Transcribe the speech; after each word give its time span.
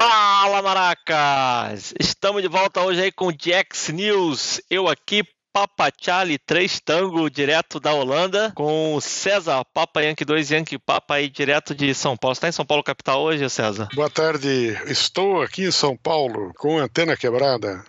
Fala, 0.00 0.62
maracas! 0.62 1.92
Estamos 1.98 2.40
de 2.40 2.46
volta 2.48 2.82
hoje 2.82 3.02
aí 3.02 3.10
com 3.10 3.32
Jax 3.32 3.88
News. 3.88 4.60
Eu 4.70 4.86
aqui, 4.86 5.24
Papa 5.52 5.90
Charlie 6.00 6.38
3 6.38 6.78
Tango, 6.80 7.28
direto 7.28 7.80
da 7.80 7.92
Holanda, 7.92 8.52
com 8.54 8.94
o 8.94 9.00
César 9.00 9.64
Papa 9.74 10.02
Yankee 10.02 10.24
2 10.24 10.50
Yankee 10.52 10.78
Papa 10.78 11.14
aí, 11.14 11.28
direto 11.28 11.74
de 11.74 11.92
São 11.96 12.16
Paulo. 12.16 12.36
Você 12.36 12.38
está 12.38 12.48
em 12.48 12.52
São 12.52 12.64
Paulo, 12.64 12.84
capital, 12.84 13.22
hoje, 13.22 13.50
César? 13.50 13.88
Boa 13.92 14.08
tarde. 14.08 14.78
Estou 14.86 15.42
aqui 15.42 15.64
em 15.64 15.72
São 15.72 15.96
Paulo 15.96 16.52
com 16.56 16.78
antena 16.78 17.16
quebrada. 17.16 17.82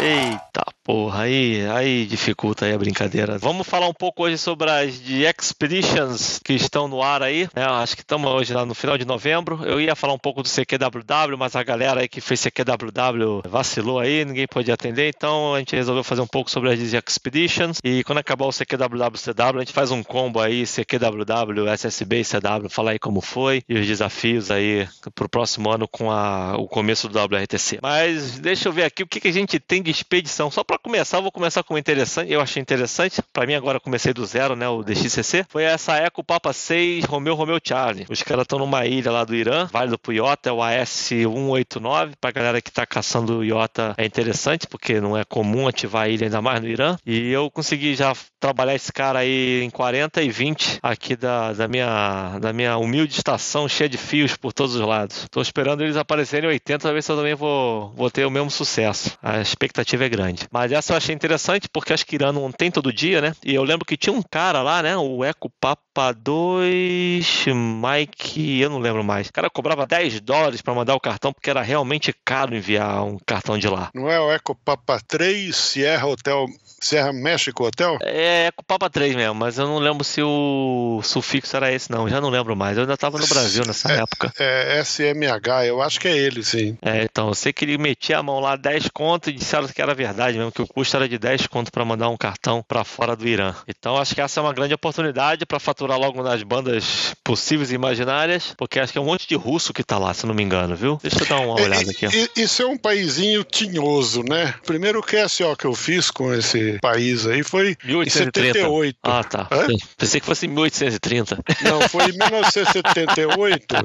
Eita 0.00 0.62
porra, 0.88 1.24
aí, 1.24 1.66
aí 1.68 2.06
dificulta 2.06 2.64
aí 2.64 2.72
a 2.72 2.78
brincadeira. 2.78 3.36
Vamos 3.36 3.66
falar 3.66 3.86
um 3.86 3.92
pouco 3.92 4.22
hoje 4.22 4.38
sobre 4.38 4.70
as 4.70 4.98
de 4.98 5.22
Expeditions 5.22 6.40
que 6.42 6.54
estão 6.54 6.88
no 6.88 7.02
ar 7.02 7.22
aí. 7.22 7.46
É, 7.54 7.62
acho 7.62 7.94
que 7.94 8.00
estamos 8.00 8.30
hoje 8.30 8.54
lá 8.54 8.64
no 8.64 8.74
final 8.74 8.96
de 8.96 9.04
novembro. 9.04 9.60
Eu 9.66 9.78
ia 9.78 9.94
falar 9.94 10.14
um 10.14 10.18
pouco 10.18 10.42
do 10.42 10.48
CQWW, 10.48 11.36
mas 11.36 11.54
a 11.54 11.62
galera 11.62 12.00
aí 12.00 12.08
que 12.08 12.22
fez 12.22 12.40
CQWW 12.40 13.42
vacilou 13.46 13.98
aí, 13.98 14.24
ninguém 14.24 14.46
pôde 14.46 14.72
atender, 14.72 15.12
então 15.14 15.52
a 15.54 15.58
gente 15.58 15.76
resolveu 15.76 16.02
fazer 16.02 16.22
um 16.22 16.26
pouco 16.26 16.50
sobre 16.50 16.70
as 16.70 16.78
de 16.78 16.96
Expeditions. 16.96 17.80
E 17.84 18.02
quando 18.02 18.16
acabar 18.16 18.46
o 18.46 18.50
CQWW 18.50 19.18
CW, 19.18 19.56
a 19.56 19.60
gente 19.60 19.74
faz 19.74 19.90
um 19.90 20.02
combo 20.02 20.40
aí, 20.40 20.64
CQWW, 20.64 21.68
SSB 21.68 22.20
e 22.20 22.24
CW, 22.24 22.70
falar 22.70 22.92
aí 22.92 22.98
como 22.98 23.20
foi 23.20 23.62
e 23.68 23.78
os 23.78 23.86
desafios 23.86 24.50
aí 24.50 24.88
pro 25.14 25.28
próximo 25.28 25.70
ano 25.70 25.86
com 25.86 26.10
a, 26.10 26.56
o 26.56 26.66
começo 26.66 27.10
do 27.10 27.18
WRTC. 27.18 27.80
Mas 27.82 28.38
deixa 28.38 28.70
eu 28.70 28.72
ver 28.72 28.84
aqui 28.84 29.02
o 29.02 29.06
que, 29.06 29.20
que 29.20 29.28
a 29.28 29.32
gente 29.32 29.60
tem 29.60 29.82
de 29.82 29.90
expedição. 29.90 30.50
Só 30.50 30.64
para 30.78 30.82
começar, 30.82 31.20
vou 31.20 31.32
começar 31.32 31.62
com 31.62 31.76
interessante. 31.76 32.32
Eu 32.32 32.40
achei 32.40 32.62
interessante. 32.62 33.20
Para 33.32 33.46
mim, 33.46 33.54
agora 33.54 33.80
comecei 33.80 34.14
do 34.14 34.24
zero, 34.24 34.54
né? 34.54 34.68
O 34.68 34.82
DXCC. 34.82 35.44
Foi 35.48 35.64
essa 35.64 35.96
Eco 35.96 36.22
Papa 36.22 36.52
6 36.52 37.04
Romeo 37.04 37.34
Romeo 37.34 37.58
Charlie. 37.62 38.06
Os 38.08 38.22
caras 38.22 38.42
estão 38.42 38.58
numa 38.58 38.86
ilha 38.86 39.10
lá 39.10 39.24
do 39.24 39.34
Irã, 39.34 39.68
válido 39.72 39.98
pro 39.98 40.12
Iota, 40.12 40.48
é 40.48 40.52
o 40.52 40.62
AS-189. 40.62 42.12
Pra 42.20 42.30
galera 42.30 42.60
que 42.60 42.70
tá 42.70 42.86
caçando 42.86 43.38
o 43.38 43.44
Iota 43.44 43.94
é 43.96 44.04
interessante, 44.04 44.66
porque 44.66 45.00
não 45.00 45.16
é 45.16 45.24
comum 45.24 45.66
ativar 45.66 46.04
a 46.04 46.08
ilha 46.08 46.26
ainda 46.26 46.40
mais 46.40 46.60
no 46.60 46.68
Irã. 46.68 46.96
E 47.04 47.30
eu 47.30 47.50
consegui 47.50 47.94
já 47.94 48.14
trabalhar 48.38 48.74
esse 48.74 48.92
cara 48.92 49.20
aí 49.20 49.62
em 49.62 49.70
40 49.70 50.22
e 50.22 50.30
20 50.30 50.78
aqui 50.82 51.16
da, 51.16 51.52
da, 51.52 51.66
minha, 51.66 52.38
da 52.40 52.52
minha 52.52 52.76
humilde 52.76 53.14
estação 53.14 53.68
cheia 53.68 53.88
de 53.88 53.98
fios 53.98 54.36
por 54.36 54.52
todos 54.52 54.76
os 54.76 54.80
lados. 54.80 55.26
Tô 55.30 55.40
esperando 55.40 55.82
eles 55.82 55.96
aparecerem 55.96 56.48
em 56.48 56.52
80 56.52 56.78
pra 56.78 56.92
ver 56.92 57.02
se 57.02 57.10
eu 57.10 57.16
também 57.16 57.34
vou, 57.34 57.92
vou 57.96 58.10
ter 58.10 58.24
o 58.24 58.30
mesmo 58.30 58.50
sucesso. 58.50 59.18
A 59.22 59.40
expectativa 59.40 60.04
é 60.04 60.08
grande. 60.08 60.46
Mas 60.52 60.67
essa 60.72 60.92
eu 60.92 60.96
achei 60.96 61.14
interessante 61.14 61.68
porque 61.68 61.92
acho 61.92 62.06
que 62.06 62.16
Irã 62.16 62.32
não 62.32 62.50
tem 62.50 62.70
todo 62.70 62.92
dia, 62.92 63.20
né? 63.20 63.32
E 63.44 63.54
eu 63.54 63.64
lembro 63.64 63.84
que 63.84 63.96
tinha 63.96 64.12
um 64.12 64.22
cara 64.22 64.62
lá, 64.62 64.82
né? 64.82 64.96
O 64.96 65.24
Eco 65.24 65.50
Papa 65.60 66.12
2 66.12 67.46
Mike, 67.46 68.60
eu 68.60 68.70
não 68.70 68.78
lembro 68.78 69.04
mais. 69.04 69.28
O 69.28 69.32
cara 69.32 69.50
cobrava 69.50 69.86
10 69.86 70.20
dólares 70.20 70.62
para 70.62 70.74
mandar 70.74 70.94
o 70.94 71.00
cartão 71.00 71.32
porque 71.32 71.50
era 71.50 71.62
realmente 71.62 72.14
caro 72.24 72.54
enviar 72.54 73.04
um 73.04 73.18
cartão 73.24 73.58
de 73.58 73.68
lá. 73.68 73.90
Não 73.94 74.10
é 74.10 74.20
o 74.20 74.32
Eco 74.32 74.54
Papa 74.54 75.00
3 75.06 75.54
Sierra 75.54 76.06
Hotel 76.06 76.46
Serra 76.80 77.12
México 77.12 77.64
Hotel? 77.64 77.98
É, 78.02 78.46
é 78.46 78.50
com 78.52 78.62
Papa 78.62 78.88
3 78.88 79.14
mesmo, 79.14 79.34
mas 79.34 79.58
eu 79.58 79.66
não 79.66 79.78
lembro 79.78 80.04
se 80.04 80.22
o 80.22 81.00
sufixo 81.02 81.56
era 81.56 81.72
esse, 81.72 81.90
não. 81.90 82.08
Já 82.08 82.20
não 82.20 82.30
lembro 82.30 82.54
mais. 82.56 82.76
Eu 82.76 82.82
ainda 82.82 82.94
estava 82.94 83.18
no 83.18 83.26
Brasil 83.26 83.64
nessa 83.66 83.92
é, 83.92 84.00
época. 84.00 84.32
É 84.38 84.80
SMH, 84.82 85.66
eu 85.66 85.82
acho 85.82 86.00
que 86.00 86.08
é 86.08 86.16
ele, 86.16 86.44
sim. 86.44 86.76
É, 86.82 87.02
então, 87.02 87.28
eu 87.28 87.34
sei 87.34 87.52
que 87.52 87.64
ele 87.64 87.78
metia 87.78 88.18
a 88.18 88.22
mão 88.22 88.40
lá 88.40 88.56
10 88.56 88.88
conto 88.88 89.30
e 89.30 89.32
disseram 89.32 89.68
que 89.68 89.82
era 89.82 89.94
verdade 89.94 90.38
mesmo, 90.38 90.52
que 90.52 90.62
o 90.62 90.66
custo 90.66 90.96
era 90.96 91.08
de 91.08 91.18
10 91.18 91.46
conto 91.46 91.70
para 91.72 91.84
mandar 91.84 92.08
um 92.08 92.16
cartão 92.16 92.64
para 92.66 92.84
fora 92.84 93.16
do 93.16 93.26
Irã. 93.26 93.54
Então, 93.66 93.96
acho 93.96 94.14
que 94.14 94.20
essa 94.20 94.40
é 94.40 94.42
uma 94.42 94.52
grande 94.52 94.74
oportunidade 94.74 95.44
para 95.46 95.58
faturar 95.58 95.98
logo 95.98 96.22
nas 96.22 96.42
bandas 96.42 97.14
possíveis 97.24 97.70
e 97.70 97.74
imaginárias, 97.74 98.54
porque 98.56 98.78
acho 98.80 98.92
que 98.92 98.98
é 98.98 99.00
um 99.00 99.06
monte 99.06 99.28
de 99.28 99.34
russo 99.34 99.72
que 99.72 99.82
tá 99.82 99.98
lá, 99.98 100.14
se 100.14 100.26
não 100.26 100.34
me 100.34 100.42
engano, 100.42 100.74
viu? 100.74 100.98
Deixa 101.02 101.22
eu 101.22 101.26
dar 101.26 101.40
uma 101.40 101.54
olhada 101.60 101.90
aqui. 101.90 102.06
Isso 102.36 102.62
é 102.62 102.66
um 102.66 102.76
paísinho 102.76 103.44
tinhoso, 103.44 104.22
né? 104.22 104.54
Primeiro 104.64 105.02
QSO 105.02 105.56
que 105.56 105.66
eu 105.66 105.74
fiz 105.74 106.10
com 106.10 106.32
esse 106.32 106.67
país 106.80 107.26
aí 107.26 107.42
foi 107.42 107.76
1830. 107.84 108.58
em 108.58 108.62
78. 108.62 108.98
Ah, 109.02 109.24
tá. 109.24 109.48
Hã? 109.50 109.66
Pensei 109.96 110.20
que 110.20 110.26
fosse 110.26 110.46
em 110.46 110.50
1830. 110.50 111.38
Não, 111.62 111.88
foi 111.88 112.04
em 112.04 112.12
1978. 112.18 113.76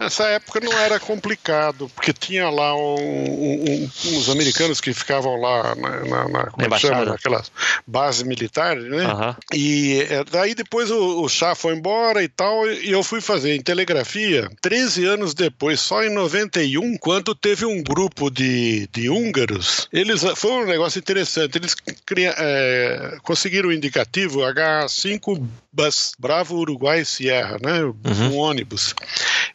Nessa 0.00 0.24
época 0.28 0.60
não 0.60 0.72
era 0.72 0.98
complicado, 1.00 1.90
porque 1.94 2.12
tinha 2.12 2.48
lá 2.48 2.74
um, 2.74 3.04
um, 3.04 3.90
uns 4.06 4.28
americanos 4.28 4.80
que 4.80 4.92
ficavam 4.92 5.40
lá 5.40 5.74
na, 5.74 6.04
na, 6.04 6.28
na 6.28 6.46
como 6.46 6.74
é 6.74 6.78
chama, 6.78 7.04
naquelas 7.04 7.50
bases 7.86 8.22
militares, 8.22 8.84
né? 8.84 9.06
Uhum. 9.06 9.34
E 9.52 10.06
é, 10.08 10.24
daí 10.24 10.54
depois 10.54 10.90
o, 10.90 11.22
o 11.22 11.28
chá 11.28 11.54
foi 11.54 11.74
embora 11.74 12.22
e 12.22 12.28
tal, 12.28 12.68
e 12.70 12.90
eu 12.90 13.02
fui 13.02 13.20
fazer 13.20 13.54
em 13.54 13.62
telegrafia 13.62 14.50
13 14.60 15.04
anos 15.06 15.34
depois, 15.34 15.80
só 15.80 16.02
em 16.02 16.10
91, 16.12 16.96
quando 16.98 17.34
teve 17.34 17.64
um 17.64 17.82
grupo 17.82 18.30
de, 18.30 18.88
de 18.92 19.08
húngaros. 19.08 19.88
Eles 19.92 20.22
foi 20.36 20.52
um 20.52 20.66
negócio 20.66 20.98
interessante. 20.98 21.56
Eles 21.56 21.74
criaram 21.74 22.19
é, 22.26 23.18
conseguiram 23.22 23.68
o 23.68 23.72
indicativo 23.72 24.40
H5 24.40 25.46
Bus 25.72 26.12
Bravo 26.18 26.56
Uruguai 26.56 27.04
Sierra, 27.04 27.58
né? 27.62 27.82
Uhum. 27.82 28.32
Um 28.32 28.36
ônibus. 28.36 28.94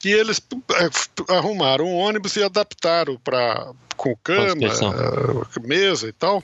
E 0.03 0.11
eles 0.11 0.41
é, 0.73 1.33
arrumaram 1.33 1.85
um 1.85 1.95
ônibus 1.95 2.35
e 2.35 2.43
adaptaram 2.43 3.17
para 3.23 3.71
com 3.95 4.15
cama, 4.17 4.55
mesa 5.63 6.07
e 6.07 6.11
tal 6.11 6.43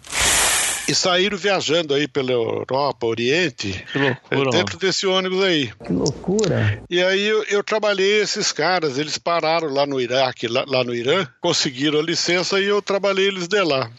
e 0.88 0.96
saíram 0.96 1.38
viajando 1.38 1.94
aí 1.94 2.08
pela 2.08 2.32
Europa, 2.32 3.06
Oriente, 3.06 3.84
loucura, 3.96 4.52
dentro 4.52 4.78
desse 4.78 5.06
ônibus 5.06 5.44
aí. 5.44 5.72
Que 5.86 5.94
loucura! 5.94 6.84
E 6.90 7.02
aí 7.02 7.26
eu, 7.26 7.44
eu 7.44 7.64
trabalhei 7.64 8.22
esses 8.22 8.52
caras, 8.52 8.98
eles 8.98 9.18
pararam 9.18 9.70
lá 9.70 9.86
no 9.86 10.00
Iraque, 10.00 10.48
lá, 10.48 10.64
lá, 10.68 10.84
no 10.84 10.94
Irã, 10.94 11.28
conseguiram 11.42 12.00
a 12.00 12.04
licença 12.04 12.60
e 12.60 12.66
eu 12.66 12.82
trabalhei 12.82 13.28
eles 13.28 13.48
de 13.48 13.62
lá. 13.62 13.90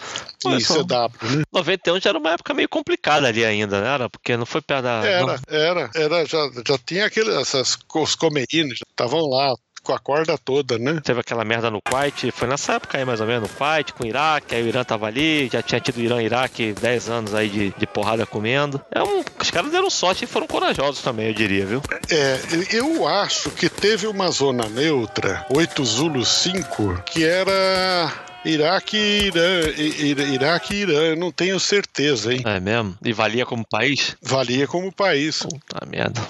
Em 0.44 0.58
CW. 0.58 1.36
Né? 1.36 1.44
91 1.52 2.00
já 2.00 2.10
era 2.10 2.18
uma 2.18 2.32
época 2.32 2.52
meio 2.52 2.68
complicada 2.68 3.28
ali 3.28 3.44
ainda, 3.44 3.80
né? 3.80 3.94
Era, 3.94 4.10
porque 4.10 4.36
não 4.36 4.44
foi 4.44 4.60
perto 4.60 4.82
da. 4.82 5.06
Era, 5.06 5.26
não... 5.26 5.38
era, 5.48 5.90
era, 5.94 6.26
já, 6.26 6.50
já 6.66 6.78
tinha 6.78 7.06
aqueles, 7.06 7.34
essas, 7.34 7.78
os 7.94 8.14
comedinos, 8.16 8.80
estavam 8.90 9.20
lá, 9.28 9.54
com 9.82 9.92
a 9.92 9.98
corda 9.98 10.38
toda, 10.38 10.78
né? 10.78 11.00
Teve 11.02 11.20
aquela 11.20 11.44
merda 11.44 11.70
no 11.70 11.80
Kuwait, 11.82 12.30
foi 12.30 12.48
nessa 12.48 12.74
época 12.74 12.98
aí 12.98 13.04
mais 13.04 13.20
ou 13.20 13.26
menos, 13.26 13.50
no 13.50 13.56
Kuwait, 13.56 13.92
com 13.92 14.04
o 14.04 14.06
Iraque, 14.06 14.54
aí 14.54 14.62
o 14.62 14.68
Irã 14.68 14.84
tava 14.84 15.06
ali, 15.06 15.48
já 15.52 15.62
tinha 15.62 15.80
tido 15.80 16.00
Irã 16.00 16.22
e 16.22 16.26
Iraque 16.26 16.72
10 16.80 17.08
anos 17.08 17.34
aí 17.34 17.48
de, 17.48 17.74
de 17.76 17.86
porrada 17.86 18.24
comendo. 18.24 18.80
É 18.90 19.02
um, 19.02 19.22
os 19.40 19.50
caras 19.50 19.70
deram 19.70 19.90
sorte 19.90 20.24
e 20.24 20.28
foram 20.28 20.46
corajosos 20.46 21.02
também, 21.02 21.28
eu 21.28 21.34
diria, 21.34 21.66
viu? 21.66 21.82
É, 22.10 22.38
eu 22.70 23.06
acho 23.06 23.50
que 23.50 23.68
teve 23.68 24.06
uma 24.06 24.30
zona 24.30 24.68
neutra, 24.68 25.44
8 25.54 25.84
Zulu 25.84 26.24
5, 26.24 27.02
que 27.06 27.24
era 27.24 28.12
Iraque 28.44 28.96
e 28.96 29.26
Irã, 29.26 30.32
Iraque 30.32 30.74
Irã, 30.74 31.00
eu 31.02 31.16
não 31.16 31.30
tenho 31.30 31.58
certeza, 31.60 32.32
hein? 32.32 32.42
É 32.44 32.58
mesmo? 32.60 32.96
E 33.04 33.12
valia 33.12 33.46
como 33.46 33.64
país? 33.64 34.16
Valia 34.20 34.66
como 34.66 34.92
país. 34.92 35.42
Puta 35.42 35.86
merda. 35.86 36.20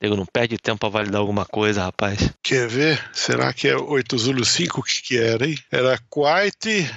Nego 0.00 0.16
não 0.16 0.26
perde 0.26 0.58
tempo 0.58 0.78
pra 0.80 0.88
validar 0.88 1.20
alguma 1.20 1.44
coisa, 1.44 1.84
rapaz. 1.84 2.30
Quer 2.42 2.68
ver? 2.68 3.10
Será 3.12 3.52
que 3.52 3.68
é 3.68 3.76
8 3.76 4.18
Zulu 4.18 4.44
5? 4.44 4.80
O 4.80 4.82
que, 4.82 5.02
que 5.02 5.18
era, 5.18 5.46
hein? 5.46 5.56
Era 5.70 5.98
Kuwait, 6.08 6.90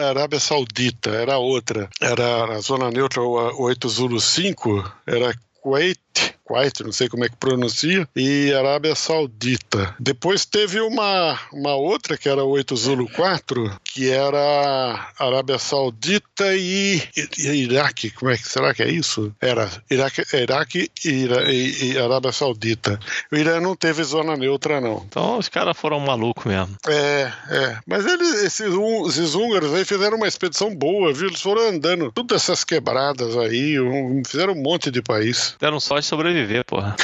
Arábia 0.00 0.40
Saudita, 0.40 1.10
era 1.10 1.38
outra. 1.38 1.88
Era 2.00 2.56
a 2.56 2.60
zona 2.60 2.90
neutra 2.90 3.22
8 3.22 3.88
Zulu 3.88 4.20
5, 4.20 4.92
era 5.06 5.34
Kuwait, 5.60 5.98
Kuwait, 6.46 6.82
não 6.84 6.92
sei 6.92 7.08
como 7.08 7.24
é 7.24 7.28
que 7.28 7.36
pronuncia, 7.36 8.08
e 8.14 8.52
Arábia 8.52 8.94
Saudita. 8.94 9.94
Depois 9.98 10.44
teve 10.46 10.80
uma, 10.80 11.38
uma 11.52 11.74
outra, 11.74 12.16
que 12.16 12.28
era 12.28 12.44
8 12.44 12.76
Zulu 12.76 13.08
4, 13.10 13.80
que 13.82 14.10
era 14.10 15.08
Arábia 15.18 15.58
Saudita 15.58 16.54
e, 16.54 17.02
e, 17.16 17.28
e 17.38 17.64
Iraque. 17.64 18.10
Como 18.10 18.30
é 18.30 18.36
que 18.36 18.48
será 18.48 18.72
que 18.72 18.82
é 18.82 18.88
isso? 18.88 19.34
Era 19.40 19.68
Iraque, 19.90 20.22
Iraque 20.32 20.90
e, 21.04 21.26
e, 21.48 21.92
e, 21.92 21.98
Arábia 21.98 22.30
Saudita. 22.30 22.98
O 23.32 23.36
Irã 23.36 23.60
não 23.60 23.74
teve 23.74 24.04
zona 24.04 24.36
neutra, 24.36 24.80
não. 24.80 25.04
Então 25.08 25.38
os 25.38 25.48
caras 25.48 25.76
foram 25.76 25.98
malucos 25.98 26.44
mesmo. 26.44 26.76
É, 26.86 27.32
é. 27.50 27.78
Mas 27.84 28.06
eles, 28.06 28.44
esses, 28.44 28.72
esses 29.08 29.34
húngaros 29.34 29.74
aí 29.74 29.84
fizeram 29.84 30.16
uma 30.16 30.28
expedição 30.28 30.74
boa, 30.74 31.12
viu? 31.12 31.26
Eles 31.26 31.40
foram 31.40 31.70
andando 31.70 32.12
todas 32.12 32.42
essas 32.42 32.62
quebradas 32.62 33.36
aí, 33.36 33.80
um, 33.80 34.22
fizeram 34.24 34.52
um 34.52 34.62
monte 34.62 34.90
de 34.92 35.02
país. 35.02 35.56
Deram 35.58 35.80
sorte 35.80 36.05
sobreviver 36.06 36.64
porra. 36.64 36.96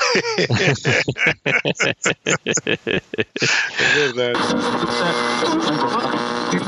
é 3.78 3.94
verdade. 3.94 4.38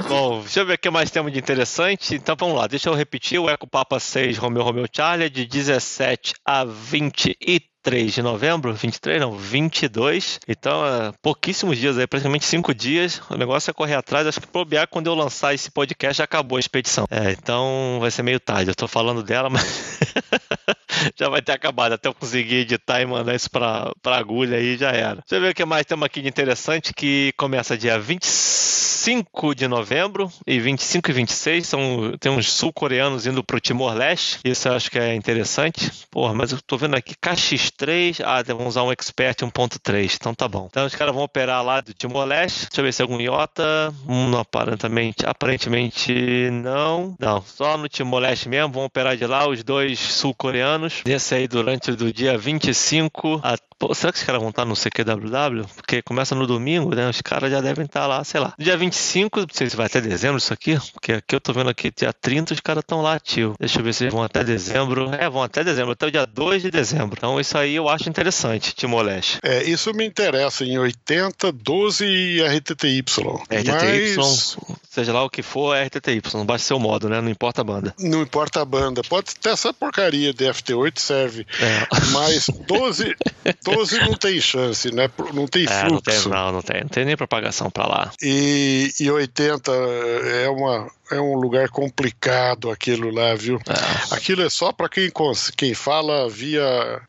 Bom, 0.09 0.41
deixa 0.41 0.61
eu 0.61 0.67
ver 0.67 0.75
o 0.75 0.79
que 0.79 0.91
mais 0.91 1.11
temos 1.11 1.33
de 1.33 1.39
interessante. 1.39 2.15
Então 2.15 2.37
vamos 2.39 2.57
lá, 2.57 2.67
deixa 2.67 2.89
eu 2.89 2.95
repetir. 2.95 3.39
O 3.39 3.49
Eco 3.49 3.67
Papa 3.67 3.99
6 3.99 4.39
Romeo 4.39 4.63
Romeo 4.63 4.87
Charlie 4.91 5.31
de 5.31 5.47
17 5.47 6.35
a 6.45 6.65
23 6.65 7.75
23 7.85 8.15
de 8.15 8.23
novembro, 8.23 8.73
23 8.73 9.21
não, 9.21 9.33
22. 9.33 10.41
Então, 10.49 10.87
é, 10.87 11.13
pouquíssimos 11.21 11.77
dias 11.77 11.99
aí, 11.99 12.07
praticamente 12.07 12.47
cinco 12.47 12.75
dias. 12.75 13.21
O 13.29 13.37
negócio 13.37 13.71
é 13.71 13.75
correr 13.75 13.95
atrás. 13.95 14.27
Acho 14.27 14.41
que 14.41 14.47
bobear 14.51 14.89
quando 14.89 15.07
eu 15.07 15.15
lançar 15.15 15.55
esse 15.55 15.71
podcast 15.71 16.19
já 16.19 16.25
acabou 16.25 16.57
a 16.57 16.61
expedição. 16.61 17.05
É, 17.11 17.33
então 17.33 17.99
vai 18.01 18.11
ser 18.11 18.23
meio 18.23 18.41
tarde. 18.41 18.71
Eu 18.71 18.75
tô 18.75 18.89
falando 18.89 19.23
dela, 19.23 19.51
mas 19.51 20.01
já 21.17 21.29
vai 21.29 21.43
ter 21.43 21.53
acabado. 21.53 21.93
Até 21.93 22.09
eu 22.09 22.15
conseguir 22.15 22.57
editar 22.57 23.01
e 23.01 23.07
mandar 23.07 23.35
isso 23.35 23.51
pra, 23.51 23.93
pra 24.03 24.17
agulha 24.17 24.59
aí 24.59 24.77
já 24.77 24.91
era. 24.91 25.17
Deixa 25.17 25.37
eu 25.37 25.41
ver 25.41 25.51
o 25.51 25.55
que 25.55 25.65
mais 25.65 25.87
temos 25.87 26.05
aqui 26.05 26.21
de 26.21 26.29
interessante 26.29 26.93
que 26.93 27.33
começa 27.37 27.77
dia 27.77 27.99
25 27.99 29.55
de 29.55 29.69
novembro 29.69 30.31
e 30.47 30.59
25 30.59 31.11
e 31.11 31.15
26 31.15 31.67
são, 31.67 32.15
tem 32.19 32.33
uns 32.33 32.53
sul-coreanos 32.53 33.27
indo 33.27 33.43
pro 33.43 33.61
Timor-Leste. 33.61 34.39
Isso 34.45 34.69
eu 34.69 34.75
acho 34.75 34.91
que 34.91 34.99
é 34.99 35.15
interessante. 35.15 35.91
Porra, 36.11 36.35
mas 36.35 36.53
eu 36.53 36.59
tô 36.63 36.77
vendo 36.77 36.97
aqui 36.97 37.15
KX3. 37.15 38.23
Ah, 38.25 38.43
vamos 38.47 38.69
usar 38.69 38.83
um 38.83 38.93
Expert 38.93 39.37
1.3. 39.43 40.15
Então 40.15 40.35
tá 40.35 40.49
bom. 40.49 40.67
Então 40.71 40.87
os 40.87 40.95
caras 40.95 41.15
vão 41.15 41.25
operar 41.25 41.63
lá 41.65 41.81
do 41.81 41.93
Timor-Leste. 41.93 42.67
Deixa 42.69 42.81
eu 42.81 42.85
ver 42.85 42.93
se 42.93 43.03
é 43.03 43.05
algum 43.05 43.21
IOTA. 43.21 43.95
Hum, 44.09 44.37
aparentemente, 44.37 45.27
aparentemente 45.27 46.51
não. 46.51 47.15
Não, 47.19 47.43
só 47.43 47.77
no 47.77 47.89
Timor-Leste 47.89 48.49
mesmo. 48.49 48.73
Vão 48.73 48.85
operar 48.85 49.17
de 49.17 49.27
lá 49.27 49.49
os 49.49 49.63
dois 49.63 49.99
sul-coreanos. 49.99 50.74
Desse 51.05 51.35
aí 51.35 51.49
durante 51.49 51.93
do 51.93 52.13
dia 52.13 52.37
25 52.37 53.41
a 53.43 53.57
Pô, 53.79 53.95
será 53.95 54.13
que 54.13 54.19
os 54.19 54.25
caras 54.25 54.41
vão 54.41 54.51
estar 54.51 54.65
no 54.65 54.75
CQWW? 54.75 55.67
Porque 55.75 56.03
começa 56.03 56.35
no 56.35 56.47
domingo, 56.47 56.95
né? 56.95 57.09
Os 57.09 57.21
caras 57.21 57.51
já 57.51 57.61
devem 57.61 57.85
estar 57.85 58.07
lá, 58.07 58.23
sei 58.25 58.41
lá. 58.41 58.55
Dia 58.59 58.77
25, 58.77 59.41
não 59.41 59.47
sei 59.53 59.69
se 59.69 59.77
vai 59.77 59.87
até 59.87 60.01
dezembro 60.01 60.39
isso 60.39 60.53
aqui, 60.53 60.79
porque 60.93 61.13
aqui 61.13 61.35
eu 61.35 61.41
tô 61.41 61.53
vendo 61.53 61.71
aqui 61.71 61.91
dia 61.91 62.13
30 62.13 62.55
os 62.55 62.61
caras 62.61 62.83
estão 62.83 63.03
lá 63.03 63.15
ativos. 63.15 63.57
Deixa 63.59 63.81
eu 63.81 63.85
ver 63.85 63.93
se 63.93 64.05
eles 64.05 64.15
vão 64.15 64.23
até 64.23 64.45
dezembro. 64.45 65.11
É, 65.15 65.29
vão 65.29 65.43
até 65.43 65.65
dezembro, 65.65 65.93
até 65.93 66.07
o 66.07 66.11
dia 66.11 66.27
2 66.27 66.63
de 66.63 66.71
dezembro. 66.71 67.17
Então 67.17 67.41
isso 67.41 67.57
aí 67.59 67.75
eu 67.75 67.89
acho 67.89 68.09
interessante, 68.09 68.75
Timor-Leste. 68.75 69.39
É, 69.43 69.63
isso 69.65 69.93
me 69.93 70.05
interessa 70.07 70.65
em 70.65 70.79
80, 70.79 71.53
12 71.53 72.05
e 72.05 72.43
RTTY. 72.43 73.01
RTTY, 73.01 74.17
mas... 74.17 74.57
seja 74.89 75.13
lá 75.13 75.25
o 75.25 75.31
que 75.31 75.43
for, 75.43 75.75
é 75.75 75.85
RTTY, 75.85 76.23
não 76.35 76.47
basta 76.47 76.69
ser 76.69 76.75
o 76.75 76.79
modo, 76.79 77.09
né? 77.09 77.21
Não 77.21 77.31
importa 77.31 77.61
a 77.61 77.65
banda. 77.65 77.95
Não 77.99 78.23
importa 78.23 78.63
a 78.63 78.65
banda. 78.65 79.03
Pode 79.03 79.35
ter 79.37 79.51
essa 79.51 79.73
porcaria 79.73 80.33
de 80.33 80.45
FT8 80.45 80.99
serve. 80.99 81.47
É. 81.61 81.87
Mas 82.13 82.47
12, 82.67 83.15
12 83.65 83.99
não 84.01 84.15
tem 84.15 84.41
chance, 84.41 84.95
né? 84.95 85.11
Não 85.33 85.47
tem 85.47 85.65
é, 85.65 85.67
fluxo. 85.67 85.95
Não, 85.95 86.01
tem, 86.01 86.29
não, 86.29 86.53
não 86.53 86.63
tem. 86.63 86.81
Não 86.83 86.89
tem 86.89 87.05
nem 87.05 87.17
propagação 87.17 87.71
para 87.71 87.87
lá. 87.87 88.13
E, 88.23 88.93
e 89.01 89.11
80 89.11 89.73
é 89.73 90.49
uma 90.49 90.91
é 91.11 91.21
um 91.21 91.35
lugar 91.35 91.69
complicado 91.69 92.71
aquilo 92.71 93.11
lá, 93.11 93.35
viu? 93.35 93.59
É. 93.69 94.15
Aquilo 94.15 94.43
é 94.43 94.49
só 94.49 94.73
para 94.73 94.89
quem, 94.89 95.11
quem 95.57 95.75
fala 95.75 96.29
via 96.29 96.65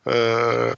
uh, 0.06 0.78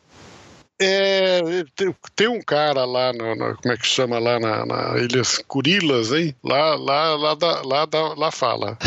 é, 0.80 1.64
tem, 1.76 1.96
tem, 2.16 2.28
um 2.28 2.42
cara 2.42 2.86
lá, 2.86 3.12
na, 3.12 3.36
na, 3.36 3.56
como 3.56 3.74
é 3.74 3.78
que 3.78 3.88
chama 3.88 4.20
lá 4.20 4.40
na, 4.40 4.66
na 4.66 4.98
Ilhas 5.00 5.40
Curilas, 5.48 6.12
hein? 6.12 6.36
Lá, 6.44 6.76
lá, 6.76 7.16
lá, 7.16 7.34
da, 7.34 7.62
lá, 7.64 7.86
da, 7.86 8.14
lá 8.14 8.32
fala. 8.32 8.78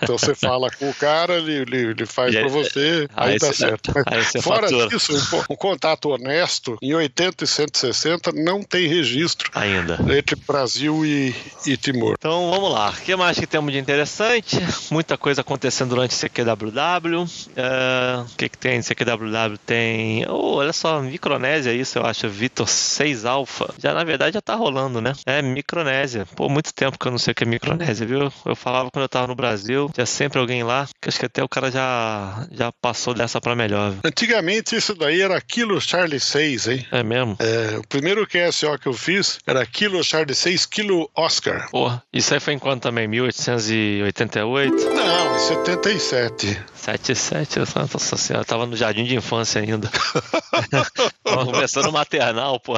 Então 0.00 0.16
você 0.16 0.34
fala 0.36 0.70
com 0.70 0.88
o 0.88 0.94
cara, 0.94 1.38
ele, 1.38 1.52
ele, 1.52 1.76
ele 1.90 2.06
faz 2.06 2.34
para 2.34 2.48
você, 2.48 3.08
aí, 3.16 3.32
aí 3.32 3.38
dá 3.38 3.52
certo. 3.52 3.92
Aí 4.06 4.42
Fora 4.42 4.68
fatura. 4.68 4.88
disso, 4.88 5.12
um, 5.36 5.52
um, 5.52 5.56
contato 5.56 6.10
honesto, 6.10 6.78
em 6.80 6.94
80 6.94 7.44
e 7.44 7.46
160 7.46 8.32
não 8.32 8.62
tem 8.62 8.86
registro 8.86 9.50
ainda 9.54 9.98
entre 10.16 10.36
Brasil 10.36 11.04
e, 11.04 11.34
e 11.66 11.76
Timor. 11.76 12.14
Então 12.18 12.50
vamos 12.50 12.72
lá. 12.72 12.90
O 12.90 13.02
que 13.02 13.14
mais 13.16 13.38
que 13.38 13.46
temos 13.46 13.72
de 13.72 13.78
interessante? 13.78 14.58
Muita 14.90 15.16
coisa 15.16 15.40
acontecendo 15.40 15.90
durante 15.90 16.14
CQWW. 16.14 17.22
Uh, 17.22 18.22
o 18.22 18.36
que, 18.36 18.48
que 18.48 18.58
tem? 18.58 18.80
CQWW 18.82 19.58
tem. 19.64 20.26
Oh, 20.28 20.56
olha 20.56 20.72
só, 20.72 21.00
micro 21.00 21.39
Micronésia, 21.40 21.72
isso 21.72 21.98
eu 21.98 22.04
acho, 22.04 22.28
Vitor 22.28 22.68
6 22.68 23.24
Alpha. 23.24 23.72
Já 23.78 23.94
na 23.94 24.04
verdade 24.04 24.34
já 24.34 24.42
tá 24.42 24.54
rolando, 24.54 25.00
né? 25.00 25.14
É 25.24 25.40
Micronésia. 25.40 26.26
Pô, 26.36 26.48
muito 26.48 26.72
tempo 26.74 26.98
que 26.98 27.06
eu 27.06 27.10
não 27.10 27.18
sei 27.18 27.32
o 27.32 27.34
que 27.34 27.44
é 27.44 27.46
Micronésia, 27.46 28.06
viu? 28.06 28.30
Eu 28.44 28.54
falava 28.54 28.90
quando 28.90 29.04
eu 29.04 29.08
tava 29.08 29.26
no 29.26 29.34
Brasil, 29.34 29.90
tinha 29.94 30.04
sempre 30.04 30.38
alguém 30.38 30.62
lá, 30.62 30.86
que 31.00 31.08
acho 31.08 31.18
que 31.18 31.24
até 31.26 31.42
o 31.42 31.48
cara 31.48 31.70
já, 31.70 32.46
já 32.52 32.70
passou 32.70 33.14
dessa 33.14 33.40
pra 33.40 33.56
melhor. 33.56 33.92
Viu? 33.92 34.00
Antigamente 34.04 34.76
isso 34.76 34.94
daí 34.94 35.22
era 35.22 35.40
Kilo 35.40 35.80
Charlie 35.80 36.20
6, 36.20 36.68
hein? 36.68 36.86
É 36.92 37.02
mesmo? 37.02 37.36
É, 37.38 37.78
o 37.78 37.86
primeiro 37.88 38.26
QSO 38.26 38.78
que 38.78 38.88
eu 38.88 38.92
fiz 38.92 39.38
era 39.46 39.64
Kilo 39.64 40.04
Charlie 40.04 40.34
6, 40.34 40.66
Kilo 40.66 41.10
Oscar. 41.16 41.70
Porra, 41.70 42.02
isso 42.12 42.34
aí 42.34 42.40
foi 42.40 42.52
em 42.52 42.58
quanto 42.58 42.82
também? 42.82 43.08
1888? 43.08 44.74
Não, 44.90 45.29
77. 45.40 46.60
77, 46.74 47.58
nossa 47.58 48.16
senhora, 48.16 48.42
eu 48.42 48.46
tava 48.46 48.66
no 48.66 48.76
jardim 48.76 49.04
de 49.04 49.16
infância 49.16 49.60
ainda. 49.60 49.90
Começando 51.24 51.90
maternal, 51.90 52.60
pô. 52.60 52.74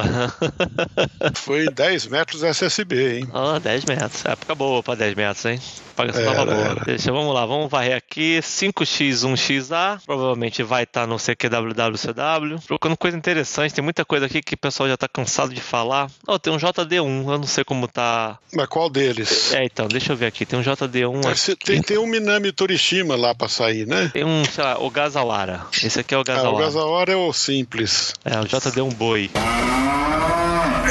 Foi 1.35 1.69
10 1.69 2.07
metros 2.07 2.43
SSB, 2.43 3.19
hein? 3.19 3.29
Ah, 3.33 3.55
oh, 3.55 3.59
10 3.59 3.85
metros. 3.85 4.25
Época 4.25 4.55
boa 4.55 4.81
pra 4.81 4.95
10 4.95 5.15
metros, 5.15 5.45
hein? 5.45 5.59
Pagação 5.95 6.25
tava 6.25 6.45
boa. 6.45 6.57
Era. 6.57 6.85
Deixa, 6.85 7.11
vamos 7.11 7.33
lá, 7.33 7.45
vamos 7.45 7.69
varrer 7.69 7.95
aqui. 7.95 8.39
5x1xa, 8.39 10.01
provavelmente 10.05 10.63
vai 10.63 10.83
estar 10.83 11.01
tá 11.01 11.07
no 11.07 11.17
CQWWCW. 11.17 12.59
Procurando 12.65 12.97
coisa 12.97 13.17
interessante, 13.17 13.73
tem 13.73 13.83
muita 13.83 14.03
coisa 14.03 14.25
aqui 14.25 14.41
que 14.41 14.55
o 14.55 14.57
pessoal 14.57 14.89
já 14.89 14.97
tá 14.97 15.07
cansado 15.07 15.53
de 15.53 15.61
falar. 15.61 16.09
Oh, 16.27 16.39
tem 16.39 16.51
um 16.51 16.57
JD1, 16.57 16.97
eu 16.97 17.37
não 17.37 17.43
sei 17.43 17.63
como 17.63 17.87
tá. 17.87 18.39
Mas 18.53 18.67
qual 18.67 18.89
deles? 18.89 19.53
É, 19.53 19.65
então, 19.65 19.87
deixa 19.87 20.13
eu 20.13 20.17
ver 20.17 20.27
aqui. 20.27 20.45
Tem 20.45 20.57
um 20.57 20.63
JD1 20.63 21.25
aqui. 21.25 21.65
Tem, 21.65 21.81
tem 21.81 21.97
um 21.97 22.07
Minami 22.07 22.51
Torishima 22.53 23.15
lá 23.15 23.33
pra 23.35 23.47
sair, 23.47 23.85
né? 23.87 24.09
Tem 24.13 24.23
um, 24.23 24.45
sei 24.45 24.63
lá, 24.63 24.77
o 24.79 24.89
Gazawara. 24.89 25.61
Esse 25.83 25.99
aqui 25.99 26.13
é 26.13 26.17
o 26.17 26.23
Gazawara. 26.23 26.49
Ah, 26.49 26.53
o 26.53 26.57
Gazawara 26.57 27.11
é 27.11 27.15
o 27.15 27.33
simples. 27.33 28.13
É, 28.23 28.39
o 28.39 28.43
JD1 28.43 28.93
boi. 28.93 29.29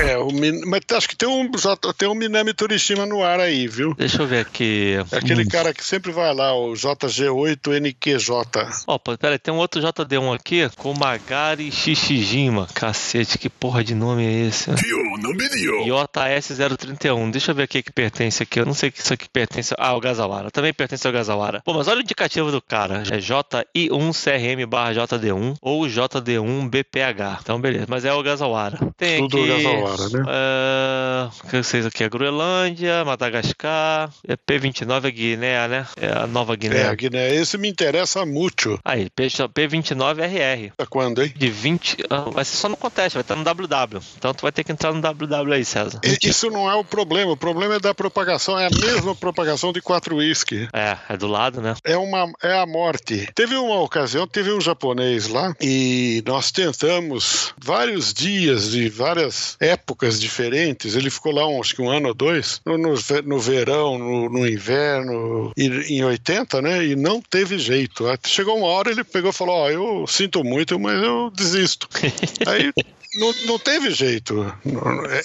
É, 0.00 0.16
o, 0.18 0.28
mas 0.66 0.80
acho 0.92 1.08
que 1.08 1.16
tem 1.16 1.28
um, 1.28 1.50
tem 1.96 2.08
um 2.08 2.14
Minami 2.14 2.54
Torishima 2.54 3.06
no 3.06 3.22
ar 3.22 3.38
aí, 3.40 3.68
viu? 3.68 3.94
Deixa 3.94 4.22
eu 4.22 4.26
ver 4.26 4.40
aqui. 4.40 4.96
É 5.12 5.16
aquele 5.16 5.42
hum. 5.42 5.48
cara 5.48 5.74
que 5.74 5.84
sempre 5.84 6.10
vai 6.10 6.34
lá, 6.34 6.54
o 6.54 6.72
JG8NQJ. 6.72 8.84
Opa, 8.86 9.18
peraí, 9.18 9.38
tem 9.38 9.52
um 9.52 9.58
outro 9.58 9.80
JD1 9.80 10.34
aqui 10.34 10.68
com 10.76 10.94
Magari 10.94 11.70
Shishijima. 11.70 12.66
Cacete, 12.74 13.38
que 13.38 13.48
porra 13.48 13.84
de 13.84 13.94
nome 13.94 14.24
é 14.24 14.46
esse? 14.46 14.70
JS031. 14.70 17.30
Deixa 17.30 17.50
eu 17.50 17.54
ver 17.54 17.64
aqui 17.64 17.82
que 17.82 17.92
pertence 17.92 18.42
aqui. 18.42 18.60
Eu 18.60 18.66
não 18.66 18.74
sei 18.74 18.90
que 18.90 19.00
isso 19.00 19.12
aqui 19.12 19.28
pertence. 19.28 19.74
Ah, 19.78 19.94
o 19.94 20.00
Gazawara. 20.00 20.50
Também 20.50 20.72
pertence 20.72 21.06
ao 21.06 21.12
Gazawara. 21.12 21.60
Pô, 21.64 21.74
mas 21.74 21.88
olha 21.88 21.98
o 21.98 22.02
indicativo 22.02 22.50
do 22.50 22.60
cara. 22.60 23.02
É 23.10 23.18
JI1CRM 23.18 24.66
barra 24.66 24.94
JD1 24.94 25.56
ou 25.60 25.82
JD1BPH. 25.82 27.38
Então, 27.42 27.60
beleza. 27.60 27.86
Mas 27.88 28.04
é 28.04 28.12
o 28.12 28.22
Gazawara. 28.22 28.78
Tem 28.96 29.28
Tudo 29.28 29.38
aqui. 29.38 29.48
Gazawara, 29.48 29.81
né? 30.10 30.22
Uh, 30.22 31.30
o 31.44 31.50
que 31.50 31.56
vocês 31.62 31.86
aqui? 31.86 32.04
É 32.04 32.08
Groenlândia, 32.08 33.04
Madagascar. 33.04 34.10
É 34.26 34.36
P29 34.36 35.04
é 35.04 35.10
Guiné, 35.10 35.68
né? 35.68 35.86
É 35.96 36.08
a 36.08 36.26
nova 36.26 36.56
Guiné. 36.56 36.82
É, 36.82 36.86
a 36.88 36.94
Guiné. 36.94 37.34
Esse 37.34 37.58
me 37.58 37.68
interessa 37.68 38.24
muito. 38.24 38.78
Aí, 38.84 39.08
P29RR. 39.10 40.72
É 40.78 40.86
quando, 40.86 41.22
hein? 41.22 41.32
De 41.36 41.50
20. 41.50 42.04
Ah, 42.10 42.30
vai 42.30 42.44
ser 42.44 42.56
só 42.56 42.68
no 42.68 42.76
conteste, 42.76 43.14
vai 43.14 43.22
estar 43.22 43.36
no 43.36 43.44
WW. 43.44 44.02
Então 44.16 44.34
tu 44.34 44.42
vai 44.42 44.52
ter 44.52 44.64
que 44.64 44.72
entrar 44.72 44.92
no 44.92 45.00
WW 45.00 45.52
aí, 45.52 45.64
César. 45.64 46.00
Isso 46.22 46.50
não 46.50 46.70
é 46.70 46.74
o 46.74 46.84
problema. 46.84 47.32
O 47.32 47.36
problema 47.36 47.74
é 47.74 47.80
da 47.80 47.94
propagação. 47.94 48.58
É 48.58 48.66
a 48.66 48.70
mesma 48.70 49.14
propagação 49.14 49.72
de 49.72 49.80
4 49.80 50.16
whisky. 50.16 50.68
É, 50.72 50.96
é 51.08 51.16
do 51.16 51.26
lado, 51.26 51.60
né? 51.60 51.74
É, 51.84 51.96
uma, 51.96 52.30
é 52.42 52.58
a 52.58 52.66
morte. 52.66 53.28
Teve 53.34 53.56
uma 53.56 53.80
ocasião, 53.80 54.26
teve 54.26 54.52
um 54.52 54.60
japonês 54.60 55.28
lá 55.28 55.54
e 55.60 56.22
nós 56.26 56.50
tentamos 56.50 57.54
vários 57.58 58.12
dias 58.12 58.70
de 58.70 58.88
várias 58.88 59.56
épocas 59.72 60.20
diferentes. 60.20 60.94
Ele 60.94 61.10
ficou 61.10 61.32
lá 61.32 61.46
um, 61.46 61.60
acho 61.60 61.74
que 61.74 61.82
um 61.82 61.90
ano 61.90 62.08
ou 62.08 62.14
dois, 62.14 62.60
no, 62.64 62.76
no, 62.78 63.38
verão, 63.38 63.98
no, 63.98 64.28
no 64.28 64.48
inverno, 64.48 65.52
em 65.56 66.04
80, 66.04 66.62
né? 66.62 66.86
E 66.86 66.96
não 66.96 67.20
teve 67.20 67.58
jeito. 67.58 68.04
Chegou 68.26 68.58
uma 68.58 68.68
hora 68.68 68.90
ele 68.90 69.04
pegou 69.04 69.30
e 69.30 69.34
falou: 69.34 69.54
Ó, 69.54 69.64
oh, 69.64 69.70
eu 69.70 70.06
sinto 70.06 70.44
muito, 70.44 70.78
mas 70.78 71.02
eu 71.02 71.30
desisto. 71.30 71.88
Aí 72.46 72.72
não, 73.14 73.34
não 73.46 73.58
teve 73.58 73.90
jeito. 73.90 74.52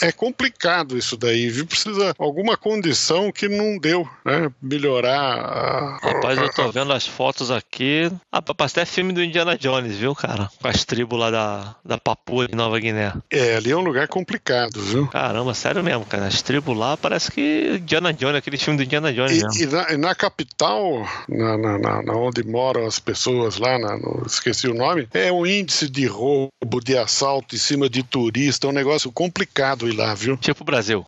É 0.02 0.12
complicado 0.12 0.98
isso 0.98 1.16
daí, 1.16 1.50
viu? 1.50 1.66
Precisa 1.66 2.14
alguma 2.18 2.58
condição 2.58 3.32
que 3.32 3.48
não 3.48 3.78
deu, 3.78 4.08
né? 4.26 4.52
Melhorar. 4.62 6.00
Rapaz, 6.02 6.38
eu 6.38 6.52
tô 6.52 6.72
vendo 6.72 6.92
as 6.94 7.08
fotos 7.08 7.52
aqui. 7.52 8.12
Ah, 8.32 8.42
parece 8.42 8.80
até 8.80 8.86
filme 8.86 9.14
do 9.14 9.24
Indiana 9.24 9.58
Jones, 9.58 9.96
viu, 9.96 10.14
cara? 10.14 10.50
Com 10.62 10.68
as 10.68 10.84
tribos 10.84 11.20
lá 11.20 11.32
da, 11.32 11.76
da 11.84 11.98
Papua 11.98 12.48
de 12.48 12.56
Nova 12.56 12.80
Guiné. 12.80 13.14
É, 13.32 13.56
ali 13.56 13.72
é 13.72 13.78
um 13.78 13.82
lugar 13.82 14.08
complicado, 14.08 14.82
viu? 14.82 15.08
Caramba, 15.08 15.54
sério 15.54 15.84
mesmo, 15.84 16.06
cara. 16.06 16.28
As 16.28 16.42
tribos 16.42 16.78
lá 16.78 16.98
parece 16.98 17.32
que 17.32 17.78
Indiana 17.80 18.14
Jones, 18.14 18.36
aquele 18.38 18.58
filme 18.58 18.78
do 18.78 18.84
Indiana 18.84 19.14
Jones 19.14 19.56
e. 19.56 19.64
E 19.64 19.66
na, 19.66 19.92
e 19.92 19.98
na 19.98 20.16
capital, 20.16 21.08
na, 21.28 21.58
na, 21.58 22.04
na, 22.04 22.14
onde 22.14 22.44
moram 22.44 22.86
as 22.86 23.00
pessoas 23.00 23.58
lá, 23.58 23.78
no, 23.78 24.24
esqueci 24.26 24.68
o 24.68 24.74
nome, 24.74 25.08
é 25.14 25.32
um 25.32 25.46
índice 25.46 25.90
de 25.90 26.06
roubo, 26.06 26.50
de 26.84 26.98
assalto 26.98 27.56
em 27.56 27.58
cima 27.58 27.77
cima 27.78 27.90
de 27.90 28.02
turista, 28.02 28.68
é 28.68 28.70
um 28.70 28.74
negócio 28.74 29.12
complicado 29.12 29.88
ir 29.88 29.96
lá, 29.96 30.14
viu? 30.16 30.36
Tipo 30.36 30.64
o 30.64 30.66
Brasil. 30.66 31.06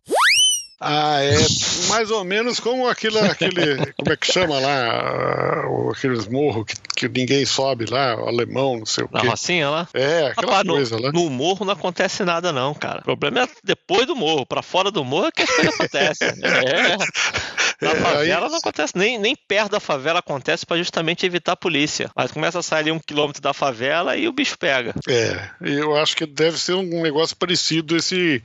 Ah, 0.82 1.22
é 1.22 1.36
mais 1.88 2.10
ou 2.10 2.24
menos 2.24 2.58
como 2.58 2.88
aquele, 2.88 3.18
aquele 3.18 3.92
como 3.92 4.12
é 4.12 4.16
que 4.16 4.32
chama 4.32 4.58
lá, 4.58 5.62
aqueles 5.92 6.26
morros 6.26 6.64
que, 6.64 6.74
que 6.96 7.06
ninguém 7.06 7.44
sobe 7.44 7.84
lá, 7.84 8.12
alemão, 8.12 8.78
não 8.78 8.86
sei 8.86 9.04
o 9.04 9.08
Na 9.12 9.20
quê. 9.20 9.28
Rocinha 9.28 9.68
lá? 9.68 9.88
É, 9.92 10.28
aquela 10.28 10.52
Rapaz, 10.56 10.66
coisa 10.66 10.96
no, 10.96 11.02
lá. 11.02 11.12
no 11.12 11.28
morro 11.28 11.66
não 11.66 11.74
acontece 11.74 12.24
nada, 12.24 12.50
não, 12.50 12.72
cara. 12.72 13.00
O 13.00 13.04
problema 13.04 13.42
é 13.42 13.48
depois 13.62 14.06
do 14.06 14.16
morro. 14.16 14.46
Pra 14.46 14.62
fora 14.62 14.90
do 14.90 15.04
morro 15.04 15.26
é 15.26 15.32
que 15.32 15.42
as 15.42 15.50
coisas 15.50 15.74
acontecem. 15.74 16.28
É. 16.40 16.96
Na 17.80 17.90
É, 17.92 17.96
favela 17.96 18.46
aí- 18.46 18.50
não 18.50 18.58
acontece, 18.58 18.92
nem, 18.96 19.18
nem 19.18 19.34
perto 19.48 19.70
da 19.72 19.80
favela 19.80 20.18
acontece 20.18 20.66
pra 20.66 20.76
justamente 20.76 21.24
evitar 21.24 21.52
a 21.52 21.56
polícia. 21.56 22.10
Mas 22.14 22.30
começa 22.30 22.58
a 22.58 22.62
sair 22.62 22.80
ali 22.80 22.92
um 22.92 22.98
quilômetro 22.98 23.40
da 23.40 23.52
favela 23.54 24.16
e 24.16 24.28
o 24.28 24.32
bicho 24.32 24.58
pega. 24.58 24.94
É, 25.08 25.48
eu 25.60 25.96
acho 25.96 26.16
que 26.16 26.26
deve 26.26 26.58
ser 26.58 26.74
um 26.74 27.02
negócio 27.02 27.36
parecido 27.36 27.96
esse 27.96 28.42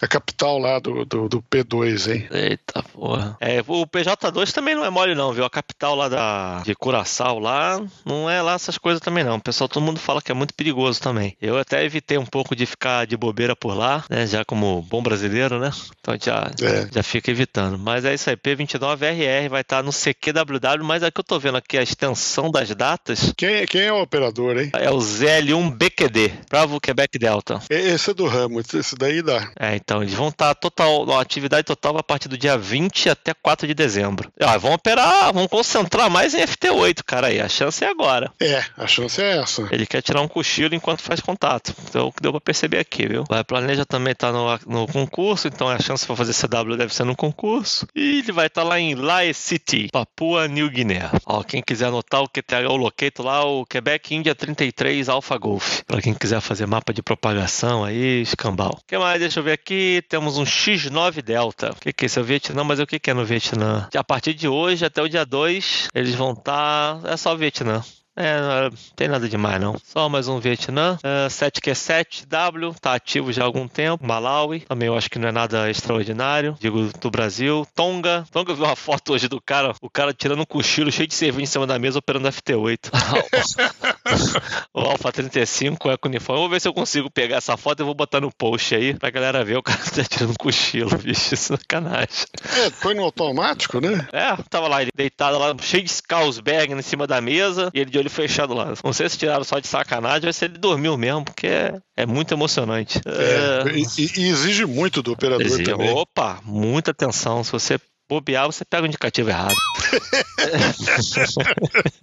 a 0.00 0.08
capital 0.08 0.58
lá 0.58 0.78
do, 0.78 1.04
do, 1.04 1.28
do 1.28 1.42
P2, 1.42 2.12
hein? 2.12 2.28
Eita 2.30 2.82
porra. 2.82 3.36
É, 3.40 3.60
o 3.66 3.86
PJ2 3.86 4.52
também 4.52 4.74
não 4.74 4.84
é 4.84 4.90
mole, 4.90 5.14
não, 5.14 5.32
viu? 5.32 5.44
A 5.44 5.50
capital 5.50 5.94
lá 5.94 6.08
da, 6.08 6.62
de 6.64 6.74
Curaçao 6.74 7.38
lá, 7.38 7.80
não 8.04 8.28
é 8.30 8.40
lá 8.42 8.54
essas 8.54 8.78
coisas 8.78 9.00
também, 9.00 9.24
não. 9.24 9.36
O 9.36 9.40
pessoal, 9.40 9.68
todo 9.68 9.82
mundo 9.82 9.98
fala 10.00 10.22
que 10.22 10.30
é 10.30 10.34
muito 10.34 10.54
perigoso 10.54 11.00
também. 11.00 11.36
Eu 11.40 11.58
até 11.58 11.84
evitei 11.84 12.18
um 12.18 12.26
pouco 12.26 12.54
de 12.54 12.66
ficar 12.66 13.06
de 13.06 13.16
bobeira 13.16 13.54
por 13.56 13.74
lá, 13.76 14.04
né? 14.08 14.26
Já 14.26 14.44
como 14.44 14.82
bom 14.82 15.02
brasileiro, 15.02 15.58
né? 15.58 15.70
Então 16.00 16.14
já, 16.20 16.50
É. 16.62 16.88
já 16.92 17.02
fica 17.02 17.30
evitando. 17.30 17.78
Mas 17.78 18.04
é 18.04 18.14
isso 18.14 18.30
aí, 18.30 18.36
P29RR 18.36 19.48
vai 19.48 19.60
estar 19.62 19.82
no 19.82 19.92
CQWW, 19.92 20.84
mas 20.84 21.02
aqui 21.02 21.20
eu 21.20 21.24
tô 21.24 21.38
vendo 21.38 21.56
aqui 21.58 21.76
a 21.78 21.82
extensão 21.82 22.50
das 22.50 22.68
datas. 22.74 23.32
Quem, 23.36 23.66
quem 23.66 23.82
é 23.82 23.92
o 23.92 24.02
operador, 24.02 24.58
hein? 24.58 24.70
É 24.74 24.90
o 24.90 24.98
ZL1BQD, 24.98 26.32
Bravo 26.48 26.80
Quebec 26.80 27.18
Delta. 27.18 27.60
E- 27.70 27.74
Esse 27.74 28.10
é 28.10 28.14
do 28.14 28.26
ramo, 28.26 28.60
esse 28.60 28.94
daí 28.96 29.22
dá. 29.22 29.50
É, 29.58 29.76
então 29.88 30.02
eles 30.02 30.12
vão 30.12 30.28
estar 30.28 30.54
total, 30.54 31.10
a 31.12 31.22
atividade 31.22 31.64
total 31.64 31.96
a 31.96 32.02
partir 32.02 32.28
do 32.28 32.36
dia 32.36 32.58
20 32.58 33.08
até 33.08 33.32
4 33.32 33.66
de 33.66 33.72
dezembro. 33.72 34.30
Ah, 34.38 34.58
vão 34.58 34.74
operar, 34.74 35.32
vão 35.32 35.48
concentrar 35.48 36.10
mais 36.10 36.34
em 36.34 36.42
FT8, 36.42 37.02
cara 37.06 37.28
aí. 37.28 37.40
A 37.40 37.48
chance 37.48 37.82
é 37.82 37.88
agora. 37.88 38.30
É, 38.38 38.62
a 38.76 38.86
chance 38.86 39.18
é 39.18 39.38
essa. 39.38 39.66
Ele 39.72 39.86
quer 39.86 40.02
tirar 40.02 40.20
um 40.20 40.28
cochilo 40.28 40.74
enquanto 40.74 41.00
faz 41.00 41.20
contato. 41.20 41.74
Então, 41.88 42.08
o 42.08 42.12
que 42.12 42.20
deu 42.20 42.32
pra 42.32 42.40
perceber 42.42 42.80
aqui, 42.80 43.08
viu? 43.08 43.24
Vai 43.30 43.42
Planeja 43.42 43.86
também 43.86 44.14
tá 44.14 44.30
no, 44.30 44.60
no 44.66 44.86
concurso, 44.86 45.48
então 45.48 45.66
a 45.70 45.78
chance 45.78 46.04
pra 46.04 46.14
fazer 46.14 46.34
CW 46.34 46.76
deve 46.76 46.94
ser 46.94 47.04
no 47.04 47.16
concurso. 47.16 47.86
E 47.94 48.18
ele 48.18 48.30
vai 48.30 48.48
estar 48.48 48.64
lá 48.64 48.78
em 48.78 48.94
Lae 48.94 49.32
City, 49.32 49.88
Papua 49.90 50.46
New 50.46 50.68
Guiné. 50.68 51.10
Ó, 51.24 51.42
quem 51.42 51.62
quiser 51.62 51.86
anotar 51.86 52.20
o 52.20 52.28
QTH, 52.28 52.68
o 52.68 52.76
locato 52.76 53.22
lá, 53.22 53.42
o 53.42 53.64
Quebec 53.64 54.14
India 54.14 54.34
33 54.34 55.08
Alpha 55.08 55.38
Golf. 55.38 55.80
Pra 55.86 56.02
quem 56.02 56.12
quiser 56.12 56.42
fazer 56.42 56.66
mapa 56.66 56.92
de 56.92 57.02
propagação 57.02 57.82
aí, 57.82 58.20
escambau. 58.20 58.76
O 58.78 58.86
que 58.86 58.98
mais? 58.98 59.18
Deixa 59.18 59.40
eu 59.40 59.44
ver 59.44 59.52
aqui. 59.52 59.77
Temos 60.08 60.38
um 60.38 60.44
X9 60.44 61.22
Delta. 61.22 61.70
O 61.70 61.76
que, 61.76 61.92
que 61.92 62.04
é 62.04 62.06
esse? 62.06 62.18
É 62.18 62.22
o 62.22 62.24
Vietnã, 62.24 62.64
mas 62.64 62.80
o 62.80 62.86
que, 62.86 62.98
que 62.98 63.10
é 63.10 63.14
no 63.14 63.24
Vietnã? 63.24 63.88
A 63.94 64.04
partir 64.04 64.34
de 64.34 64.48
hoje 64.48 64.84
até 64.84 65.02
o 65.02 65.08
dia 65.08 65.24
2, 65.24 65.88
eles 65.94 66.14
vão 66.14 66.32
estar. 66.32 67.00
É 67.04 67.16
só 67.16 67.34
o 67.34 67.36
Vietnã. 67.36 67.82
É, 68.18 68.40
não 68.40 68.70
tem 68.96 69.06
nada 69.06 69.28
demais 69.28 69.60
não. 69.60 69.76
Só 69.84 70.08
mais 70.08 70.26
um 70.26 70.40
Vietnã. 70.40 70.98
É, 71.04 71.28
7Q7W, 71.28 72.74
tá 72.80 72.94
ativo 72.94 73.32
já 73.32 73.42
há 73.42 73.46
algum 73.46 73.68
tempo. 73.68 74.04
Malawi, 74.04 74.60
também 74.60 74.88
eu 74.88 74.96
acho 74.96 75.08
que 75.08 75.20
não 75.20 75.28
é 75.28 75.32
nada 75.32 75.70
extraordinário. 75.70 76.56
Digo 76.58 76.90
do 76.98 77.10
Brasil. 77.12 77.64
Tonga. 77.76 78.26
Tonga 78.32 78.54
viu 78.54 78.64
uma 78.64 78.74
foto 78.74 79.12
hoje 79.12 79.28
do 79.28 79.40
cara, 79.40 79.72
o 79.80 79.88
cara 79.88 80.12
tirando 80.12 80.40
um 80.40 80.44
cochilo 80.44 80.90
cheio 80.90 81.06
de 81.06 81.14
cerveja 81.14 81.44
em 81.44 81.46
cima 81.46 81.64
da 81.64 81.78
mesa 81.78 82.00
operando 82.00 82.28
FT8. 82.28 82.90
o 84.74 84.80
Alpha 84.80 85.12
35 85.12 85.90
é 85.90 85.96
com 85.96 86.08
uniforme. 86.08 86.40
Vou 86.40 86.48
ver 86.48 86.60
se 86.60 86.66
eu 86.66 86.74
consigo 86.74 87.08
pegar 87.08 87.36
essa 87.36 87.56
foto 87.56 87.82
e 87.82 87.84
vou 87.84 87.94
botar 87.94 88.20
no 88.20 88.32
post 88.32 88.74
aí 88.74 88.94
pra 88.94 89.10
galera 89.10 89.44
ver 89.44 89.58
o 89.58 89.62
cara 89.62 89.78
tá 89.94 90.02
tirando 90.02 90.30
um 90.30 90.34
cochilo, 90.34 90.90
bicho. 90.98 91.34
Isso 91.34 91.34
é 91.34 91.56
sacanagem. 91.56 92.26
É, 92.56 92.70
foi 92.70 92.94
no 92.94 93.04
automático, 93.04 93.80
né? 93.80 94.08
É, 94.12 94.36
tava 94.50 94.66
lá, 94.66 94.82
ele 94.82 94.90
deitado 94.92 95.38
lá, 95.38 95.54
cheio 95.60 95.84
de 95.84 96.02
Carlsberg 96.02 96.72
em 96.72 96.82
cima 96.82 97.06
da 97.06 97.20
mesa, 97.20 97.70
e 97.72 97.80
ele 97.80 97.90
de 97.90 97.98
olho 97.98 98.07
fechado 98.08 98.54
lá. 98.54 98.72
Não 98.82 98.92
sei 98.92 99.08
se 99.08 99.18
tiraram 99.18 99.44
só 99.44 99.58
de 99.58 99.66
sacanagem 99.66 100.26
ou 100.26 100.32
se 100.32 100.44
ele 100.44 100.58
dormiu 100.58 100.96
mesmo, 100.96 101.24
porque 101.24 101.46
é, 101.46 101.74
é 101.96 102.06
muito 102.06 102.32
emocionante. 102.32 103.00
É, 103.06 103.70
e, 103.70 104.20
e 104.20 104.28
exige 104.28 104.64
muito 104.66 105.02
do 105.02 105.12
operador 105.12 105.46
Dizia, 105.46 105.64
também. 105.64 105.90
Opa, 105.90 106.40
muita 106.44 106.90
atenção. 106.90 107.42
Se 107.44 107.52
você 107.52 107.78
bobear, 108.08 108.46
você 108.46 108.64
pega 108.64 108.84
o 108.84 108.86
indicativo 108.86 109.30
errado. 109.30 109.54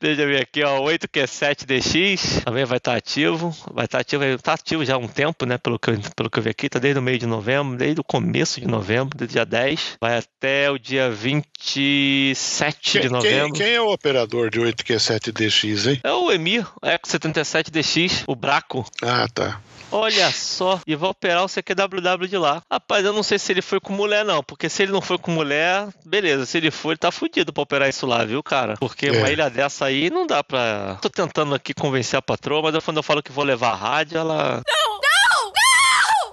Deixa 0.00 0.22
eu 0.22 0.28
ver 0.28 0.42
aqui, 0.42 0.62
ó. 0.64 0.80
8Q7DX 0.80 2.42
também 2.44 2.64
vai 2.64 2.78
estar 2.78 2.96
ativo. 2.96 3.54
Vai 3.72 3.84
estar 3.84 4.00
ativo, 4.00 4.24
está 4.24 4.54
ativo 4.54 4.84
já 4.84 4.94
há 4.94 4.98
um 4.98 5.08
tempo, 5.08 5.44
né? 5.44 5.58
Pelo 5.58 5.78
que, 5.78 5.90
eu- 5.90 6.00
pelo 6.16 6.30
que 6.30 6.38
eu 6.38 6.42
vi 6.42 6.50
aqui, 6.50 6.68
tá 6.68 6.78
desde 6.78 6.98
o 6.98 7.02
meio 7.02 7.18
de 7.18 7.26
novembro, 7.26 7.76
desde 7.76 8.00
o 8.00 8.04
começo 8.04 8.60
de 8.60 8.66
novembro, 8.66 9.16
desde 9.16 9.32
o 9.32 9.36
dia 9.36 9.46
10. 9.46 9.96
Vai 10.00 10.18
até 10.18 10.70
o 10.70 10.78
dia 10.78 11.10
27 11.10 12.92
Quem, 12.92 13.02
de 13.02 13.08
quem, 13.08 13.16
novembro. 13.16 13.52
quem 13.52 13.72
é 13.74 13.80
o 13.80 13.92
operador 13.92 14.50
de 14.50 14.60
8Q7DX, 14.60 15.90
hein? 15.90 16.00
É 16.02 16.12
o 16.12 16.30
Emir, 16.32 16.66
Eco 16.82 17.06
77DX, 17.08 18.24
o 18.26 18.34
Braco. 18.34 18.84
Ah, 19.02 19.28
tá. 19.32 19.60
Olha 19.92 20.30
só, 20.32 20.80
e 20.86 20.94
vai 20.94 21.10
operar 21.10 21.44
o 21.44 21.48
CQWW 21.48 22.28
de 22.28 22.38
lá. 22.38 22.62
Rapaz, 22.70 23.04
eu 23.04 23.12
não 23.12 23.22
sei 23.22 23.38
se 23.38 23.52
ele 23.52 23.60
foi 23.62 23.80
com 23.80 23.92
mulher, 23.92 24.24
não. 24.24 24.42
Porque 24.42 24.68
se 24.68 24.82
ele 24.82 24.92
não 24.92 25.00
foi 25.00 25.18
com 25.18 25.30
mulher, 25.32 25.88
beleza. 26.04 26.46
Se 26.46 26.58
ele 26.58 26.70
for, 26.70 26.90
ele 26.90 26.98
tá 26.98 27.10
fudido 27.10 27.52
pra 27.52 27.62
operar 27.62 27.88
isso 27.88 28.06
lá, 28.06 28.24
viu, 28.24 28.42
cara? 28.42 28.74
Porque 28.78 29.06
É. 29.06 29.12
uma 29.12 29.30
ilha 29.30 29.50
dessa 29.50 29.86
aí 29.86 30.08
não 30.10 30.26
dá 30.26 30.44
pra. 30.44 30.96
Tô 31.02 31.10
tentando 31.10 31.54
aqui 31.54 31.74
convencer 31.74 32.18
a 32.18 32.22
patroa, 32.22 32.62
mas 32.62 32.74
eu- 32.74 32.82
quando 32.82 32.98
eu 32.98 33.02
falo 33.02 33.22
que 33.22 33.32
vou 33.32 33.44
levar 33.44 33.70
a 33.72 33.76
rádio, 33.76 34.18
ela. 34.18 34.62
Não! 34.66 35.00
Não! 35.00 35.10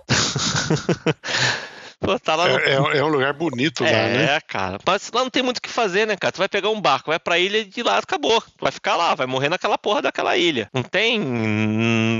Pô, 2.00 2.18
tá 2.20 2.36
lá 2.36 2.48
no. 2.48 2.60
É, 2.60 2.74
é- 2.74 2.98
é 3.00 3.04
um 3.04 3.08
lugar 3.08 3.34
bonito 3.34 3.84
lá, 3.84 3.90
É, 3.90 4.18
né? 4.18 4.40
cara. 4.42 4.78
Mas 4.86 5.10
lá 5.14 5.22
não 5.24 5.30
tem 5.30 5.42
muito 5.44 5.58
o 5.58 5.62
que 5.62 5.70
fazer, 5.70 6.06
né, 6.06 6.16
cara? 6.16 6.32
Tu 6.32 6.38
vai 6.38 6.48
pegar 6.48 6.70
um 6.70 6.80
barco, 6.80 7.10
vai 7.10 7.20
pra 7.20 7.40
ilha 7.40 7.66
de 7.66 7.82
lá, 7.84 7.98
acabou. 7.98 8.40
Tu 8.42 8.62
vai 8.62 8.72
ficar 8.72 8.96
lá, 8.96 9.16
vai 9.16 9.26
morrer 9.26 9.50
naquela 9.50 9.78
porra 9.78 10.02
daquela 10.02 10.38
ilha. 10.38 10.70
Não 10.74 10.84
tem 10.84 11.20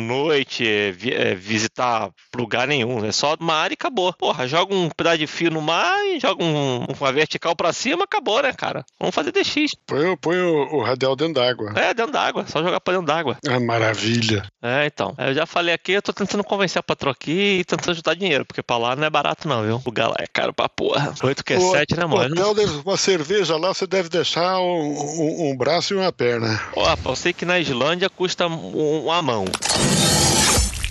noite, 0.08 0.68
é, 0.68 0.92
vi- 0.92 1.14
é, 1.14 1.36
visitar 1.36 2.10
lugar 2.36 2.68
nenhum. 2.68 3.06
É 3.06 3.12
só 3.12 3.36
mar 3.40 3.72
e 3.72 3.74
acabou. 3.76 4.12
Porra, 4.14 4.48
joga 4.48 4.74
um 4.74 4.90
pedaço 4.90 5.18
de 5.20 5.28
fio 5.28 5.52
no 5.52 5.62
mar 5.62 5.96
e 6.06 6.20
joga 6.20 6.44
um- 6.44 6.86
uma 7.00 7.12
vertical 7.12 7.56
pra 7.56 7.74
cima, 7.74 8.04
acabou, 8.06 8.42
né, 8.42 8.54
cara? 8.54 8.84
Vamos 9.00 9.14
fazer 9.16 9.32
DX. 9.32 9.72
Põe, 9.86 10.06
o- 10.10 10.18
põe 10.18 10.38
o, 10.40 10.76
o 10.78 10.84
radial 10.84 11.16
dentro 11.16 11.36
d'água. 11.36 11.74
É, 11.76 11.94
dentro 11.94 12.12
d'água. 12.12 12.46
Só 12.48 12.64
jogar 12.64 12.80
pra 12.80 12.94
dentro 12.94 13.08
d'água. 13.08 13.38
Ah, 13.48 13.60
maravilha. 13.60 14.44
É, 14.62 14.86
então. 14.86 15.14
Eu 15.18 15.34
já 15.34 15.46
falei 15.46 15.74
aqui, 15.74 15.92
eu 15.94 16.02
tô 16.02 16.14
tentando 16.14 16.44
convencer 16.44 16.80
a 16.80 16.84
patroa 16.84 17.12
aqui 17.14 17.60
e 17.60 17.66
tentando 17.66 17.92
ajudar 17.92 18.16
dinheiro, 18.16 18.46
porque 18.46 18.64
pra 18.64 18.78
lá 18.78 18.96
não 18.96 19.04
é 19.06 19.10
barato 19.10 19.48
não, 19.48 19.67
viu? 19.68 19.76
O 19.78 19.82
lugar 19.86 20.08
lá 20.08 20.16
é 20.20 20.26
caro 20.28 20.54
pra 20.54 20.68
porra. 20.68 21.14
8 21.22 21.44
que 21.44 21.54
é 21.54 21.58
O 21.58 21.72
7, 21.72 21.96
né, 21.96 22.06
mano? 22.06 22.34
hotel 22.34 22.54
deve- 22.56 22.82
uma 22.86 22.98
cerveja 22.98 23.56
lá, 23.58 23.74
você 23.74 23.86
deve 23.86 24.10
deixar 24.10 24.60
um, 24.60 24.64
um- 24.64 25.50
um 25.52 25.58
braço 25.58 25.94
e 25.94 25.98
uma 25.98 26.12
perna. 26.12 26.60
Ó, 26.76 26.96
eu 27.06 27.16
sei 27.16 27.34
que 27.34 27.46
na 27.46 27.60
Islândia 27.60 28.10
custa 28.10 28.48
um- 28.48 29.06
uma 29.06 29.22
mão. 29.22 29.46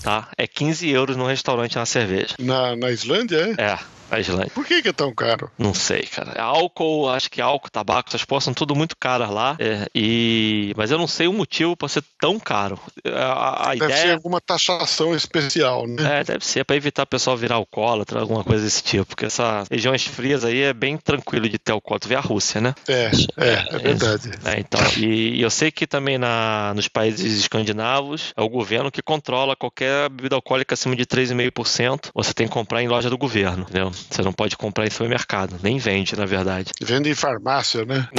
Tá? 0.02 0.28
É 0.38 0.46
15 0.46 0.88
euros 0.88 1.16
no 1.16 1.26
restaurante 1.26 1.76
uma 1.78 1.86
cerveja. 1.86 2.34
Na, 2.38 2.76
na 2.76 2.90
Islândia, 2.92 3.54
é? 3.58 3.62
É, 3.72 3.78
Islândia. 4.18 4.50
Por 4.54 4.64
que, 4.64 4.82
que 4.82 4.88
é 4.88 4.92
tão 4.92 5.14
caro? 5.14 5.50
Não 5.58 5.74
sei, 5.74 6.02
cara. 6.02 6.40
Álcool, 6.40 7.08
acho 7.10 7.30
que 7.30 7.40
álcool, 7.40 7.70
tabaco, 7.70 8.08
essas 8.08 8.24
porras 8.24 8.44
são 8.44 8.54
tudo 8.54 8.74
muito 8.74 8.96
caras 8.96 9.30
lá. 9.30 9.56
É, 9.58 9.86
e... 9.94 10.72
Mas 10.76 10.90
eu 10.90 10.98
não 10.98 11.06
sei 11.06 11.26
o 11.28 11.32
motivo 11.32 11.76
pra 11.76 11.88
ser 11.88 12.02
tão 12.20 12.38
caro. 12.38 12.78
A, 13.06 13.70
a 13.70 13.74
Deve 13.74 13.92
ser 13.92 14.00
ideia. 14.00 14.14
alguma 14.14 14.40
taxação 14.40 15.14
especial, 15.14 15.86
né? 15.86 16.20
É, 16.20 16.24
deve 16.24 16.44
ser 16.46 16.64
pra 16.64 16.76
evitar 16.76 17.02
o 17.02 17.06
pessoal 17.06 17.36
virar 17.36 17.56
alcoólatra, 17.56 18.20
alguma 18.20 18.44
coisa 18.44 18.64
desse 18.64 18.82
tipo. 18.82 19.06
Porque 19.06 19.26
essas 19.26 19.68
regiões 19.68 20.04
frias 20.04 20.44
aí 20.44 20.62
é 20.62 20.72
bem 20.72 20.96
tranquilo 20.96 21.48
de 21.48 21.58
ter 21.58 21.72
alcoólatra. 21.72 22.08
Vê 22.08 22.14
a 22.14 22.20
Rússia, 22.20 22.60
né? 22.60 22.74
É, 22.88 23.10
é, 23.36 23.66
é 23.70 23.78
verdade. 23.78 24.30
É, 24.44 24.60
então, 24.60 24.80
e, 24.96 25.36
e 25.36 25.42
eu 25.42 25.50
sei 25.50 25.70
que 25.70 25.86
também 25.86 26.18
na, 26.18 26.72
nos 26.74 26.88
países 26.88 27.38
escandinavos 27.38 28.32
é 28.36 28.42
o 28.42 28.48
governo 28.48 28.90
que 28.90 29.02
controla 29.02 29.56
qualquer 29.56 30.08
bebida 30.08 30.34
alcoólica 30.36 30.74
acima 30.74 30.94
de 30.96 31.04
3,5%. 31.06 32.10
Você 32.14 32.32
tem 32.34 32.46
que 32.46 32.52
comprar 32.52 32.82
em 32.82 32.88
loja 32.88 33.10
do 33.10 33.18
governo, 33.18 33.62
entendeu? 33.62 33.90
Você 34.10 34.22
não 34.22 34.32
pode 34.32 34.56
comprar 34.56 34.86
em 34.86 34.90
supermercado, 34.90 35.58
nem 35.62 35.78
vende, 35.78 36.16
na 36.16 36.24
verdade. 36.26 36.72
Vende 36.80 37.10
em 37.10 37.14
farmácia, 37.14 37.84
né? 37.84 38.08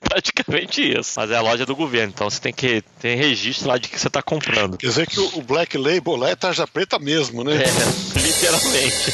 Praticamente 0.00 0.80
isso. 0.80 1.12
Mas 1.16 1.30
é 1.30 1.36
a 1.36 1.40
loja 1.40 1.66
do 1.66 1.74
governo, 1.76 2.12
então 2.14 2.28
você 2.30 2.40
tem 2.40 2.52
que 2.52 2.82
ter 3.00 3.14
registro 3.16 3.68
lá 3.68 3.78
de 3.78 3.88
que 3.88 3.98
você 3.98 4.08
está 4.08 4.22
comprando. 4.22 4.78
Quer 4.78 4.86
dizer 4.86 5.06
que 5.06 5.20
o, 5.20 5.42
Black 5.42 5.76
Label 5.76 6.16
lá 6.16 6.30
é 6.30 6.36
tarja 6.36 6.66
preta 6.66 6.98
mesmo, 6.98 7.44
né? 7.44 7.56
É, 7.56 7.66
literalmente. 8.18 9.12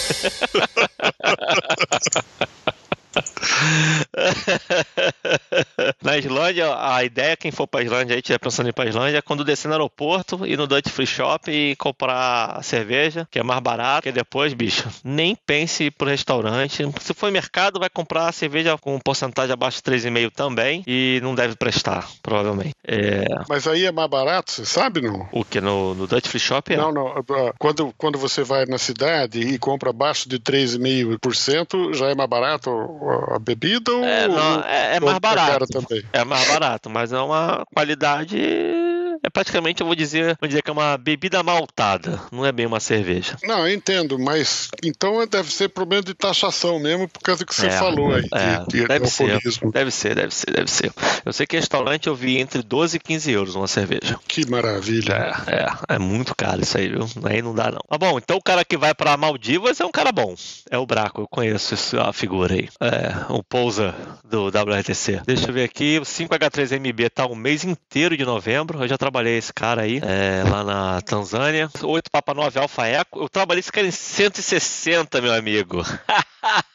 Na 6.03 6.17
Islândia, 6.17 6.75
a 6.79 7.05
ideia, 7.05 7.37
quem 7.37 7.51
for 7.51 7.67
pra 7.67 7.83
Islândia 7.83 8.15
aí, 8.15 8.23
tiver 8.23 8.39
pensando 8.39 8.67
em 8.67 8.71
ir 8.71 8.73
pra 8.73 8.87
Islândia, 8.87 9.19
é 9.19 9.23
quando 9.23 9.45
descer 9.45 9.69
no 9.69 9.75
aeroporto, 9.75 10.47
ir 10.47 10.57
no 10.57 10.67
Dutch 10.67 10.89
Free 10.89 11.07
Shop 11.07 11.51
e 11.51 11.77
comprar 11.77 12.63
cerveja, 12.63 13.27
que 13.31 13.39
é 13.39 13.43
mais 13.43 13.61
barato, 13.61 14.03
que 14.03 14.13
depois, 14.13 14.55
bicho, 14.55 14.89
nem 15.05 15.35
pense 15.35 15.91
pro 15.91 16.09
restaurante. 16.09 16.85
Se 17.01 17.15
for 17.15 17.31
mercado, 17.31 17.81
vai 17.81 17.91
comprar 17.91 18.33
cerveja 18.33 18.79
com 18.79 18.99
porcentagem 18.99 19.53
abaixo 19.53 19.79
de 19.79 19.91
3,5 19.91 20.31
também 20.31 20.83
e 20.87 21.21
não 21.23 21.35
deve 21.35 21.57
prestar, 21.57 22.09
provavelmente. 22.23 22.75
É... 22.87 23.25
Mas 23.49 23.67
aí 23.67 23.85
é 23.85 23.93
mais 23.93 24.09
barato, 24.09 24.53
você 24.53 24.65
sabe, 24.65 25.01
não? 25.01 25.29
O 25.33 25.45
que? 25.45 25.61
No, 25.61 25.95
no 25.95 26.07
Dutch 26.07 26.29
Free 26.29 26.41
Shop 26.41 26.73
é? 26.73 26.77
Não, 26.77 26.93
não. 26.93 27.15
Quando, 27.59 27.93
quando 27.97 28.19
você 28.19 28.43
vai 28.43 28.67
na 28.67 28.79
cidade 28.79 29.41
e 29.41 29.59
compra 29.59 29.91
abaixo 29.91 30.29
de 30.29 30.39
3,5%, 30.39 31.95
já 31.95 32.09
é 32.09 32.15
mais 32.15 32.29
barato 32.29 32.71
a 33.35 33.39
bebida 33.39 33.93
ou. 33.93 34.05
É, 34.05 34.29
não, 34.29 34.61
é, 34.63 34.97
é 34.97 35.01
mais 35.01 35.19
barato. 35.19 35.67
Também? 35.67 36.03
É 36.13 36.25
mais 36.25 36.47
barato, 36.49 36.91
mas 36.91 37.13
é 37.13 37.21
uma 37.21 37.65
qualidade 37.75 38.37
é 39.31 39.33
praticamente, 39.33 39.81
eu 39.81 39.87
vou 39.87 39.95
dizer, 39.95 40.37
vou 40.41 40.49
dizer 40.49 40.63
que 40.63 40.69
é 40.69 40.73
uma 40.73 40.99
bebida 40.99 41.43
maltada, 41.43 42.21
não 42.33 42.45
é 42.45 42.51
bem 42.51 42.67
uma 42.67 42.81
cerveja. 42.81 43.37
Não, 43.45 43.67
eu 43.67 43.73
entendo, 43.73 44.19
mas 44.19 44.69
então 44.85 45.25
deve 45.27 45.53
ser 45.53 45.69
problema 45.69 46.03
de 46.03 46.15
taxação 46.15 46.81
mesmo, 46.81 47.09
por 47.09 47.21
causa 47.21 47.47
que 47.47 47.55
você 47.55 47.69
é, 47.69 47.71
falou 47.71 48.13
aí. 48.13 48.29
É, 48.35 48.59
de, 48.67 48.81
de 48.81 48.89
deve, 48.89 49.07
ser, 49.07 49.41
deve 49.73 49.91
ser, 49.91 50.15
deve 50.15 50.35
ser, 50.35 50.51
deve 50.51 50.71
ser. 50.71 50.93
Eu 51.25 51.33
sei 51.33 51.47
que 51.47 51.57
restaurante 51.57 52.09
eu 52.09 52.15
vi 52.15 52.39
entre 52.39 52.63
12 52.63 52.97
e 52.97 53.01
15 53.01 53.31
euros 53.31 53.55
uma 53.55 53.69
cerveja. 53.69 54.19
Que 54.27 54.49
maravilha. 54.51 55.13
É, 55.47 55.55
é, 55.55 55.95
é 55.95 55.99
muito 55.99 56.35
caro 56.35 56.61
isso 56.63 56.77
aí, 56.77 56.89
viu? 56.89 57.07
Aí 57.25 57.41
não 57.41 57.55
dá 57.55 57.71
não. 57.71 57.81
Mas 57.89 57.99
bom, 57.99 58.19
então 58.19 58.37
o 58.37 58.43
cara 58.43 58.65
que 58.65 58.77
vai 58.77 58.95
para 58.95 59.17
Maldivas 59.17 59.81
é 59.81 59.87
um 59.87 59.93
cara 59.93 60.11
bom. 60.11 60.35
É 60.69 60.79
o 60.79 60.87
Braco, 60.87 61.23
eu 61.23 61.29
conheço 61.29 61.77
a 62.01 62.13
figura 62.13 62.55
aí. 62.55 62.69
É, 62.81 63.33
o 63.33 63.43
pousa 63.43 63.95
do 64.25 64.47
WRTC. 64.47 65.23
Deixa 65.27 65.49
eu 65.49 65.55
ver 65.55 65.65
aqui, 65.65 65.99
o 65.99 66.03
5H3MB 66.03 67.11
tá 67.11 67.27
o 67.27 67.37
mês 67.37 67.65
inteiro 67.65 68.17
de 68.17 68.25
novembro, 68.25 68.83
eu 68.83 68.89
já 68.89 68.99
trabalhei 68.99 69.20
esse 69.29 69.53
cara 69.53 69.83
aí, 69.83 70.01
é, 70.03 70.43
lá 70.49 70.65
na 70.65 71.01
Tanzânia. 71.03 71.69
8 71.83 72.11
Papa 72.11 72.33
9 72.33 72.59
Alfa 72.59 72.87
Eco. 72.87 73.21
Eu 73.21 73.29
trabalhei 73.29 73.61
esse 73.61 73.73
cara 73.73 73.87
em 73.87 73.91
160, 73.91 75.21
meu 75.21 75.35
amigo. 75.35 75.83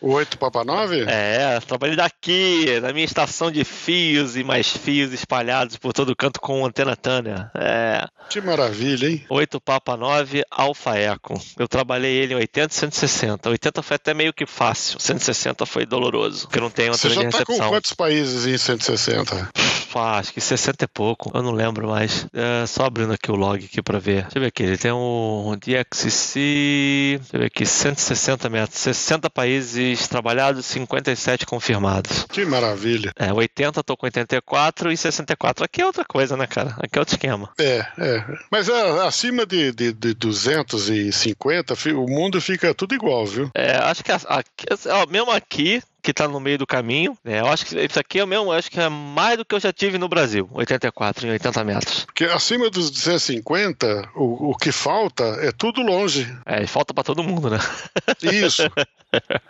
o 0.00 0.12
8 0.12 0.38
Papa 0.38 0.64
9? 0.64 1.06
É, 1.08 1.58
trabalhei 1.60 1.96
daqui, 1.96 2.78
na 2.80 2.92
minha 2.92 3.04
estação 3.04 3.50
de 3.50 3.64
fios 3.64 4.36
e 4.36 4.44
mais 4.44 4.68
fios 4.68 5.12
espalhados 5.12 5.76
por 5.76 5.92
todo 5.92 6.14
canto 6.14 6.40
com 6.40 6.64
antena 6.64 6.94
Tânia. 6.94 7.50
É. 7.54 8.06
Que 8.28 8.40
maravilha, 8.40 9.08
hein? 9.08 9.24
8 9.28 9.60
Papa 9.60 9.96
9 9.96 10.44
Alfa 10.50 10.96
Eco. 10.96 11.40
Eu 11.58 11.66
trabalhei 11.66 12.16
ele 12.16 12.34
em 12.34 12.36
80 12.36 12.72
e 12.72 12.76
160. 12.76 13.48
80 13.48 13.82
foi 13.82 13.94
até 13.96 14.12
meio 14.12 14.32
que 14.32 14.46
fácil, 14.46 15.00
160 15.00 15.64
foi 15.64 15.86
doloroso, 15.86 16.46
porque 16.46 16.60
não 16.60 16.70
tem 16.70 16.88
antena 16.88 17.14
Você 17.14 17.22
já 17.22 17.30
tá 17.30 17.44
com 17.44 17.58
quantos 17.58 17.92
países 17.94 18.46
em 18.46 18.58
160? 18.58 19.50
Acho 19.94 20.32
que 20.32 20.40
60 20.40 20.84
e 20.84 20.86
pouco, 20.88 21.30
eu 21.34 21.42
não 21.42 21.50
lembro 21.50 21.88
mais. 21.88 22.26
É, 22.32 22.66
só 22.66 22.84
abrindo 22.84 23.12
aqui 23.12 23.30
o 23.32 23.34
log 23.34 23.64
aqui 23.64 23.82
pra 23.82 23.98
ver. 23.98 24.22
Deixa 24.22 24.38
eu 24.38 24.42
ver 24.42 24.48
aqui, 24.48 24.62
ele 24.62 24.78
tem 24.78 24.92
um 24.92 25.56
DXC, 25.56 27.18
deixa 27.18 27.36
eu 27.36 27.40
ver 27.40 27.46
aqui, 27.46 27.66
160 27.66 28.48
metros, 28.48 28.78
60 28.98 29.30
países 29.30 30.08
trabalhados, 30.08 30.66
57 30.66 31.46
confirmados. 31.46 32.24
Que 32.30 32.44
maravilha. 32.44 33.12
É, 33.16 33.32
80 33.32 33.82
tô 33.82 33.96
com 33.96 34.06
84 34.06 34.92
e 34.92 34.96
64. 34.96 35.64
Aqui 35.64 35.80
é 35.80 35.86
outra 35.86 36.04
coisa, 36.04 36.36
né, 36.36 36.46
cara? 36.46 36.74
Aqui 36.78 36.98
é 36.98 37.00
outro 37.00 37.14
esquema. 37.14 37.50
É, 37.58 37.86
é. 37.98 38.24
Mas 38.50 38.68
é, 38.68 39.06
acima 39.06 39.46
de, 39.46 39.72
de, 39.72 39.92
de 39.92 40.14
250, 40.14 41.74
o 41.94 42.06
mundo 42.06 42.40
fica 42.40 42.74
tudo 42.74 42.94
igual, 42.94 43.26
viu? 43.26 43.50
É, 43.54 43.76
acho 43.76 44.02
que 44.02 44.12
aqui, 44.12 44.66
mesmo 45.10 45.30
aqui, 45.30 45.82
que 46.02 46.10
está 46.10 46.28
no 46.28 46.40
meio 46.40 46.58
do 46.58 46.66
caminho. 46.66 47.16
Né? 47.24 47.40
Eu 47.40 47.46
acho 47.46 47.66
que 47.66 47.78
isso 47.78 47.98
aqui 47.98 48.20
é 48.20 48.26
mesmo, 48.26 48.52
acho 48.52 48.70
que 48.70 48.80
é 48.80 48.88
mais 48.88 49.36
do 49.36 49.44
que 49.44 49.54
eu 49.54 49.60
já 49.60 49.72
tive 49.72 49.98
no 49.98 50.08
Brasil, 50.08 50.48
84 50.52 51.26
em 51.26 51.30
80 51.30 51.64
metros. 51.64 52.04
Porque 52.04 52.24
acima 52.24 52.70
dos 52.70 52.90
250, 52.90 54.10
o, 54.14 54.50
o 54.50 54.56
que 54.56 54.72
falta 54.72 55.24
é 55.40 55.52
tudo 55.52 55.82
longe. 55.82 56.32
É, 56.46 56.66
falta 56.66 56.94
para 56.94 57.04
todo 57.04 57.22
mundo, 57.22 57.50
né? 57.50 57.58
Isso. 58.22 58.62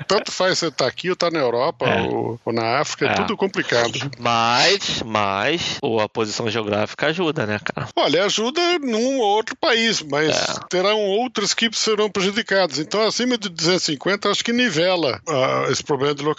Tanto 0.06 0.30
faz 0.30 0.58
você 0.58 0.68
estar 0.68 0.84
tá 0.84 0.90
aqui 0.90 1.08
ou 1.08 1.14
estar 1.14 1.30
tá 1.30 1.36
na 1.36 1.44
Europa 1.44 1.86
é. 1.86 2.02
ou, 2.02 2.40
ou, 2.44 2.52
na 2.52 2.78
África, 2.78 3.06
é, 3.06 3.10
é, 3.10 3.14
tudo 3.14 3.36
complicado. 3.36 3.98
Mas, 4.18 5.02
mas 5.02 5.78
a 6.00 6.08
posição 6.08 6.48
geográfica 6.48 7.08
ajuda, 7.08 7.44
né, 7.44 7.58
cara? 7.58 7.88
Olha, 7.96 8.24
ajuda 8.24 8.60
num 8.78 9.18
ou 9.18 9.36
outro 9.36 9.56
país, 9.56 10.00
mas 10.02 10.30
é. 10.30 10.60
terão 10.70 11.00
outros 11.00 11.54
que 11.54 11.68
serão 11.72 12.08
prejudicados. 12.08 12.78
Então, 12.78 13.02
acima 13.02 13.36
de 13.36 13.48
250, 13.48 14.30
acho 14.30 14.44
que 14.44 14.52
nivela 14.52 15.20
uh, 15.28 15.70
esse 15.70 15.82
problema 15.82 16.14
de 16.14 16.22
localização, 16.22 16.37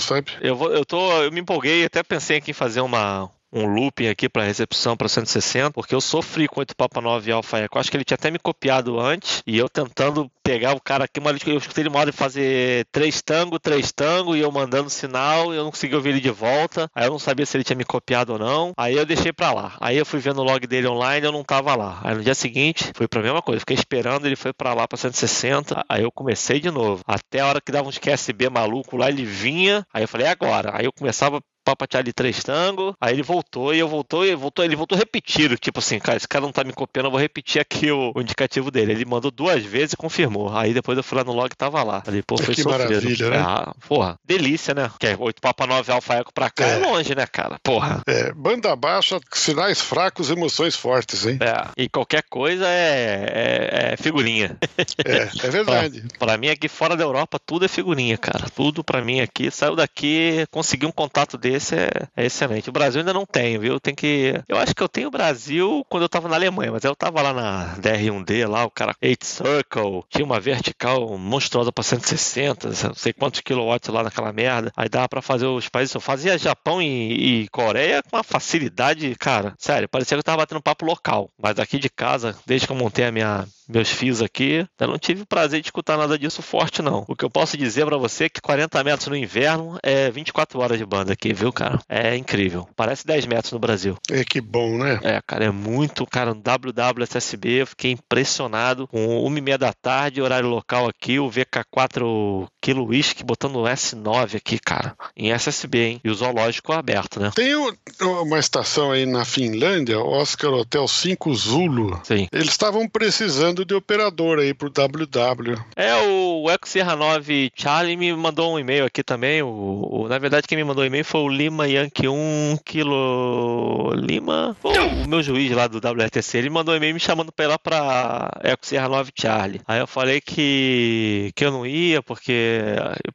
sabe? 0.00 0.32
Eu, 0.40 0.56
vou, 0.56 0.72
eu, 0.72 0.84
tô, 0.84 1.22
eu 1.22 1.32
me 1.32 1.40
empolguei, 1.40 1.84
até 1.84 2.02
pensei 2.02 2.36
aqui 2.38 2.50
em 2.50 2.54
fazer 2.54 2.80
uma, 2.80 3.30
um 3.52 3.66
looping 3.66 4.08
aqui 4.08 4.28
para 4.28 4.44
recepção 4.44 4.96
para 4.96 5.08
160, 5.08 5.72
porque 5.72 5.94
eu 5.94 6.00
sofri 6.00 6.48
com 6.48 6.56
o 6.56 6.60
8 6.60 6.74
Papa 6.74 7.00
9 7.00 7.30
Alpha 7.30 7.58
Echo. 7.58 7.78
Acho 7.78 7.90
que 7.90 7.96
ele 7.96 8.04
tinha 8.04 8.14
até 8.14 8.30
me 8.30 8.38
copiado 8.38 8.98
antes 8.98 9.42
e 9.46 9.58
eu 9.58 9.68
tentando 9.68 10.30
pegar 10.42 10.74
o 10.74 10.80
cara 10.80 11.04
aqui, 11.04 11.20
mas 11.20 11.38
eu 11.46 11.56
escutei 11.56 11.82
ele 11.82 11.88
uma 11.88 12.00
hora 12.00 12.12
fazer 12.12 12.86
três 12.90 13.22
tango, 13.22 13.58
três 13.58 13.92
tango 13.92 14.34
e 14.34 14.40
eu 14.40 14.50
mandando 14.50 14.90
sinal 14.90 15.52
e 15.52 15.56
eu 15.56 15.64
não 15.64 15.70
consegui 15.70 15.94
ouvir 15.94 16.10
ele 16.10 16.20
de 16.20 16.30
volta. 16.30 16.90
Aí 16.94 17.06
eu 17.06 17.10
não 17.10 17.18
sabia 17.18 17.46
se 17.46 17.56
ele 17.56 17.64
tinha 17.64 17.76
me 17.76 17.84
copiado 17.84 18.32
ou 18.32 18.38
não. 18.38 18.72
Aí 18.76 18.96
eu 18.96 19.06
deixei 19.06 19.32
para 19.32 19.52
lá. 19.52 19.76
Aí 19.80 19.96
eu 19.96 20.06
fui 20.06 20.18
vendo 20.18 20.40
o 20.40 20.44
log 20.44 20.66
dele 20.66 20.88
online 20.88 21.26
eu 21.26 21.32
não 21.32 21.44
tava 21.44 21.74
lá. 21.74 22.00
Aí 22.02 22.14
no 22.14 22.22
dia 22.22 22.34
seguinte 22.34 22.90
foi 22.94 23.06
pra 23.06 23.22
mesma 23.22 23.42
coisa. 23.42 23.60
Fiquei 23.60 23.76
esperando, 23.76 24.26
ele 24.26 24.36
foi 24.36 24.52
para 24.52 24.74
lá 24.74 24.88
para 24.88 24.96
160. 24.96 25.84
Aí 25.88 26.02
eu 26.02 26.10
comecei 26.10 26.60
de 26.60 26.70
novo. 26.70 27.02
Até 27.06 27.40
a 27.40 27.46
hora 27.46 27.60
que 27.60 27.72
dava 27.72 27.88
uns 27.88 27.98
QSB 27.98 28.48
maluco 28.48 28.96
lá, 28.96 29.08
ele 29.08 29.24
vinha. 29.24 29.86
Aí 29.92 30.04
eu 30.04 30.08
falei, 30.08 30.26
é 30.26 30.30
agora. 30.30 30.70
Aí 30.74 30.84
eu 30.84 30.92
começava 30.92 31.40
Papa 31.64 31.86
Charlie 31.90 32.12
três 32.12 32.42
tango. 32.42 32.94
Aí 33.00 33.14
ele 33.14 33.22
voltou 33.22 33.74
e 33.74 33.78
eu 33.78 33.88
voltou 33.88 34.24
e 34.24 34.34
voltou, 34.34 34.64
ele 34.64 34.76
voltou 34.76 34.98
repetido. 34.98 35.56
Tipo 35.56 35.78
assim, 35.78 35.98
cara, 35.98 36.16
esse 36.16 36.28
cara 36.28 36.44
não 36.44 36.52
tá 36.52 36.64
me 36.64 36.72
copiando, 36.72 37.06
eu 37.06 37.10
vou 37.10 37.20
repetir 37.20 37.60
aqui 37.60 37.90
o, 37.90 38.12
o, 38.14 38.20
indicativo 38.20 38.70
dele. 38.70 38.92
Ele 38.92 39.04
mandou 39.04 39.30
duas 39.30 39.64
vezes 39.64 39.92
e 39.92 39.96
confirmou. 39.96 40.54
Aí 40.56 40.74
depois 40.74 40.96
eu 40.98 41.04
fui 41.04 41.16
lá 41.16 41.24
no 41.24 41.32
log 41.32 41.50
e 41.52 41.56
tava 41.56 41.82
lá. 41.82 42.02
Falei, 42.04 42.22
pô, 42.22 42.36
foi 42.36 42.54
que 42.54 42.62
sofrido. 42.62 42.90
maravilha, 42.90 43.30
né? 43.30 43.38
Ah, 43.38 43.74
porra, 43.88 44.18
delícia, 44.24 44.74
né? 44.74 44.90
Que 44.98 45.08
é 45.08 45.16
8 45.18 45.40
Papa 45.40 45.66
9 45.66 45.92
Alfa 45.92 46.14
Eco 46.14 46.32
pra 46.32 46.50
cá 46.50 46.66
é. 46.66 46.80
é 46.80 46.86
longe, 46.86 47.14
né, 47.14 47.26
cara? 47.26 47.58
Porra. 47.62 48.02
É, 48.06 48.32
banda 48.32 48.74
baixa, 48.74 49.20
sinais 49.32 49.80
fracos, 49.80 50.30
emoções 50.30 50.74
fortes, 50.74 51.26
hein? 51.26 51.38
É, 51.40 51.82
e 51.82 51.88
qualquer 51.88 52.22
coisa 52.28 52.66
é, 52.66 53.26
é, 53.28 53.92
é 53.92 53.96
figurinha. 53.96 54.56
É, 55.04 55.46
é 55.46 55.50
verdade. 55.50 56.02
pra, 56.18 56.26
pra 56.26 56.38
mim 56.38 56.48
aqui 56.48 56.68
fora 56.68 56.96
da 56.96 57.04
Europa 57.04 57.38
tudo 57.38 57.64
é 57.64 57.68
figurinha, 57.68 58.16
cara. 58.18 58.46
Tudo 58.54 58.82
pra 58.82 59.02
mim 59.02 59.20
aqui, 59.20 59.50
saiu 59.50 59.76
daqui, 59.76 60.46
consegui 60.50 60.86
um 60.86 60.92
contato 60.92 61.36
dele 61.38 61.51
esse 61.52 61.74
é, 61.74 61.90
é, 62.16 62.26
excelente. 62.26 62.68
O 62.68 62.72
Brasil 62.72 63.00
ainda 63.00 63.12
não 63.12 63.26
tem, 63.26 63.58
viu? 63.58 63.80
Tem 63.80 63.94
que. 63.94 64.34
Eu 64.48 64.58
acho 64.58 64.74
que 64.74 64.82
eu 64.82 64.88
tenho 64.88 65.08
o 65.08 65.10
Brasil 65.10 65.84
quando 65.88 66.02
eu 66.02 66.08
tava 66.08 66.28
na 66.28 66.36
Alemanha, 66.36 66.72
mas 66.72 66.84
eu 66.84 66.94
tava 66.94 67.22
lá 67.22 67.32
na 67.32 67.76
DR1D, 67.76 68.46
lá, 68.48 68.64
o 68.64 68.70
cara 68.70 68.94
8 69.02 69.24
Circle, 69.24 70.02
tinha 70.08 70.24
uma 70.24 70.40
vertical 70.40 71.16
monstruosa 71.18 71.72
pra 71.72 71.82
160, 71.82 72.68
não 72.88 72.94
sei 72.94 73.12
quantos 73.12 73.40
quilowatts 73.40 73.88
lá 73.88 74.02
naquela 74.02 74.32
merda. 74.32 74.72
Aí 74.76 74.88
dava 74.88 75.08
pra 75.08 75.22
fazer 75.22 75.46
os 75.46 75.68
países. 75.68 75.94
Eu 75.94 76.00
fazia 76.00 76.38
Japão 76.38 76.80
e, 76.80 77.42
e 77.42 77.48
Coreia 77.48 78.02
com 78.02 78.16
uma 78.16 78.24
facilidade, 78.24 79.14
cara. 79.16 79.54
Sério, 79.58 79.88
parecia 79.88 80.16
que 80.16 80.20
eu 80.20 80.24
tava 80.24 80.38
batendo 80.38 80.62
papo 80.62 80.84
local. 80.84 81.30
Mas 81.40 81.58
aqui 81.58 81.78
de 81.78 81.88
casa, 81.88 82.36
desde 82.46 82.66
que 82.66 82.72
eu 82.72 82.76
montei 82.76 83.04
a 83.04 83.12
minha 83.12 83.46
meus 83.72 83.90
fios 83.90 84.22
aqui. 84.22 84.66
Eu 84.78 84.88
não 84.88 84.98
tive 84.98 85.22
o 85.22 85.26
prazer 85.26 85.60
de 85.60 85.68
escutar 85.68 85.96
nada 85.96 86.18
disso 86.18 86.42
forte, 86.42 86.82
não. 86.82 87.04
O 87.08 87.16
que 87.16 87.24
eu 87.24 87.30
posso 87.30 87.56
dizer 87.56 87.86
para 87.86 87.96
você 87.96 88.24
é 88.24 88.28
que 88.28 88.40
40 88.40 88.82
metros 88.84 89.08
no 89.08 89.16
inverno 89.16 89.78
é 89.82 90.10
24 90.10 90.60
horas 90.60 90.78
de 90.78 90.86
banda 90.86 91.12
aqui, 91.12 91.32
viu, 91.32 91.52
cara? 91.52 91.78
É 91.88 92.16
incrível. 92.16 92.68
Parece 92.76 93.06
10 93.06 93.26
metros 93.26 93.52
no 93.52 93.58
Brasil. 93.58 93.96
É 94.10 94.24
que 94.24 94.40
bom, 94.40 94.78
né? 94.78 95.00
É, 95.02 95.20
cara, 95.26 95.46
é 95.46 95.50
muito. 95.50 96.06
Cara, 96.06 96.34
no 96.34 96.40
WWSSB 96.40 97.62
eu 97.62 97.66
fiquei 97.66 97.92
impressionado 97.92 98.86
com 98.86 99.26
1 99.26 99.38
e 99.38 99.40
meia 99.40 99.58
da 99.58 99.72
tarde, 99.72 100.22
horário 100.22 100.48
local 100.48 100.88
aqui, 100.88 101.18
o 101.18 101.30
VK4 101.30 102.46
Kilo 102.60 102.86
Whisky 102.86 103.24
botando 103.24 103.56
o 103.56 103.64
S9 103.64 104.36
aqui, 104.36 104.58
cara, 104.58 104.94
em 105.16 105.30
SSB, 105.32 105.78
hein? 105.78 106.00
E 106.04 106.10
o 106.10 106.14
zoológico 106.14 106.72
aberto, 106.72 107.20
né? 107.20 107.30
Tem 107.34 107.54
uma 108.00 108.38
estação 108.38 108.90
aí 108.90 109.06
na 109.06 109.24
Finlândia, 109.24 109.98
Oscar 109.98 110.52
Hotel 110.52 110.86
5 110.86 111.34
Zulu. 111.34 112.00
Sim. 112.04 112.26
Eles 112.32 112.50
estavam 112.50 112.88
precisando 112.88 113.61
de 113.64 113.74
operador 113.74 114.38
aí 114.38 114.54
pro 114.54 114.70
WW. 114.70 115.56
É, 115.76 115.94
o 115.94 116.50
Eco 116.50 116.68
Sierra 116.68 116.96
9 116.96 117.50
Charlie 117.54 117.96
me 117.96 118.12
mandou 118.14 118.54
um 118.54 118.58
e-mail 118.58 118.84
aqui 118.84 119.02
também. 119.02 119.42
O, 119.42 119.88
o, 119.90 120.08
na 120.08 120.18
verdade, 120.18 120.46
quem 120.46 120.56
me 120.56 120.64
mandou 120.64 120.84
e-mail 120.84 121.04
foi 121.04 121.20
o 121.20 121.28
Lima 121.28 121.66
Yankee 121.66 122.08
1 122.08 122.58
Kilo 122.64 123.92
Lima. 123.94 124.56
O, 124.62 124.68
o 124.68 125.08
meu 125.08 125.22
juiz 125.22 125.50
lá 125.52 125.66
do 125.66 125.78
WTC, 125.78 126.38
ele 126.38 126.50
mandou 126.50 126.74
um 126.74 126.76
e-mail 126.76 126.94
me 126.94 127.00
chamando 127.00 127.32
pra 127.32 127.44
ir 127.44 127.48
lá 127.48 127.58
pra 127.58 128.30
Eco 128.42 128.66
Sierra 128.66 128.88
9 128.88 129.12
Charlie. 129.18 129.60
Aí 129.66 129.80
eu 129.80 129.86
falei 129.86 130.20
que, 130.20 131.32
que 131.34 131.44
eu 131.44 131.50
não 131.50 131.66
ia, 131.66 132.02
porque, 132.02 132.60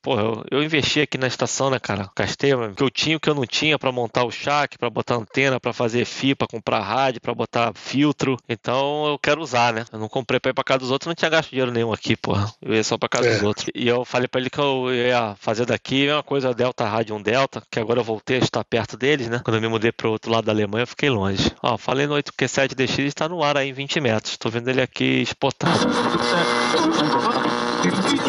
pô, 0.02 0.20
eu, 0.20 0.44
eu 0.52 0.64
investi 0.64 1.02
aqui 1.02 1.18
na 1.18 1.28
estação, 1.28 1.70
né, 1.70 1.80
cara? 1.80 2.10
Gastei 2.16 2.54
o 2.54 2.74
que 2.74 2.84
eu 2.84 2.90
tinha, 2.90 3.18
o 3.18 3.20
que 3.20 3.30
eu 3.30 3.36
não 3.36 3.46
tinha 3.46 3.80
pra 3.80 3.92
montar 3.92 4.24
o 4.24 4.32
chac, 4.32 4.78
pra 4.78 4.90
botar 4.90 5.16
antena, 5.16 5.60
pra 5.60 5.74
fazer 5.74 6.06
FI, 6.06 6.36
pra 6.36 6.48
comprar 6.48 6.82
rádio, 6.82 7.22
pra 7.22 7.34
botar 7.34 7.72
filtro. 7.74 8.38
Então 8.48 9.08
eu 9.08 9.18
quero 9.18 9.42
usar, 9.42 9.74
né? 9.74 9.86
Eu 9.92 10.00
não 10.00 10.10
comprei 10.10 10.27
comprei 10.28 10.40
pra 10.42 10.52
ir 10.52 10.54
pra 10.54 10.63
casa 10.63 10.80
dos 10.80 10.92
outros, 10.92 11.08
não 11.08 11.16
tinha 11.16 11.30
gasto 11.30 11.50
dinheiro 11.50 11.72
nenhum 11.72 11.94
aqui, 11.94 12.18
porra. 12.18 12.52
Eu 12.62 12.74
ia 12.74 12.84
só 12.84 12.98
pra 12.98 13.08
casa 13.08 13.30
é. 13.30 13.34
dos 13.36 13.44
outros. 13.44 13.68
E 13.74 13.88
eu 13.88 14.04
falei 14.04 14.28
pra 14.28 14.42
ele 14.42 14.50
que 14.50 14.60
eu 14.60 14.94
ia 14.94 15.36
fazer 15.40 15.66
daqui 15.66 16.10
uma 16.10 16.22
coisa 16.22 16.54
Delta 16.54 16.86
Rádio 16.86 17.16
um 17.16 17.22
Delta, 17.22 17.63
que 17.72 17.80
agora 17.80 18.02
eu 18.02 18.04
voltei 18.04 18.36
a 18.38 18.40
estar 18.40 18.63
perto 18.66 18.98
deles, 18.98 19.30
né? 19.30 19.40
Quando 19.44 19.56
eu 19.56 19.62
me 19.62 19.70
mudei 19.70 19.92
pro 19.92 20.12
outro 20.12 20.30
lado 20.30 20.44
da 20.44 20.52
Alemanha, 20.52 20.84
eu 20.84 20.88
fiquei 20.88 21.10
longe. 21.10 21.50
Ó, 21.63 21.78
falei 21.78 22.06
no 22.08 22.16
8Q7DX, 22.16 23.00
está 23.06 23.30
no 23.30 23.42
ar 23.42 23.56
aí 23.56 23.70
em 23.70 23.74
20 23.74 24.02
metros. 24.02 24.38
Tô 24.38 24.50
vendo 24.50 24.68
ele 24.68 24.82
aqui 24.82 25.22
exportado. 25.22 25.88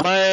Mas 0.05 0.28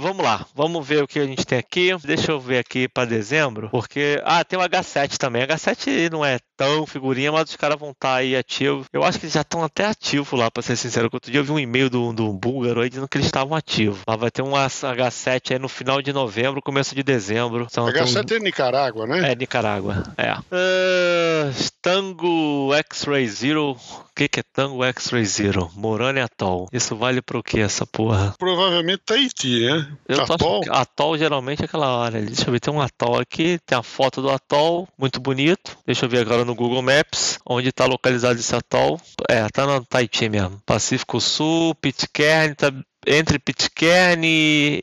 vamos 0.00 0.24
lá, 0.24 0.46
vamos 0.54 0.86
ver 0.86 1.02
o 1.02 1.06
que 1.06 1.18
a 1.18 1.26
gente 1.26 1.46
tem 1.46 1.58
aqui. 1.58 1.90
Deixa 2.04 2.32
eu 2.32 2.40
ver 2.40 2.58
aqui 2.58 2.88
para 2.88 3.08
dezembro, 3.08 3.68
porque 3.70 4.20
ah, 4.24 4.44
tem 4.44 4.58
o 4.58 4.62
H7 4.62 5.16
também. 5.16 5.46
H7 5.46 6.10
não 6.10 6.24
é 6.24 6.38
tão 6.56 6.86
figurinha, 6.86 7.32
mas 7.32 7.50
os 7.50 7.56
caras 7.56 7.78
vão 7.78 7.90
estar 7.90 8.08
tá 8.08 8.14
aí 8.16 8.36
ativos. 8.36 8.86
Eu 8.92 9.02
acho 9.02 9.18
que 9.18 9.26
eles 9.26 9.34
já 9.34 9.40
estão 9.40 9.62
até 9.62 9.86
ativos 9.86 10.38
lá, 10.38 10.50
para 10.50 10.62
ser 10.62 10.76
sincero. 10.76 11.08
Outro 11.12 11.30
dia 11.30 11.40
eu 11.40 11.44
vi 11.44 11.52
um 11.52 11.58
e-mail 11.58 11.90
do, 11.90 12.12
do 12.12 12.32
búlgaro 12.32 12.80
aí 12.80 12.88
dizendo 12.88 13.08
que 13.08 13.16
eles 13.16 13.26
estavam 13.26 13.56
ativos. 13.56 14.00
Lá 14.06 14.16
vai 14.16 14.30
ter 14.30 14.42
um 14.42 14.52
H7 14.52 15.52
aí 15.52 15.58
no 15.58 15.68
final 15.68 16.00
de 16.00 16.12
novembro, 16.12 16.62
começo 16.62 16.94
de 16.94 17.02
dezembro. 17.02 17.66
Então, 17.70 17.86
H7 17.86 18.36
é 18.36 18.38
Nicarágua, 18.40 19.06
né? 19.06 19.32
É, 19.32 19.34
Nicarágua, 19.34 20.02
é. 20.16 20.32
Uh, 20.34 21.52
Tango 21.82 22.72
X-Ray 22.74 23.28
Zero. 23.28 23.72
O 23.72 24.14
que, 24.14 24.28
que 24.28 24.40
é 24.40 24.42
Tango 24.52 24.84
X-Ray 24.84 25.24
Zero? 25.24 25.70
Morane 25.74 26.20
Atoll. 26.20 26.68
Isso 26.72 26.96
vale 26.96 27.20
para 27.20 27.38
o 27.38 27.42
que 27.42 27.60
essa 27.60 27.84
porra? 27.84 28.34
Provavelmente 28.38 28.93
Tahiti, 28.98 29.66
né? 29.66 29.96
Eu 30.08 30.22
atol? 30.22 30.60
Tô 30.60 30.72
atol 30.72 31.18
geralmente 31.18 31.62
é 31.62 31.64
aquela 31.64 31.96
hora 31.96 32.18
ali. 32.18 32.26
Deixa 32.26 32.48
eu 32.48 32.52
ver, 32.52 32.60
tem 32.60 32.72
um 32.72 32.80
atol 32.80 33.18
aqui, 33.18 33.58
tem 33.66 33.76
a 33.76 33.82
foto 33.82 34.20
do 34.22 34.30
atol, 34.30 34.88
muito 34.98 35.20
bonito. 35.20 35.76
Deixa 35.86 36.04
eu 36.04 36.08
ver 36.08 36.20
agora 36.20 36.44
no 36.44 36.54
Google 36.54 36.82
Maps, 36.82 37.38
onde 37.46 37.68
está 37.68 37.86
localizado 37.86 38.38
esse 38.38 38.54
atol. 38.54 39.00
É, 39.28 39.46
tá 39.48 39.66
no 39.66 39.84
Tahiti 39.84 40.28
mesmo. 40.28 40.60
Pacífico 40.66 41.20
Sul, 41.20 41.74
Pitcairn, 41.74 42.54
tá 42.54 42.72
entre 43.06 43.38
Pitcairn 43.38 44.22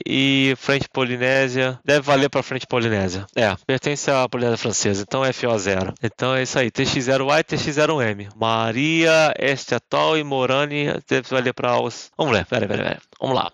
e 0.05 0.53
Frente 0.57 0.87
Polinésia. 0.89 1.79
Deve 1.83 2.01
valer 2.01 2.29
para 2.29 2.43
Frente 2.43 2.67
Polinésia. 2.67 3.25
É, 3.35 3.55
pertence 3.65 4.09
à 4.09 4.27
Polinésia 4.29 4.57
Francesa, 4.57 5.03
então 5.07 5.25
é 5.25 5.31
FO0. 5.31 5.93
Então 6.01 6.35
é 6.35 6.43
isso 6.43 6.57
aí, 6.57 6.71
TX0Y 6.71 7.39
e 7.39 7.43
TX0M. 7.43 8.29
Maria, 8.35 9.33
Este 9.37 9.75
Atol 9.75 10.17
e 10.17 10.23
Morani 10.23 10.87
deve 11.07 11.27
valer 11.29 11.53
para 11.53 11.79
os. 11.79 12.11
Vamos 12.17 12.35
ver, 12.35 12.45
peraí, 12.45 12.67
peraí, 12.67 12.83
peraí. 12.83 13.01
Vamos 13.19 13.35
lá. 13.35 13.51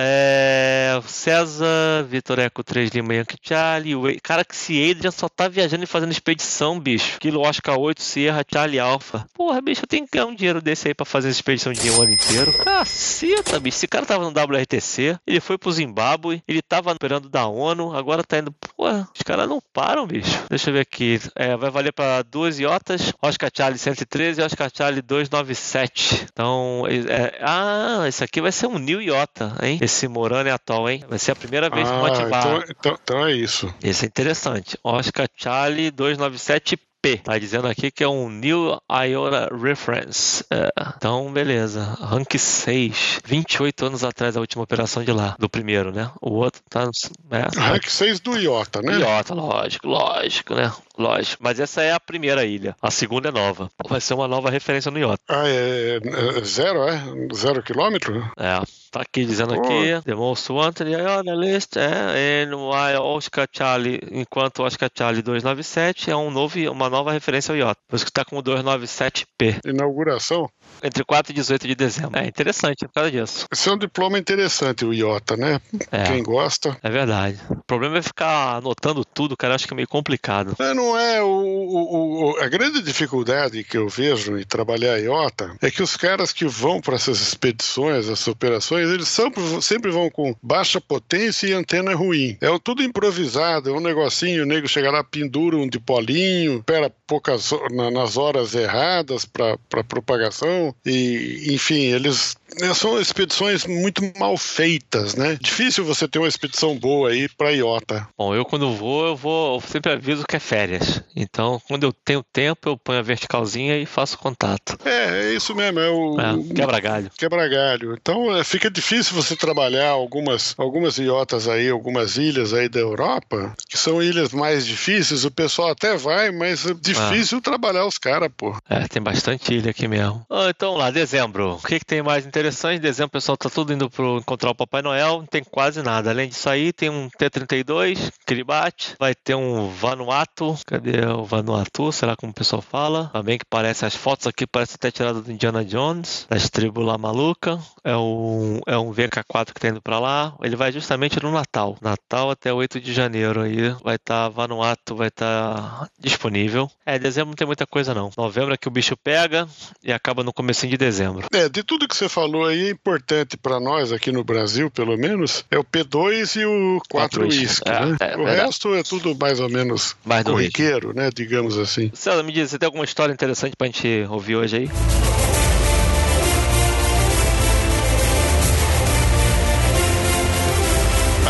É, 0.00 1.00
César, 1.08 2.04
Vitor 2.08 2.38
Eco 2.38 2.62
3 2.62 2.90
Lima 2.90 3.14
Yankee 3.14 3.36
Charlie. 3.42 3.96
O, 3.96 4.02
cara, 4.22 4.44
que 4.44 4.54
se 4.54 4.90
Adrian 4.90 5.10
só 5.10 5.28
tá 5.28 5.48
viajando 5.48 5.82
e 5.82 5.88
fazendo 5.88 6.12
expedição, 6.12 6.78
bicho. 6.78 7.18
Kilo 7.18 7.40
Oscar 7.40 7.76
8, 7.76 8.00
Sierra, 8.00 8.44
Charlie 8.48 8.78
Alpha. 8.78 9.26
Porra, 9.34 9.60
bicho, 9.60 9.82
eu 9.82 9.88
tenho 9.88 10.04
que 10.04 10.12
ganhar 10.12 10.26
um 10.26 10.34
dinheiro 10.36 10.62
desse 10.62 10.86
aí 10.86 10.94
pra 10.94 11.04
fazer 11.04 11.28
expedição 11.30 11.72
de 11.72 11.90
um 11.90 12.00
ano 12.00 12.12
inteiro. 12.12 12.52
Caceta, 12.62 13.58
bicho. 13.58 13.76
Esse 13.76 13.88
cara 13.88 14.06
tava 14.06 14.22
no 14.22 14.30
WRTC, 14.30 15.18
ele 15.26 15.40
foi 15.40 15.58
pro 15.58 15.72
Zimbábue, 15.72 16.44
ele 16.46 16.62
tava 16.62 16.92
operando 16.92 17.28
da 17.28 17.48
ONU, 17.48 17.96
agora 17.96 18.22
tá 18.22 18.38
indo. 18.38 18.52
Porra, 18.76 19.08
os 19.12 19.22
caras 19.22 19.48
não 19.48 19.60
param, 19.72 20.06
bicho. 20.06 20.44
Deixa 20.48 20.70
eu 20.70 20.74
ver 20.74 20.80
aqui. 20.80 21.20
É, 21.34 21.56
vai 21.56 21.70
valer 21.70 21.92
pra 21.92 22.22
duas 22.22 22.60
iotas. 22.60 23.12
Oscar 23.20 23.50
Charlie 23.52 23.78
113 23.78 24.40
e 24.40 24.44
Oscar 24.44 24.70
Charlie 24.72 25.02
297. 25.02 26.26
Então, 26.32 26.84
é, 26.86 27.36
ah, 27.42 28.04
esse 28.06 28.22
aqui 28.22 28.40
vai 28.40 28.52
ser 28.52 28.68
um 28.68 28.78
New 28.78 29.02
Iota, 29.02 29.56
hein? 29.60 29.87
Esse 29.88 30.06
Morano 30.06 30.48
é 30.48 30.52
atual, 30.52 30.88
hein? 30.88 31.04
Vai 31.08 31.18
ser 31.18 31.32
a 31.32 31.36
primeira 31.36 31.68
vez 31.68 31.88
ah, 31.88 31.92
que 31.92 31.98
vão 31.98 32.06
ativar. 32.06 32.46
Então, 32.46 32.64
então, 32.68 32.98
então, 33.02 33.26
é 33.26 33.32
isso. 33.32 33.74
Isso 33.82 34.04
é 34.04 34.06
interessante. 34.06 34.78
Oscar 34.84 35.26
Charlie 35.34 35.90
297 35.90 36.78
P. 37.00 37.18
Tá 37.18 37.38
dizendo 37.38 37.68
aqui 37.68 37.90
que 37.90 38.02
é 38.02 38.08
um 38.08 38.28
New 38.28 38.78
Iota 38.90 39.54
Reference. 39.54 40.44
É, 40.50 40.68
então, 40.96 41.32
beleza. 41.32 41.96
Rank 42.00 42.36
6. 42.36 43.20
28 43.24 43.86
anos 43.86 44.04
atrás 44.04 44.34
da 44.34 44.40
última 44.40 44.64
operação 44.64 45.04
de 45.04 45.12
lá. 45.12 45.36
Do 45.38 45.48
primeiro, 45.48 45.92
né? 45.92 46.10
O 46.20 46.34
outro 46.34 46.60
tá. 46.68 46.88
É, 47.30 47.60
Rank 47.60 47.86
6 47.86 48.20
do 48.20 48.36
Iota, 48.36 48.82
né? 48.82 48.98
Iota, 48.98 49.34
lógico, 49.34 49.86
lógico, 49.86 50.54
né? 50.54 50.72
Lógico. 50.96 51.42
Mas 51.42 51.60
essa 51.60 51.82
é 51.82 51.92
a 51.92 52.00
primeira 52.00 52.44
ilha. 52.44 52.76
A 52.82 52.90
segunda 52.90 53.28
é 53.28 53.32
nova. 53.32 53.70
Vai 53.88 54.00
ser 54.00 54.14
uma 54.14 54.26
nova 54.26 54.50
referência 54.50 54.90
no 54.90 54.98
Iota. 54.98 55.22
Ah, 55.28 55.48
é, 55.48 55.98
é 55.98 56.44
zero, 56.44 56.82
é? 56.88 57.00
Zero 57.34 57.62
quilômetro? 57.62 58.28
É. 58.36 58.60
Tá 58.90 59.02
aqui 59.02 59.24
dizendo 59.24 59.54
oh. 59.54 59.60
aqui, 59.60 60.02
the 60.04 60.14
most 60.14 60.50
wanted 60.50 60.90
list 61.36 61.76
é 61.76 62.46
NY 62.46 62.96
Oscar 62.98 63.46
Charlie, 63.52 64.00
enquanto 64.10 64.62
Oscar 64.62 64.90
Charlie 64.96 65.20
297 65.20 66.10
é 66.10 66.16
um 66.16 66.30
novo, 66.30 66.58
uma 66.70 66.88
nova 66.88 66.97
referência 67.06 67.52
ao 67.52 67.56
Iota. 67.56 67.80
Por 67.88 67.96
isso 67.96 68.04
que 68.04 68.12
tá 68.12 68.24
com 68.24 68.38
o 68.38 68.42
297P. 68.42 69.60
Inauguração? 69.64 70.48
Entre 70.82 71.04
4 71.04 71.32
e 71.32 71.34
18 71.34 71.66
de 71.66 71.74
dezembro. 71.74 72.18
É 72.18 72.26
interessante 72.26 72.86
por 72.86 72.92
causa 72.94 73.10
disso. 73.10 73.46
Esse 73.52 73.68
é 73.68 73.72
um 73.72 73.78
diploma 73.78 74.18
interessante, 74.18 74.84
o 74.84 74.92
IOTA, 74.92 75.36
né? 75.36 75.60
É, 75.90 76.04
Quem 76.04 76.22
gosta. 76.22 76.76
É 76.82 76.90
verdade. 76.90 77.38
O 77.50 77.64
problema 77.66 77.98
é 77.98 78.02
ficar 78.02 78.56
anotando 78.56 79.04
tudo, 79.04 79.36
cara. 79.36 79.54
Acho 79.54 79.66
que 79.66 79.74
é 79.74 79.76
meio 79.76 79.88
complicado. 79.88 80.54
É, 80.58 80.74
não 80.74 80.96
é. 80.96 81.22
O, 81.22 81.28
o, 81.28 82.30
o, 82.32 82.36
a 82.38 82.48
grande 82.48 82.82
dificuldade 82.82 83.64
que 83.64 83.76
eu 83.76 83.88
vejo 83.88 84.38
em 84.38 84.44
trabalhar 84.44 84.98
IOTA 84.98 85.56
é 85.60 85.70
que 85.70 85.82
os 85.82 85.96
caras 85.96 86.32
que 86.32 86.46
vão 86.46 86.80
para 86.80 86.94
essas 86.94 87.20
expedições, 87.20 88.08
essas 88.08 88.28
operações, 88.28 88.88
eles 88.88 89.08
sempre, 89.08 89.42
sempre 89.62 89.90
vão 89.90 90.10
com 90.10 90.34
baixa 90.42 90.80
potência 90.80 91.46
e 91.46 91.52
antena 91.52 91.94
ruim. 91.94 92.36
É 92.40 92.58
tudo 92.62 92.82
improvisado, 92.82 93.70
é 93.70 93.72
um 93.72 93.80
negocinho, 93.80 94.42
o 94.42 94.46
nego 94.46 94.68
chega 94.68 94.90
lá, 94.90 95.02
pendura 95.02 95.56
um 95.56 95.68
dipolinho, 95.68 96.62
espera 96.78 96.94
poucas 97.06 97.50
nas 97.92 98.16
horas 98.16 98.54
erradas 98.54 99.24
para 99.24 99.84
propagação 99.84 100.74
e 100.84 101.48
enfim 101.50 101.92
eles 101.92 102.36
são 102.74 103.00
expedições 103.00 103.66
muito 103.66 104.02
mal 104.18 104.36
feitas, 104.36 105.14
né? 105.14 105.36
Difícil 105.40 105.84
você 105.84 106.08
ter 106.08 106.18
uma 106.18 106.28
expedição 106.28 106.76
boa 106.76 107.10
aí 107.10 107.28
para 107.28 107.50
Iota. 107.50 108.08
Bom, 108.16 108.34
eu 108.34 108.44
quando 108.44 108.74
vou, 108.74 109.06
eu 109.06 109.16
vou, 109.16 109.56
eu 109.56 109.60
sempre 109.60 109.92
aviso 109.92 110.24
que 110.26 110.36
é 110.36 110.40
férias. 110.40 111.02
Então, 111.14 111.60
quando 111.66 111.84
eu 111.84 111.92
tenho 111.92 112.22
tempo, 112.32 112.68
eu 112.68 112.76
ponho 112.76 112.98
a 112.98 113.02
verticalzinha 113.02 113.76
e 113.78 113.86
faço 113.86 114.18
contato. 114.18 114.78
É, 114.84 115.28
é 115.28 115.34
isso 115.34 115.54
mesmo, 115.54 115.78
é 115.80 115.90
o 115.90 116.20
é, 116.20 116.54
quebra 116.54 116.80
galho. 116.80 117.10
Quebra 117.16 117.48
galho. 117.48 117.94
Então, 117.94 118.34
é, 118.36 118.42
fica 118.44 118.70
difícil 118.70 119.14
você 119.14 119.36
trabalhar 119.36 119.90
algumas 119.90 120.54
algumas 120.56 120.98
iotas 120.98 121.48
aí, 121.48 121.68
algumas 121.68 122.16
ilhas 122.16 122.52
aí 122.52 122.68
da 122.68 122.80
Europa, 122.80 123.54
que 123.68 123.76
são 123.76 124.02
ilhas 124.02 124.32
mais 124.32 124.66
difíceis, 124.66 125.24
o 125.24 125.30
pessoal 125.30 125.70
até 125.70 125.96
vai, 125.96 126.30
mas 126.30 126.66
é 126.66 126.74
difícil 126.74 127.38
ah. 127.38 127.42
trabalhar 127.42 127.86
os 127.86 127.98
caras, 127.98 128.30
pô. 128.36 128.56
É, 128.68 128.86
tem 128.88 129.02
bastante 129.02 129.54
ilha 129.54 129.70
aqui 129.70 129.86
mesmo. 129.86 130.24
Ah, 130.30 130.48
então 130.48 130.74
lá, 130.74 130.90
dezembro. 130.90 131.54
O 131.54 131.66
que, 131.66 131.78
que 131.78 131.86
tem 131.86 132.02
mais 132.02 132.24
interessante? 132.24 132.37
Interessante. 132.38 132.78
Em 132.78 132.80
dezembro 132.80 133.08
o 133.08 133.12
pessoal 133.12 133.36
tá 133.36 133.50
tudo 133.50 133.72
indo 133.72 133.90
para 133.90 134.04
encontrar 134.04 134.50
o 134.50 134.54
Papai 134.54 134.82
Noel. 134.82 135.18
Não 135.18 135.26
tem 135.26 135.42
quase 135.42 135.82
nada. 135.82 136.10
Além 136.10 136.28
disso 136.28 136.48
aí, 136.48 136.72
tem 136.72 136.88
um 136.88 137.08
T-32, 137.08 138.12
Kiribati. 138.26 138.94
Vai 138.98 139.14
ter 139.14 139.34
um 139.34 139.68
Vanuatu. 139.68 140.56
Cadê 140.66 141.04
o 141.06 141.24
Vanuatu? 141.24 141.90
Será 141.92 142.16
como 142.16 142.30
o 142.30 142.34
pessoal 142.34 142.62
fala? 142.62 143.10
Também 143.12 143.38
que 143.38 143.44
parece, 143.44 143.84
as 143.84 143.94
fotos 143.94 144.26
aqui 144.26 144.46
parecem 144.46 144.76
até 144.76 144.90
tiradas 144.90 145.22
do 145.22 145.32
Indiana 145.32 145.64
Jones, 145.64 146.26
das 146.28 146.48
tribos 146.48 146.84
lá 146.84 146.96
maluca. 146.96 147.58
É 147.82 147.96
um, 147.96 148.60
é 148.66 148.78
um 148.78 148.92
VK4 148.92 149.52
que 149.52 149.60
tá 149.60 149.68
indo 149.68 149.82
para 149.82 149.98
lá. 149.98 150.34
Ele 150.42 150.56
vai 150.56 150.70
justamente 150.70 151.22
no 151.22 151.32
Natal. 151.32 151.76
Natal 151.80 152.30
até 152.30 152.52
8 152.52 152.80
de 152.80 152.92
janeiro 152.92 153.42
aí. 153.42 153.70
Vai 153.82 153.96
estar 153.96 154.24
tá, 154.24 154.28
Vanuatu, 154.28 154.94
vai 154.94 155.08
estar 155.08 155.54
tá 155.54 155.88
disponível. 155.98 156.70
É, 156.86 156.98
dezembro 156.98 157.30
não 157.30 157.36
tem 157.36 157.46
muita 157.46 157.66
coisa 157.66 157.92
não. 157.92 158.10
Novembro 158.16 158.54
é 158.54 158.56
que 158.56 158.68
o 158.68 158.70
bicho 158.70 158.96
pega 158.96 159.48
e 159.82 159.92
acaba 159.92 160.22
no 160.22 160.32
comecinho 160.32 160.70
de 160.70 160.76
dezembro. 160.76 161.26
É, 161.32 161.48
de 161.48 161.62
tudo 161.62 161.88
que 161.88 161.96
você 161.96 162.08
falou 162.08 162.27
falou 162.28 162.46
aí, 162.46 162.70
importante 162.70 163.36
para 163.38 163.58
nós 163.58 163.90
aqui 163.90 164.12
no 164.12 164.22
Brasil, 164.22 164.70
pelo 164.70 164.96
menos, 164.98 165.44
é 165.50 165.58
o 165.58 165.64
P2 165.64 166.40
e 166.40 166.44
o 166.44 166.80
4 166.88 167.22
whisky, 167.26 167.68
é, 167.68 167.86
né? 167.86 167.96
É, 168.00 168.16
o 168.16 168.24
resto 168.24 168.74
é 168.74 168.82
tudo 168.82 169.16
mais 169.18 169.40
ou 169.40 169.48
menos 169.48 169.96
mais 170.04 170.24
corriqueiro, 170.24 170.92
né? 170.94 171.10
Digamos 171.14 171.56
assim. 171.56 171.90
César, 171.94 172.22
me 172.22 172.32
diz, 172.32 172.50
você 172.50 172.58
tem 172.58 172.66
alguma 172.66 172.84
história 172.84 173.12
interessante 173.12 173.56
pra 173.56 173.66
gente 173.66 174.06
ouvir 174.10 174.36
hoje 174.36 174.56
aí? 174.58 175.37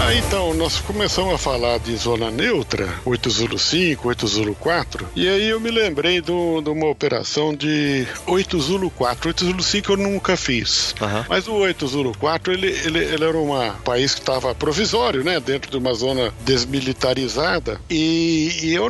Ah, 0.08 0.14
então, 0.14 0.54
nós 0.54 0.80
começamos 0.80 1.34
a 1.34 1.36
falar 1.36 1.78
de 1.80 1.94
zona 1.94 2.30
neutra, 2.30 2.88
8 3.04 3.28
Zulu 3.28 3.58
5, 3.58 4.08
8 4.08 4.26
Zulu 4.26 4.54
4, 4.54 5.06
e 5.14 5.28
aí 5.28 5.50
eu 5.50 5.60
me 5.60 5.70
lembrei 5.70 6.22
de 6.22 6.30
uma 6.30 6.86
operação 6.86 7.54
de 7.54 8.06
8 8.26 8.58
Zulu 8.58 8.90
4. 8.90 9.28
8 9.28 9.44
Zulu 9.44 9.62
5 9.62 9.92
eu 9.92 9.96
nunca 9.98 10.34
fiz, 10.34 10.94
uhum. 10.98 11.24
mas 11.28 11.46
o 11.46 11.52
8 11.56 11.86
Zulu 11.86 12.16
4 12.16 12.54
ele, 12.54 12.68
ele, 12.68 13.04
ele 13.04 13.22
era 13.22 13.36
um 13.36 13.50
país 13.84 14.14
que 14.14 14.20
estava 14.20 14.54
provisório, 14.54 15.22
né, 15.22 15.38
dentro 15.40 15.70
de 15.70 15.76
uma 15.76 15.92
zona 15.92 16.32
desmilitarizada, 16.40 17.78
e, 17.90 18.60
e 18.62 18.74
eu, 18.74 18.88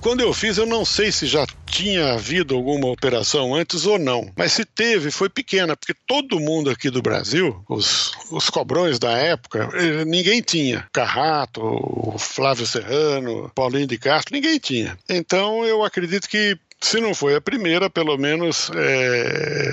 quando 0.00 0.20
eu 0.20 0.32
fiz, 0.32 0.56
eu 0.56 0.66
não 0.66 0.84
sei 0.84 1.10
se 1.10 1.26
já 1.26 1.44
tinha 1.66 2.12
havido 2.12 2.54
alguma 2.54 2.88
operação 2.88 3.56
antes 3.56 3.86
ou 3.86 3.98
não, 3.98 4.30
mas 4.36 4.52
se 4.52 4.64
teve, 4.64 5.10
foi 5.10 5.28
pequena, 5.28 5.76
porque 5.76 5.94
todo 6.06 6.38
mundo 6.38 6.70
aqui 6.70 6.90
do 6.90 7.02
Brasil, 7.02 7.60
os, 7.68 8.12
os 8.30 8.48
cobrões 8.48 9.00
da 9.00 9.12
época, 9.12 9.68
eh, 9.74 10.04
ninguém 10.04 10.40
tinha 10.40 10.59
tinha. 10.60 10.86
Carrato, 10.92 12.16
Flávio 12.18 12.66
Serrano, 12.66 13.50
Paulinho 13.54 13.86
de 13.86 13.98
Castro, 13.98 14.34
ninguém 14.34 14.58
tinha. 14.58 14.96
Então 15.08 15.64
eu 15.64 15.82
acredito 15.82 16.28
que 16.28 16.56
se 16.80 17.00
não 17.00 17.14
foi 17.14 17.34
a 17.34 17.40
primeira, 17.40 17.90
pelo 17.90 18.16
menos 18.16 18.70
é, 18.74 19.72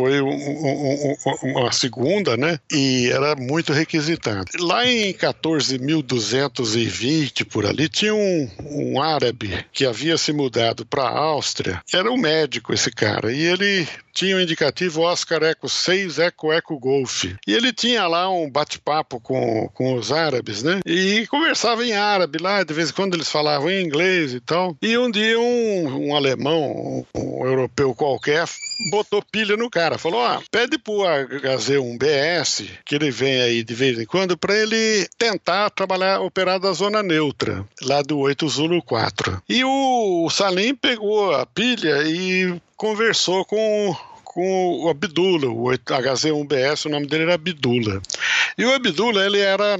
foi 0.00 0.22
um, 0.22 0.30
um, 0.30 1.14
um, 1.26 1.36
uma 1.58 1.72
segunda, 1.72 2.34
né? 2.34 2.58
E 2.72 3.10
era 3.12 3.36
muito 3.36 3.74
requisitado. 3.74 4.46
Lá 4.58 4.86
em 4.86 5.12
14.220 5.12 7.44
por 7.44 7.66
ali 7.66 7.86
tinha 7.86 8.14
um, 8.14 8.48
árabe 9.02 9.66
que 9.72 9.84
havia 9.84 10.16
se 10.16 10.32
mudado 10.32 10.86
para 10.86 11.02
a 11.02 11.18
Áustria. 11.18 11.82
Era 11.92 12.10
um 12.10 12.16
médico 12.16 12.72
esse 12.72 12.90
cara 12.90 13.30
e 13.30 13.42
ele 13.42 13.86
tinha 14.12 14.36
o 14.36 14.40
indicativo 14.40 15.02
Oscar 15.02 15.42
Eco 15.42 15.68
6 15.68 16.18
Eco 16.18 16.52
Eco 16.52 16.78
Golf. 16.78 17.24
E 17.24 17.52
ele 17.52 17.72
tinha 17.72 18.06
lá 18.06 18.30
um 18.30 18.50
bate-papo 18.50 19.20
com, 19.20 19.68
com 19.72 19.94
os 19.94 20.12
árabes, 20.12 20.62
né? 20.62 20.80
E 20.84 21.26
conversava 21.28 21.84
em 21.84 21.92
árabe 21.92 22.38
lá, 22.38 22.62
de 22.62 22.74
vez 22.74 22.90
em 22.90 22.92
quando 22.92 23.14
eles 23.14 23.30
falavam 23.30 23.70
em 23.70 23.84
inglês 23.84 24.34
e 24.34 24.40
tal. 24.40 24.76
E 24.82 24.98
um 24.98 25.10
dia 25.10 25.38
um, 25.38 26.08
um 26.08 26.16
alemão, 26.16 27.06
um 27.14 27.46
europeu 27.46 27.94
qualquer, 27.94 28.46
botou 28.90 29.22
pilha 29.22 29.56
no 29.56 29.70
cara. 29.70 29.89
Falou: 29.98 30.20
ah, 30.20 30.42
pede 30.50 30.78
pro 30.78 31.02
HZ1BS, 31.02 32.68
que 32.84 32.94
ele 32.94 33.10
vem 33.10 33.40
aí 33.40 33.62
de 33.62 33.74
vez 33.74 33.98
em 33.98 34.06
quando, 34.06 34.36
para 34.36 34.56
ele 34.56 35.08
tentar 35.18 35.70
trabalhar, 35.70 36.20
operar 36.20 36.58
da 36.58 36.72
zona 36.72 37.02
neutra, 37.02 37.64
lá 37.82 38.02
do 38.02 38.18
8 38.18 38.48
Zulu 38.48 38.82
4. 38.82 39.42
E 39.48 39.64
o, 39.64 40.24
o 40.26 40.30
Salim 40.30 40.74
pegou 40.74 41.34
a 41.34 41.46
pilha 41.46 42.02
e 42.04 42.60
conversou 42.76 43.44
com, 43.44 43.96
com 44.24 44.84
o 44.84 44.88
Abdullah, 44.88 45.50
o 45.50 45.64
HZ1BS, 45.64 46.86
o 46.86 46.88
nome 46.88 47.06
dele 47.06 47.24
era 47.24 47.34
Abdullah. 47.34 48.00
E 48.56 48.64
o 48.64 48.74
Abdullah, 48.74 49.26
ele 49.26 49.38
era 49.38 49.76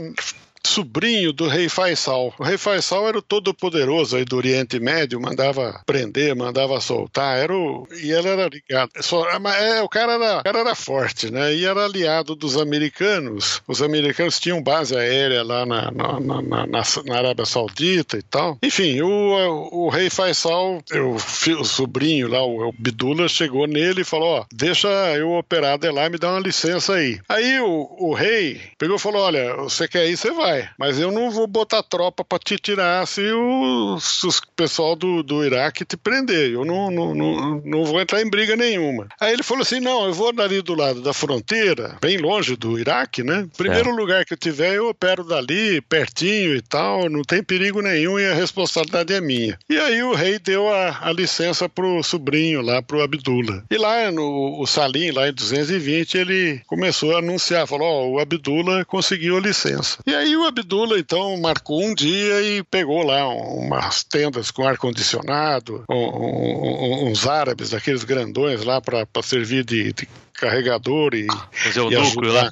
sobrinho 0.70 1.32
do 1.32 1.48
rei 1.48 1.68
Faisal. 1.68 2.32
O 2.38 2.44
rei 2.44 2.56
Faisal 2.56 3.08
era 3.08 3.18
o 3.18 3.22
todo-poderoso 3.22 4.16
aí 4.16 4.24
do 4.24 4.36
Oriente 4.36 4.78
Médio, 4.78 5.20
mandava 5.20 5.82
prender, 5.84 6.34
mandava 6.36 6.80
soltar, 6.80 7.38
era 7.38 7.52
o... 7.52 7.88
e 7.90 8.12
ele 8.12 8.28
era 8.28 8.48
ligado. 8.48 8.90
Só, 9.00 9.28
é, 9.28 9.82
o, 9.82 9.88
cara 9.88 10.12
era, 10.12 10.38
o 10.38 10.44
cara 10.44 10.58
era 10.60 10.74
forte, 10.74 11.30
né? 11.30 11.52
E 11.52 11.64
era 11.64 11.84
aliado 11.84 12.36
dos 12.36 12.56
americanos. 12.56 13.60
Os 13.66 13.82
americanos 13.82 14.38
tinham 14.38 14.62
base 14.62 14.96
aérea 14.96 15.42
lá 15.42 15.66
na, 15.66 15.90
na, 15.90 16.20
na, 16.20 16.42
na, 16.42 16.66
na 16.66 17.16
Arábia 17.16 17.44
Saudita 17.44 18.16
e 18.16 18.22
tal. 18.22 18.56
Enfim, 18.62 19.00
o, 19.00 19.86
o 19.86 19.88
rei 19.88 20.08
Faisal, 20.08 20.82
o, 20.92 21.60
o 21.60 21.64
sobrinho 21.64 22.28
lá, 22.28 22.44
o, 22.44 22.68
o 22.68 22.72
Bidula, 22.72 23.28
chegou 23.28 23.66
nele 23.66 24.02
e 24.02 24.04
falou: 24.04 24.40
Ó, 24.40 24.44
deixa 24.52 24.88
eu 25.16 25.32
operar 25.32 25.78
de 25.78 25.90
lá, 25.90 26.08
me 26.08 26.18
dá 26.18 26.30
uma 26.30 26.40
licença 26.40 26.94
aí. 26.94 27.18
Aí 27.28 27.58
o, 27.60 27.88
o 27.98 28.14
rei 28.14 28.60
pegou 28.78 28.96
e 28.96 29.00
falou: 29.00 29.22
Olha, 29.22 29.56
você 29.56 29.88
quer 29.88 30.08
ir, 30.08 30.16
você 30.16 30.30
vai 30.30 30.59
vai. 30.62 30.90
Mas 30.90 30.98
eu 30.98 31.12
não 31.12 31.30
vou 31.30 31.46
botar 31.46 31.82
tropa 31.82 32.24
para 32.24 32.38
te 32.38 32.56
tirar 32.56 33.06
se 33.06 33.22
o, 33.32 33.98
se 34.00 34.26
o 34.26 34.30
pessoal 34.56 34.96
do, 34.96 35.22
do 35.22 35.44
Iraque 35.44 35.84
te 35.84 35.96
prender. 35.96 36.50
Eu 36.52 36.64
não, 36.64 36.90
não, 36.90 37.14
não, 37.14 37.62
não 37.64 37.84
vou 37.84 38.00
entrar 38.00 38.20
em 38.20 38.28
briga 38.28 38.56
nenhuma. 38.56 39.08
Aí 39.20 39.32
ele 39.32 39.42
falou 39.42 39.62
assim: 39.62 39.80
não, 39.80 40.06
eu 40.06 40.12
vou 40.12 40.30
ali 40.40 40.62
do 40.62 40.74
lado 40.74 41.00
da 41.00 41.12
fronteira, 41.12 41.96
bem 42.00 42.18
longe 42.18 42.56
do 42.56 42.78
Iraque, 42.78 43.22
né? 43.22 43.46
Primeiro 43.56 43.90
é. 43.90 43.92
lugar 43.92 44.24
que 44.24 44.32
eu 44.32 44.38
tiver, 44.38 44.74
eu 44.74 44.88
opero 44.88 45.24
dali, 45.24 45.80
pertinho 45.80 46.56
e 46.56 46.62
tal, 46.62 47.08
não 47.08 47.22
tem 47.22 47.42
perigo 47.42 47.80
nenhum 47.82 48.18
e 48.18 48.26
a 48.26 48.34
responsabilidade 48.34 49.12
é 49.12 49.20
minha. 49.20 49.58
E 49.68 49.78
aí 49.78 50.02
o 50.02 50.14
rei 50.14 50.38
deu 50.38 50.68
a, 50.68 50.98
a 51.02 51.12
licença 51.12 51.68
pro 51.68 52.02
sobrinho 52.02 52.62
lá, 52.62 52.82
pro 52.82 53.02
Abdullah. 53.02 53.62
E 53.70 53.76
lá 53.76 54.10
no 54.10 54.60
o 54.60 54.66
Salim, 54.66 55.10
lá 55.10 55.28
em 55.28 55.32
220, 55.32 56.18
ele 56.18 56.60
começou 56.66 57.14
a 57.14 57.18
anunciar, 57.18 57.66
falou: 57.66 57.86
ó, 57.86 58.02
oh, 58.02 58.10
o 58.12 58.18
Abdullah 58.18 58.84
conseguiu 58.84 59.36
a 59.36 59.40
licença. 59.40 59.98
E 60.06 60.14
aí 60.14 60.36
o 60.40 60.46
Abdullah, 60.46 60.98
então, 60.98 61.36
marcou 61.40 61.82
um 61.82 61.94
dia 61.94 62.42
e 62.42 62.62
pegou 62.64 63.02
lá 63.02 63.28
umas 63.28 64.02
tendas 64.04 64.50
com 64.50 64.66
ar-condicionado, 64.66 65.84
uns 65.88 67.26
árabes, 67.26 67.70
daqueles 67.70 68.04
grandões 68.04 68.64
lá 68.64 68.80
para 68.80 69.06
servir 69.22 69.64
de, 69.64 69.92
de 69.92 70.08
carregador 70.40 71.14
e, 71.14 71.26
e 71.26 71.96
ajudar, 71.96 72.50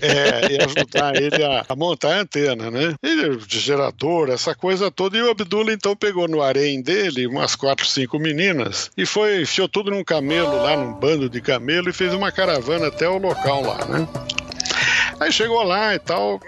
é, 0.00 0.52
e 0.52 0.62
ajudar 0.62 1.16
ele 1.16 1.44
a, 1.44 1.66
a, 1.68 1.74
montar 1.74 2.14
a 2.14 2.20
antena, 2.20 2.70
né? 2.70 2.94
Ele, 3.02 3.36
de 3.38 3.58
gerador, 3.58 4.30
essa 4.30 4.54
coisa 4.54 4.90
toda. 4.90 5.18
E 5.18 5.22
o 5.22 5.30
Abdullah 5.30 5.72
então 5.72 5.96
pegou 5.96 6.28
no 6.28 6.40
harém 6.40 6.80
dele 6.80 7.26
umas 7.26 7.56
quatro, 7.56 7.84
cinco 7.84 8.18
meninas 8.18 8.90
e 8.96 9.04
foi, 9.04 9.42
enfiou 9.42 9.68
tudo 9.68 9.90
num 9.90 10.04
camelo 10.04 10.62
lá, 10.62 10.76
num 10.76 10.92
bando 10.92 11.28
de 11.28 11.40
camelo 11.40 11.90
e 11.90 11.92
fez 11.92 12.14
uma 12.14 12.30
caravana 12.30 12.86
até 12.86 13.08
o 13.08 13.18
local 13.18 13.62
lá, 13.62 13.84
né? 13.86 14.08
Aí 15.20 15.32
chegou 15.32 15.62
lá 15.62 15.94
e 15.94 15.98
tal, 15.98 16.40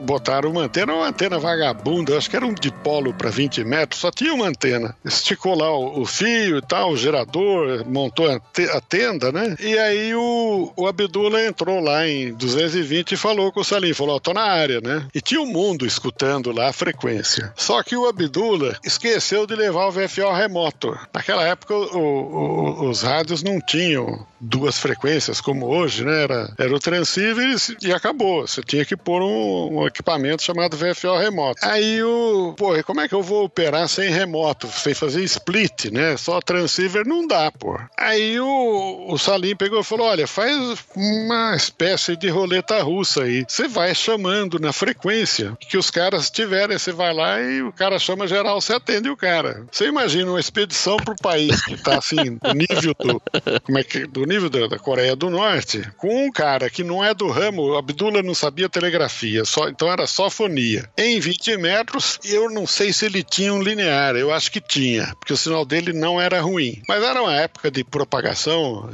botaram 0.00 0.50
uma 0.50 0.62
antena, 0.62 0.92
uma 0.92 1.08
antena 1.08 1.38
vagabunda, 1.38 2.16
acho 2.16 2.28
que 2.28 2.36
era 2.36 2.46
um 2.46 2.54
dipolo 2.54 3.14
para 3.14 3.30
20 3.30 3.64
metros, 3.64 4.00
só 4.00 4.10
tinha 4.10 4.34
uma 4.34 4.48
antena. 4.48 4.96
Esticou 5.04 5.56
lá 5.56 5.70
o, 5.70 6.02
o 6.02 6.06
fio 6.06 6.58
e 6.58 6.62
tal, 6.62 6.90
o 6.90 6.96
gerador, 6.96 7.84
montou 7.86 8.30
a, 8.30 8.40
te, 8.40 8.64
a 8.64 8.80
tenda, 8.80 9.30
né? 9.30 9.56
E 9.60 9.78
aí 9.78 10.14
o, 10.14 10.72
o 10.76 10.86
Abdullah 10.86 11.46
entrou 11.46 11.80
lá 11.80 12.06
em 12.06 12.34
220 12.34 13.12
e 13.12 13.16
falou 13.16 13.52
com 13.52 13.60
o 13.60 13.64
Salim, 13.64 13.94
falou, 13.94 14.16
ó, 14.16 14.18
tô 14.18 14.32
na 14.32 14.42
área, 14.42 14.80
né? 14.80 15.06
E 15.14 15.20
tinha 15.20 15.40
o 15.40 15.44
um 15.44 15.52
mundo 15.52 15.86
escutando 15.86 16.50
lá 16.52 16.68
a 16.68 16.72
frequência. 16.72 17.52
Só 17.56 17.82
que 17.82 17.96
o 17.96 18.08
Abdullah 18.08 18.76
esqueceu 18.84 19.46
de 19.46 19.54
levar 19.54 19.86
o 19.86 19.92
VFO 19.92 20.32
remoto. 20.32 20.98
Naquela 21.12 21.44
época 21.44 21.74
o, 21.74 21.98
o, 21.98 22.88
os 22.88 23.02
rádios 23.02 23.42
não 23.42 23.60
tinham 23.60 24.26
duas 24.40 24.78
frequências 24.78 25.40
como 25.40 25.66
hoje, 25.66 26.04
né? 26.04 26.22
Era, 26.24 26.54
era 26.58 26.74
o 26.74 26.78
transceiver 26.78 27.48
e 27.84 27.92
acabou. 27.92 28.46
Você 28.46 28.62
tinha 28.62 28.84
que 28.84 28.96
pôr 28.96 29.22
um, 29.22 29.78
um, 29.78 29.86
equipamento 29.86 30.42
chamado 30.42 30.76
VFO 30.76 31.16
remoto. 31.16 31.60
Aí 31.62 32.02
o, 32.02 32.54
pô, 32.56 32.82
como 32.84 33.00
é 33.00 33.08
que 33.08 33.14
eu 33.14 33.22
vou 33.22 33.44
operar 33.44 33.88
sem 33.88 34.10
remoto, 34.10 34.66
sem 34.68 34.94
fazer 34.94 35.22
split, 35.24 35.86
né? 35.86 36.16
Só 36.16 36.40
transceiver 36.40 37.06
não 37.06 37.26
dá, 37.26 37.50
pô. 37.52 37.78
Aí 37.96 38.38
o, 38.40 39.06
o 39.08 39.18
Salim 39.18 39.56
pegou 39.56 39.80
e 39.80 39.84
falou: 39.84 40.06
olha, 40.06 40.26
faz 40.26 40.56
uma 40.94 41.54
espécie 41.54 42.16
de 42.16 42.28
roleta 42.28 42.82
russa 42.82 43.24
aí. 43.24 43.44
Você 43.46 43.68
vai 43.68 43.94
chamando 43.94 44.58
na 44.58 44.72
frequência 44.72 45.56
que 45.60 45.76
os 45.76 45.90
caras 45.90 46.30
tiverem, 46.30 46.78
você 46.78 46.92
vai 46.92 47.12
lá 47.12 47.40
e 47.40 47.62
o 47.62 47.72
cara 47.72 47.98
chama 47.98 48.26
geral, 48.26 48.60
você 48.60 48.74
atende 48.74 49.08
o 49.08 49.16
cara. 49.16 49.64
Você 49.70 49.86
imagina 49.86 50.30
uma 50.30 50.40
expedição 50.40 50.96
pro 50.96 51.16
país 51.16 51.62
que 51.62 51.76
tá 51.76 51.98
assim, 51.98 52.38
do 52.42 52.54
nível 52.54 52.94
do, 52.98 53.22
como 53.62 53.78
é 53.78 53.84
que, 53.84 54.06
do 54.06 54.24
nível 54.24 54.48
da, 54.48 54.66
da 54.66 54.78
Coreia 54.78 55.16
do 55.16 55.30
Norte, 55.30 55.82
com 55.96 56.26
um 56.26 56.30
cara 56.30 56.70
que 56.70 56.84
não 56.84 57.04
é 57.04 57.14
do 57.14 57.28
ramo 57.28 57.73
Abdullah 57.76 58.22
não 58.22 58.34
sabia 58.34 58.68
telegrafia, 58.68 59.44
só, 59.44 59.68
então 59.68 59.90
era 59.90 60.06
só 60.06 60.30
fonia. 60.30 60.88
Em 60.96 61.20
20 61.20 61.56
metros, 61.56 62.18
eu 62.24 62.50
não 62.50 62.66
sei 62.66 62.92
se 62.92 63.06
ele 63.06 63.22
tinha 63.22 63.52
um 63.52 63.62
linear, 63.62 64.16
eu 64.16 64.32
acho 64.32 64.50
que 64.50 64.60
tinha, 64.60 65.14
porque 65.18 65.32
o 65.32 65.36
sinal 65.36 65.64
dele 65.64 65.92
não 65.92 66.20
era 66.20 66.40
ruim. 66.40 66.82
Mas 66.88 67.02
era 67.02 67.22
uma 67.22 67.34
época 67.34 67.70
de 67.70 67.84
propagação 67.84 68.90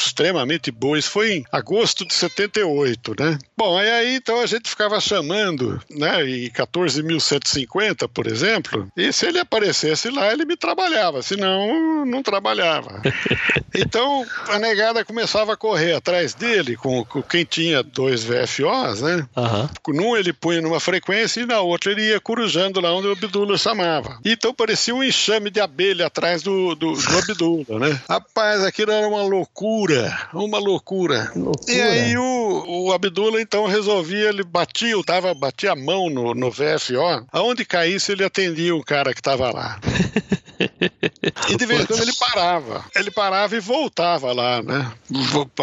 extremamente 0.00 0.70
boa. 0.70 0.98
Isso 0.98 1.10
foi 1.10 1.32
em 1.32 1.44
agosto 1.50 2.06
de 2.06 2.14
78, 2.14 3.14
né? 3.18 3.38
Bom, 3.56 3.76
aí 3.78 4.14
então 4.14 4.40
a 4.40 4.46
gente 4.46 4.68
ficava 4.70 5.00
chamando, 5.00 5.80
né? 5.90 6.24
Em 6.24 6.50
14.150, 6.50 8.08
por 8.08 8.26
exemplo, 8.26 8.88
e 8.96 9.12
se 9.12 9.26
ele 9.26 9.38
aparecesse 9.38 10.10
lá, 10.10 10.32
ele 10.32 10.44
me 10.44 10.56
trabalhava, 10.56 11.22
senão 11.22 12.04
não 12.04 12.22
trabalhava. 12.22 13.02
Então 13.74 14.26
a 14.48 14.58
negada 14.58 15.04
começava 15.04 15.52
a 15.52 15.56
correr 15.56 15.92
atrás 15.92 16.34
dele, 16.34 16.74
com, 16.74 17.04
com 17.04 17.22
quem 17.22 17.44
tinha 17.44 17.82
dois 17.82 18.24
VFOs, 18.24 19.02
né? 19.02 19.26
Uhum. 19.36 19.94
Num 19.94 20.16
ele 20.16 20.32
punha 20.32 20.60
numa 20.60 20.80
frequência 20.80 21.42
e 21.42 21.46
na 21.46 21.60
outra 21.60 21.92
ele 21.92 22.08
ia 22.08 22.18
corujando 22.18 22.80
lá 22.80 22.92
onde 22.92 23.06
o 23.06 23.12
Abdullah 23.12 23.56
chamava. 23.56 24.18
Então 24.24 24.54
parecia 24.54 24.94
um 24.94 25.04
enxame 25.04 25.50
de 25.50 25.60
abelha 25.60 26.06
atrás 26.06 26.42
do, 26.42 26.74
do, 26.74 26.92
do 26.94 27.18
Abdullah, 27.18 27.78
né? 27.78 28.00
Rapaz, 28.08 28.64
aquilo 28.64 28.90
era 28.90 29.06
uma 29.06 29.22
loucura 29.22 29.87
loucura, 29.88 30.28
uma 30.34 30.58
loucura. 30.58 31.32
loucura. 31.34 31.72
E 31.72 31.80
aí 31.80 32.16
o, 32.16 32.84
o 32.86 32.92
Abdullah 32.92 33.40
então 33.40 33.66
resolvia, 33.66 34.28
ele 34.28 34.44
batia, 34.44 34.94
tava, 35.04 35.32
batia 35.34 35.72
a 35.72 35.76
mão 35.76 36.10
no, 36.10 36.34
no 36.34 36.50
VFO, 36.50 37.26
aonde 37.32 37.64
caísse 37.64 38.12
ele 38.12 38.24
atendia 38.24 38.74
o 38.74 38.84
cara 38.84 39.14
que 39.14 39.20
estava 39.20 39.50
lá. 39.50 39.80
E 41.48 41.56
de 41.56 41.66
vez 41.66 41.82
em 41.82 41.86
quando 41.86 42.02
ele 42.02 42.12
parava. 42.14 42.84
Ele 42.94 43.10
parava 43.10 43.56
e 43.56 43.60
voltava 43.60 44.32
lá, 44.32 44.62
né? 44.62 44.92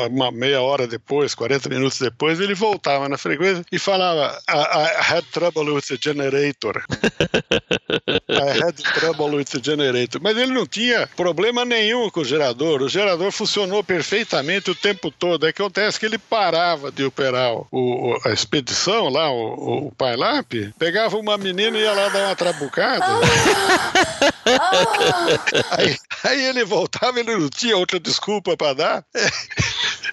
Uma 0.09 0.31
meia 0.31 0.61
hora 0.61 0.87
depois, 0.87 1.35
40 1.35 1.69
minutos 1.69 1.99
depois, 1.99 2.39
ele 2.39 2.55
voltava 2.55 3.07
na 3.07 3.17
frequência 3.17 3.63
e 3.71 3.77
falava: 3.77 4.37
I, 4.49 4.53
I 4.53 5.13
had 5.13 5.25
trouble 5.31 5.71
with 5.71 5.83
the 5.87 5.97
generator. 6.01 6.83
I 8.29 8.63
had 8.63 8.75
trouble 8.99 9.35
with 9.35 9.45
the 9.45 9.59
generator. 9.61 10.19
Mas 10.21 10.37
ele 10.37 10.53
não 10.53 10.65
tinha 10.65 11.07
problema 11.15 11.63
nenhum 11.63 12.09
com 12.09 12.21
o 12.21 12.25
gerador. 12.25 12.81
O 12.81 12.89
gerador 12.89 13.31
funcionou 13.31 13.83
perfeitamente 13.83 14.71
o 14.71 14.75
tempo 14.75 15.11
todo. 15.11 15.47
É 15.47 15.53
que 15.53 15.61
acontece 15.61 15.99
que 15.99 16.05
ele 16.05 16.17
parava 16.17 16.91
de 16.91 17.03
operar 17.03 17.53
o, 17.53 17.67
o 17.71 18.15
a 18.25 18.31
expedição 18.31 19.09
lá, 19.09 19.31
o, 19.31 19.87
o 19.87 19.91
Pilap, 19.91 20.73
pegava 20.77 21.17
uma 21.17 21.37
menina 21.37 21.77
e 21.77 21.81
ia 21.81 21.93
lá 21.93 22.09
dar 22.09 22.27
uma 22.27 22.35
trabucada. 22.35 23.05
aí, 25.77 25.97
aí 26.23 26.45
ele 26.45 26.63
voltava, 26.63 27.19
ele 27.19 27.35
não 27.35 27.49
tinha 27.49 27.77
outra 27.77 27.99
desculpa 27.99 28.55
para 28.57 28.73
dar. 28.73 29.05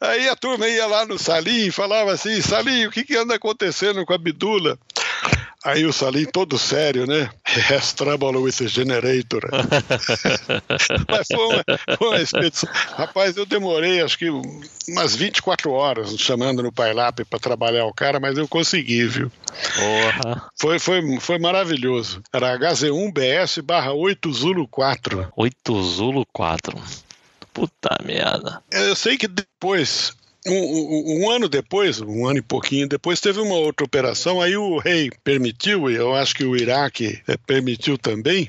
Aí 0.00 0.28
a 0.28 0.34
turma 0.34 0.66
ia 0.66 0.86
lá 0.86 1.06
no 1.06 1.18
Salim 1.18 1.66
e 1.66 1.70
falava 1.70 2.12
assim: 2.12 2.40
Salim, 2.40 2.86
o 2.86 2.90
que, 2.90 3.04
que 3.04 3.16
anda 3.16 3.34
acontecendo 3.34 4.04
com 4.04 4.12
a 4.12 4.18
Bidula? 4.18 4.78
Aí 5.62 5.84
o 5.84 5.92
Salim 5.92 6.24
todo 6.24 6.58
sério, 6.58 7.06
né? 7.06 7.28
Has 7.70 7.92
trouble 7.92 8.38
with 8.38 8.54
the 8.54 8.66
generator. 8.66 9.42
Mas 11.08 11.26
foi 11.26 11.46
uma, 11.46 11.64
foi 11.98 12.08
uma 12.08 12.20
expedição. 12.20 12.68
Rapaz, 12.96 13.36
eu 13.36 13.44
demorei 13.44 14.00
acho 14.00 14.16
que 14.16 14.30
umas 14.88 15.14
24 15.14 15.70
horas 15.70 16.16
chamando 16.16 16.62
no 16.62 16.72
PyLab 16.72 17.24
para 17.26 17.38
trabalhar 17.38 17.84
o 17.84 17.92
cara, 17.92 18.18
mas 18.18 18.38
eu 18.38 18.48
consegui, 18.48 19.06
viu? 19.06 19.30
Porra. 19.76 20.50
Foi, 20.58 20.78
foi, 20.78 21.20
foi 21.20 21.38
maravilhoso. 21.38 22.22
Era 22.32 22.58
HZ1BS 22.58 23.62
barra 23.62 23.92
8 23.92 24.32
Zulu 24.32 24.66
4. 24.66 25.32
8 25.36 25.82
Zulu 25.82 26.26
4. 26.32 26.82
Puta 27.52 27.98
merda. 28.04 28.62
Eu 28.70 28.94
sei 28.94 29.18
que 29.18 29.28
depois 29.28 30.14
um, 30.46 30.52
um, 30.52 31.24
um, 31.24 31.30
ano 31.30 31.48
depois, 31.48 32.00
um 32.00 32.26
ano 32.26 32.38
e 32.38 32.42
pouquinho 32.42 32.88
depois, 32.88 33.20
teve 33.20 33.40
uma 33.40 33.54
outra 33.54 33.84
operação, 33.84 34.40
aí 34.40 34.56
o 34.56 34.78
rei 34.78 35.10
permitiu, 35.22 35.90
e 35.90 35.94
eu 35.94 36.14
acho 36.14 36.34
que 36.34 36.44
o 36.44 36.56
Iraque 36.56 37.20
é, 37.28 37.36
permitiu 37.36 37.98
também. 37.98 38.48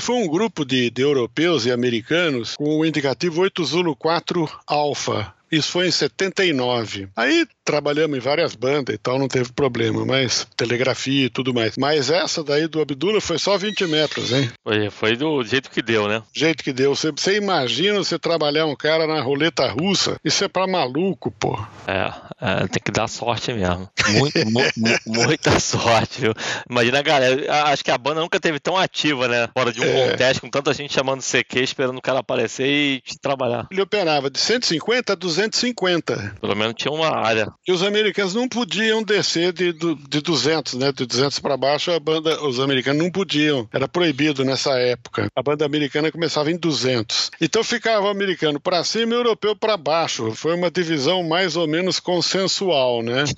Foi 0.00 0.16
um 0.16 0.28
grupo 0.28 0.64
de, 0.64 0.90
de 0.90 1.02
europeus 1.02 1.66
e 1.66 1.72
americanos 1.72 2.56
com 2.56 2.78
o 2.78 2.84
indicativo 2.84 3.40
8 3.40 3.64
Zulu 3.64 3.96
4 3.96 4.48
Alpha. 4.66 5.32
Isso 5.54 5.70
foi 5.70 5.88
em 5.88 5.90
79. 5.90 7.08
Aí 7.16 7.46
trabalhamos 7.64 8.16
em 8.16 8.20
várias 8.20 8.54
bandas 8.54 8.94
e 8.94 8.98
tal, 8.98 9.18
não 9.18 9.28
teve 9.28 9.52
problema, 9.52 10.04
mas 10.04 10.46
telegrafia 10.56 11.26
e 11.26 11.30
tudo 11.30 11.54
mais. 11.54 11.76
Mas 11.76 12.10
essa 12.10 12.44
daí 12.44 12.68
do 12.68 12.80
Abdullah 12.80 13.20
foi 13.20 13.38
só 13.38 13.56
20 13.56 13.86
metros, 13.86 14.32
hein? 14.32 14.50
Foi, 14.62 14.90
foi 14.90 15.16
do 15.16 15.42
jeito 15.44 15.70
que 15.70 15.80
deu, 15.80 16.08
né? 16.08 16.22
Jeito 16.32 16.62
que 16.62 16.72
deu. 16.72 16.94
Você, 16.94 17.10
você 17.10 17.36
imagina 17.36 17.98
você 17.98 18.18
trabalhar 18.18 18.66
um 18.66 18.76
cara 18.76 19.06
na 19.06 19.20
roleta 19.22 19.66
russa? 19.68 20.18
Isso 20.24 20.44
é 20.44 20.48
pra 20.48 20.66
maluco, 20.66 21.30
pô. 21.30 21.58
É, 21.86 22.12
é 22.40 22.66
tem 22.66 22.82
que 22.82 22.90
dar 22.90 23.08
sorte 23.08 23.52
mesmo. 23.52 23.88
Muito, 24.10 24.44
mu, 24.50 24.60
mu, 24.76 25.24
muita 25.24 25.58
sorte, 25.60 26.20
viu? 26.20 26.34
Imagina 26.68 26.98
a 26.98 27.02
galera. 27.02 27.64
Acho 27.66 27.84
que 27.84 27.90
a 27.90 27.98
banda 27.98 28.20
nunca 28.20 28.40
teve 28.40 28.58
tão 28.60 28.76
ativa, 28.76 29.28
né? 29.28 29.48
Fora 29.56 29.72
de 29.72 29.80
um 29.80 29.84
é. 29.84 30.10
conteste, 30.10 30.40
com 30.40 30.50
tanta 30.50 30.74
gente 30.74 30.92
chamando 30.92 31.22
CQ, 31.22 31.60
esperando 31.60 31.98
o 31.98 32.02
cara 32.02 32.18
aparecer 32.18 32.66
e 32.66 33.02
trabalhar. 33.20 33.66
Ele 33.70 33.80
operava 33.80 34.28
de 34.28 34.38
150 34.38 35.12
a 35.12 35.16
250. 35.48 36.36
Pelo 36.40 36.56
menos 36.56 36.74
tinha 36.76 36.92
uma 36.92 37.08
área 37.08 37.52
que 37.64 37.72
os 37.72 37.82
americanos 37.82 38.34
não 38.34 38.48
podiam 38.48 39.02
descer 39.02 39.52
de, 39.52 39.72
de 39.72 40.20
200, 40.20 40.74
né? 40.74 40.92
De 40.92 41.06
200 41.06 41.38
para 41.38 41.56
baixo, 41.56 41.90
a 41.90 41.98
banda, 41.98 42.42
os 42.44 42.60
americanos 42.60 43.02
não 43.02 43.10
podiam. 43.10 43.68
Era 43.72 43.88
proibido 43.88 44.44
nessa 44.44 44.78
época. 44.78 45.28
A 45.34 45.42
banda 45.42 45.64
americana 45.64 46.10
começava 46.12 46.50
em 46.50 46.56
200. 46.56 47.30
Então 47.40 47.64
ficava 47.64 48.06
o 48.06 48.10
americano 48.10 48.60
para 48.60 48.84
cima 48.84 49.14
e 49.14 49.16
o 49.16 49.20
europeu 49.20 49.56
para 49.56 49.76
baixo. 49.76 50.32
Foi 50.34 50.54
uma 50.54 50.70
divisão 50.70 51.22
mais 51.22 51.56
ou 51.56 51.66
menos 51.66 52.00
consensual, 52.00 53.02
né? 53.02 53.24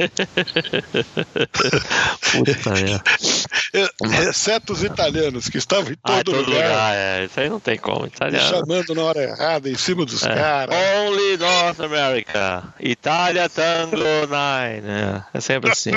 Puta, 2.32 2.70
é. 2.78 3.00
Exceto 4.28 4.72
os 4.72 4.82
italianos, 4.82 5.48
que 5.48 5.58
estavam 5.58 5.92
em 5.92 5.96
todo, 5.96 6.18
ah, 6.18 6.24
todo 6.24 6.36
lugar. 6.38 6.68
lugar 6.68 6.94
é. 6.94 7.24
Isso 7.24 7.40
aí 7.40 7.48
não 7.48 7.60
tem 7.60 7.78
como. 7.78 8.06
Italiano. 8.06 8.48
Chamando 8.48 8.94
na 8.94 9.02
hora 9.02 9.22
errada, 9.22 9.68
em 9.68 9.76
cima 9.76 10.04
dos 10.04 10.22
é. 10.22 10.34
caras. 10.34 10.74
Only 10.74 11.36
North 11.36 11.80
America. 11.80 12.74
Itália, 12.80 13.48
Tango, 13.48 13.96
Nine? 13.96 15.22
É 15.32 15.40
sempre 15.40 15.70
assim. 15.70 15.92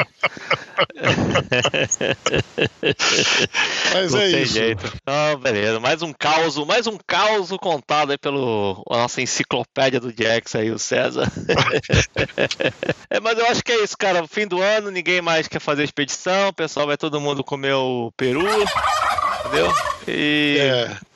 Mas 3.94 4.12
Não 4.12 4.20
é 4.20 4.32
tem 4.32 4.44
isso. 4.44 4.54
jeito. 4.54 4.94
Oh, 5.06 5.38
beleza. 5.38 5.80
Mais 5.80 6.02
um 6.02 6.14
caos, 6.14 6.58
mais 6.66 6.88
um 6.88 6.98
caos 7.06 7.50
contado 7.62 8.12
aí 8.12 8.18
pelo 8.18 8.84
a 8.90 8.98
nossa 8.98 9.22
enciclopédia 9.22 10.00
do 10.00 10.12
Jax 10.12 10.56
aí, 10.56 10.72
o 10.72 10.80
César. 10.80 11.30
é, 13.10 13.20
mas 13.20 13.38
eu 13.38 13.46
acho 13.48 13.64
que 13.64 13.72
é 13.72 13.84
isso, 13.84 13.98
cara. 13.98 14.28
Fim 14.28 14.48
do 14.48 14.62
ano, 14.62 14.92
ninguém 14.92 15.22
mais 15.22 15.48
quer 15.48 15.60
fazer 15.60 15.84
expedição, 15.84 16.50
o 16.50 16.54
pessoal 16.54 16.88
vai 16.88 16.98
todo 16.98 17.20
mundo 17.22 17.44
comer 17.44 17.69
o 17.74 18.12
peru. 18.16 18.42
Entendeu? 19.46 19.74
E. 20.08 20.58
É 20.60 21.10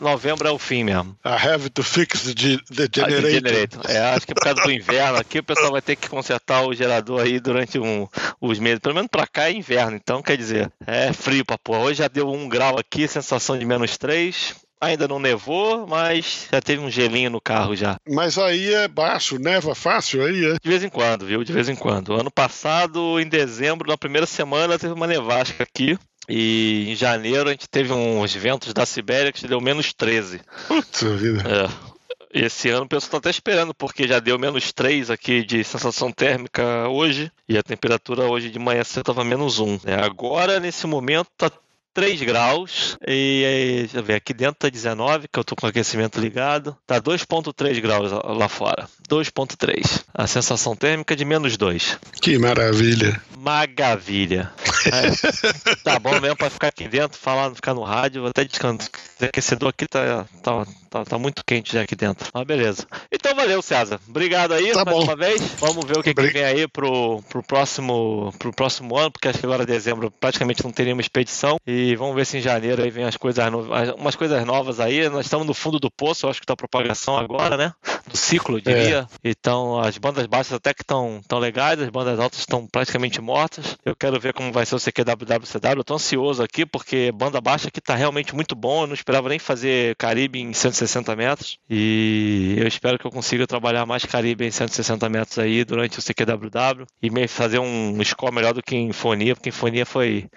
novembro 0.00 0.46
é 0.46 0.50
o 0.50 0.58
fim 0.58 0.84
mesmo. 0.84 1.16
I 1.24 1.48
have 1.48 1.70
to 1.70 1.82
fix 1.82 2.22
the, 2.22 2.58
the 2.74 2.88
generator. 2.92 3.82
É, 3.88 3.98
acho 4.14 4.26
que 4.26 4.34
por 4.34 4.42
causa 4.42 4.62
do 4.62 4.70
inverno 4.70 5.18
aqui 5.18 5.38
o 5.38 5.42
pessoal 5.42 5.72
vai 5.72 5.82
ter 5.82 5.96
que 5.96 6.08
consertar 6.08 6.66
o 6.66 6.74
gerador 6.74 7.22
aí 7.22 7.40
durante 7.40 7.78
um, 7.78 8.06
os 8.40 8.58
meses. 8.58 8.80
Pelo 8.80 8.94
menos 8.94 9.10
pra 9.10 9.26
cá 9.26 9.48
é 9.48 9.52
inverno, 9.52 9.96
então 9.96 10.22
quer 10.22 10.36
dizer, 10.36 10.70
é 10.86 11.12
frio 11.12 11.44
pra 11.44 11.58
porra. 11.58 11.80
Hoje 11.80 11.98
já 11.98 12.08
deu 12.08 12.30
um 12.30 12.48
grau 12.48 12.78
aqui, 12.78 13.08
sensação 13.08 13.58
de 13.58 13.64
menos 13.64 13.96
três. 13.96 14.54
Ainda 14.80 15.08
não 15.08 15.18
nevou, 15.18 15.86
mas 15.86 16.48
já 16.52 16.60
teve 16.60 16.82
um 16.82 16.90
gelinho 16.90 17.30
no 17.30 17.40
carro 17.40 17.74
já. 17.74 17.96
Mas 18.08 18.36
aí 18.36 18.74
é 18.74 18.86
baixo, 18.86 19.38
neva 19.38 19.74
fácil 19.74 20.22
aí, 20.22 20.44
é? 20.44 20.56
De 20.62 20.68
vez 20.68 20.84
em 20.84 20.88
quando, 20.88 21.24
viu? 21.24 21.42
De 21.42 21.52
vez 21.52 21.68
em 21.68 21.74
quando. 21.74 22.12
Ano 22.12 22.30
passado, 22.30 23.18
em 23.18 23.26
dezembro, 23.26 23.88
na 23.88 23.96
primeira 23.96 24.26
semana, 24.26 24.78
teve 24.78 24.92
uma 24.92 25.06
nevasca 25.06 25.62
aqui. 25.62 25.98
E 26.28 26.86
em 26.88 26.96
janeiro 26.96 27.48
a 27.48 27.52
gente 27.52 27.68
teve 27.68 27.92
uns 27.92 28.34
ventos 28.34 28.74
da 28.74 28.84
Sibéria 28.84 29.32
que 29.32 29.46
deu 29.46 29.60
menos 29.60 29.92
13. 29.94 30.40
Puta 30.66 31.08
vida. 31.16 31.42
É. 31.48 31.96
Esse 32.44 32.68
ano 32.68 32.84
o 32.84 32.88
pessoal 32.88 33.06
está 33.06 33.16
até 33.16 33.30
esperando, 33.30 33.72
porque 33.72 34.06
já 34.06 34.18
deu 34.18 34.38
menos 34.38 34.70
3 34.70 35.10
aqui 35.10 35.42
de 35.42 35.64
sensação 35.64 36.12
térmica 36.12 36.86
hoje, 36.88 37.32
e 37.48 37.56
a 37.56 37.62
temperatura 37.62 38.24
hoje 38.24 38.50
de 38.50 38.58
manhã 38.58 38.84
cedo 38.84 39.00
estava 39.00 39.24
menos 39.24 39.58
1. 39.58 39.80
É, 39.86 39.94
agora, 39.94 40.60
nesse 40.60 40.86
momento, 40.86 41.28
está 41.32 41.50
3 41.96 42.20
graus 42.24 42.98
e 43.08 43.78
deixa 43.80 43.96
eu 43.96 44.02
ver, 44.02 44.16
aqui 44.16 44.34
dentro 44.34 44.56
tá 44.56 44.68
19, 44.68 45.28
que 45.32 45.38
eu 45.38 45.42
tô 45.42 45.56
com 45.56 45.64
o 45.64 45.70
aquecimento 45.70 46.20
ligado. 46.20 46.76
Tá 46.86 47.00
2.3 47.00 47.80
graus 47.80 48.12
lá 48.12 48.50
fora. 48.50 48.86
2.3. 49.08 50.04
A 50.12 50.26
sensação 50.26 50.76
térmica 50.76 51.14
é 51.14 51.16
de 51.16 51.24
menos 51.24 51.56
2. 51.56 51.98
Que 52.20 52.38
maravilha. 52.38 53.18
Magavilha. 53.38 54.52
É, 54.86 55.76
tá 55.82 55.98
bom 55.98 56.20
mesmo 56.20 56.36
para 56.36 56.50
ficar 56.50 56.68
aqui 56.68 56.88
dentro, 56.88 57.18
falar, 57.18 57.54
ficar 57.54 57.74
no 57.74 57.82
rádio, 57.82 58.26
até 58.26 58.44
descanso. 58.44 58.90
O 59.20 59.24
aquecedor 59.24 59.70
aqui 59.70 59.86
tá, 59.86 60.26
tá, 60.42 60.66
tá, 60.90 61.04
tá, 61.04 61.18
muito 61.18 61.44
quente 61.44 61.72
já 61.72 61.82
aqui 61.82 61.94
dentro. 61.94 62.28
Mas 62.34 62.44
beleza. 62.44 62.86
Então 63.10 63.34
valeu, 63.34 63.62
César. 63.62 64.00
Obrigado 64.08 64.52
aí 64.52 64.72
tá 64.72 64.84
mais 64.84 64.96
bom. 64.96 65.04
uma 65.04 65.16
vez. 65.16 65.40
Vamos 65.58 65.84
ver 65.84 65.98
o 65.98 66.02
que, 66.02 66.12
que 66.12 66.22
vem 66.22 66.44
aí 66.44 66.68
pro, 66.68 67.22
pro, 67.28 67.42
próximo, 67.42 68.34
pro 68.38 68.52
próximo 68.52 68.96
ano, 68.96 69.10
porque 69.10 69.28
acho 69.28 69.38
que 69.38 69.46
agora 69.46 69.64
dezembro 69.64 70.10
praticamente 70.10 70.64
não 70.64 70.72
teria 70.72 70.92
uma 70.92 71.00
expedição. 71.00 71.56
E 71.66 71.85
vamos 71.94 72.14
ver 72.16 72.24
se 72.24 72.38
em 72.38 72.40
janeiro 72.40 72.82
aí 72.82 72.90
vem 72.90 73.04
as 73.04 73.16
coisas 73.16 73.50
novas, 73.50 73.90
umas 73.90 74.16
coisas 74.16 74.44
novas 74.44 74.80
aí. 74.80 75.08
Nós 75.08 75.26
estamos 75.26 75.46
no 75.46 75.54
fundo 75.54 75.78
do 75.78 75.90
poço, 75.90 76.28
acho 76.28 76.40
que 76.40 76.46
tá 76.46 76.56
propagação 76.56 77.16
agora, 77.16 77.56
né? 77.56 77.72
Do 78.08 78.16
ciclo, 78.16 78.56
eu 78.56 78.60
diria. 78.60 79.08
É. 79.22 79.28
Então 79.30 79.78
as 79.78 79.98
bandas 79.98 80.26
baixas 80.26 80.54
até 80.54 80.72
que 80.72 80.82
estão 80.82 81.20
tão 81.28 81.38
legais, 81.38 81.80
as 81.80 81.88
bandas 81.88 82.18
altas 82.18 82.40
estão 82.40 82.66
praticamente 82.66 83.20
mortas. 83.20 83.76
Eu 83.84 83.94
quero 83.94 84.18
ver 84.18 84.32
como 84.32 84.52
vai 84.52 84.64
ser 84.64 84.74
o 84.74 84.80
CQWWCW. 84.80 85.78
Eu 85.78 85.84
tô 85.84 85.94
ansioso 85.94 86.42
aqui, 86.42 86.64
porque 86.64 87.12
banda 87.12 87.40
baixa 87.40 87.68
aqui 87.68 87.80
tá 87.80 87.94
realmente 87.94 88.34
muito 88.34 88.54
bom. 88.54 88.82
Eu 88.82 88.86
não 88.86 88.94
esperava 88.94 89.28
nem 89.28 89.38
fazer 89.38 89.94
Caribe 89.96 90.40
em 90.40 90.52
160 90.52 91.14
metros. 91.14 91.58
E 91.68 92.56
eu 92.58 92.66
espero 92.66 92.98
que 92.98 93.06
eu 93.06 93.10
consiga 93.10 93.46
trabalhar 93.46 93.84
mais 93.84 94.04
Caribe 94.04 94.46
em 94.46 94.50
160 94.50 95.08
metros 95.08 95.38
aí 95.38 95.64
durante 95.64 95.98
o 95.98 96.02
CQWW 96.02 96.86
e 97.02 97.28
fazer 97.28 97.58
um 97.58 98.02
score 98.04 98.34
melhor 98.34 98.54
do 98.54 98.62
que 98.62 98.76
em 98.76 98.92
Fonia, 98.92 99.34
porque 99.34 99.48
em 99.48 99.52
Fonia 99.52 99.84
foi, 99.84 100.28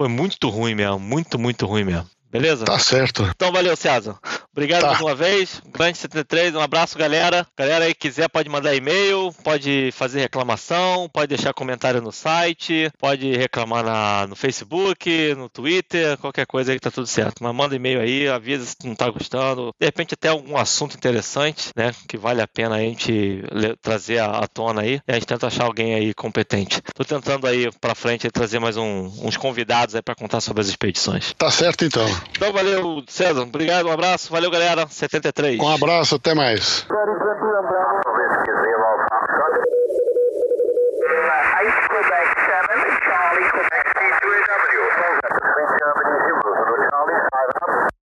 foi 0.00 0.08
muito 0.08 0.48
ruim 0.48 0.74
mesmo, 0.74 0.98
muito, 0.98 1.38
muito 1.38 1.66
ruim 1.66 1.84
mesmo. 1.84 2.08
Beleza? 2.32 2.64
Tá 2.64 2.78
certo. 2.78 3.22
Então 3.36 3.52
valeu, 3.52 3.76
César. 3.76 4.18
Obrigado 4.52 4.82
tá. 4.82 4.88
mais 4.88 5.00
uma 5.00 5.14
vez. 5.14 5.62
Grande 5.72 5.98
73, 5.98 6.54
um 6.54 6.60
abraço, 6.60 6.98
galera. 6.98 7.46
Galera 7.56 7.84
aí 7.84 7.94
quiser 7.94 8.28
pode 8.28 8.48
mandar 8.48 8.74
e-mail, 8.74 9.32
pode 9.44 9.90
fazer 9.92 10.20
reclamação, 10.20 11.08
pode 11.08 11.28
deixar 11.28 11.54
comentário 11.54 12.02
no 12.02 12.10
site, 12.10 12.90
pode 12.98 13.36
reclamar 13.36 13.84
na, 13.84 14.26
no 14.26 14.34
Facebook, 14.34 15.34
no 15.34 15.48
Twitter, 15.48 16.18
qualquer 16.18 16.46
coisa 16.46 16.72
aí 16.72 16.78
que 16.78 16.82
tá 16.82 16.90
tudo 16.90 17.06
certo. 17.06 17.42
Mas 17.42 17.54
manda 17.54 17.76
e-mail 17.76 18.00
aí, 18.00 18.28
avisa 18.28 18.66
se 18.66 18.76
não 18.84 18.94
tá 18.94 19.08
gostando. 19.08 19.72
De 19.78 19.86
repente 19.86 20.14
até 20.14 20.28
algum 20.28 20.56
assunto 20.56 20.96
interessante, 20.96 21.70
né? 21.76 21.92
Que 22.08 22.16
vale 22.16 22.42
a 22.42 22.48
pena 22.48 22.76
a 22.76 22.80
gente 22.80 23.42
trazer 23.80 24.18
à 24.18 24.46
tona 24.48 24.82
aí. 24.82 25.00
E 25.06 25.12
a 25.12 25.14
gente 25.14 25.26
tenta 25.26 25.46
achar 25.46 25.64
alguém 25.64 25.94
aí 25.94 26.12
competente. 26.12 26.82
Tô 26.94 27.04
tentando 27.04 27.46
aí 27.46 27.70
pra 27.80 27.94
frente 27.94 28.26
aí, 28.26 28.30
trazer 28.30 28.58
mais 28.58 28.76
um, 28.76 29.12
uns 29.22 29.36
convidados 29.36 29.94
aí 29.94 30.02
pra 30.02 30.14
contar 30.14 30.40
sobre 30.40 30.60
as 30.60 30.68
expedições. 30.68 31.32
Tá 31.34 31.50
certo 31.50 31.84
então. 31.84 32.06
Então 32.30 32.52
valeu, 32.52 33.04
César. 33.06 33.42
Obrigado, 33.42 33.86
um 33.86 33.92
abraço. 33.92 34.30
Valeu, 34.50 34.66
galera. 34.66 34.86
73. 34.88 35.60
Um 35.60 35.68
abraço, 35.68 36.16
até 36.16 36.34
mais. 36.34 36.86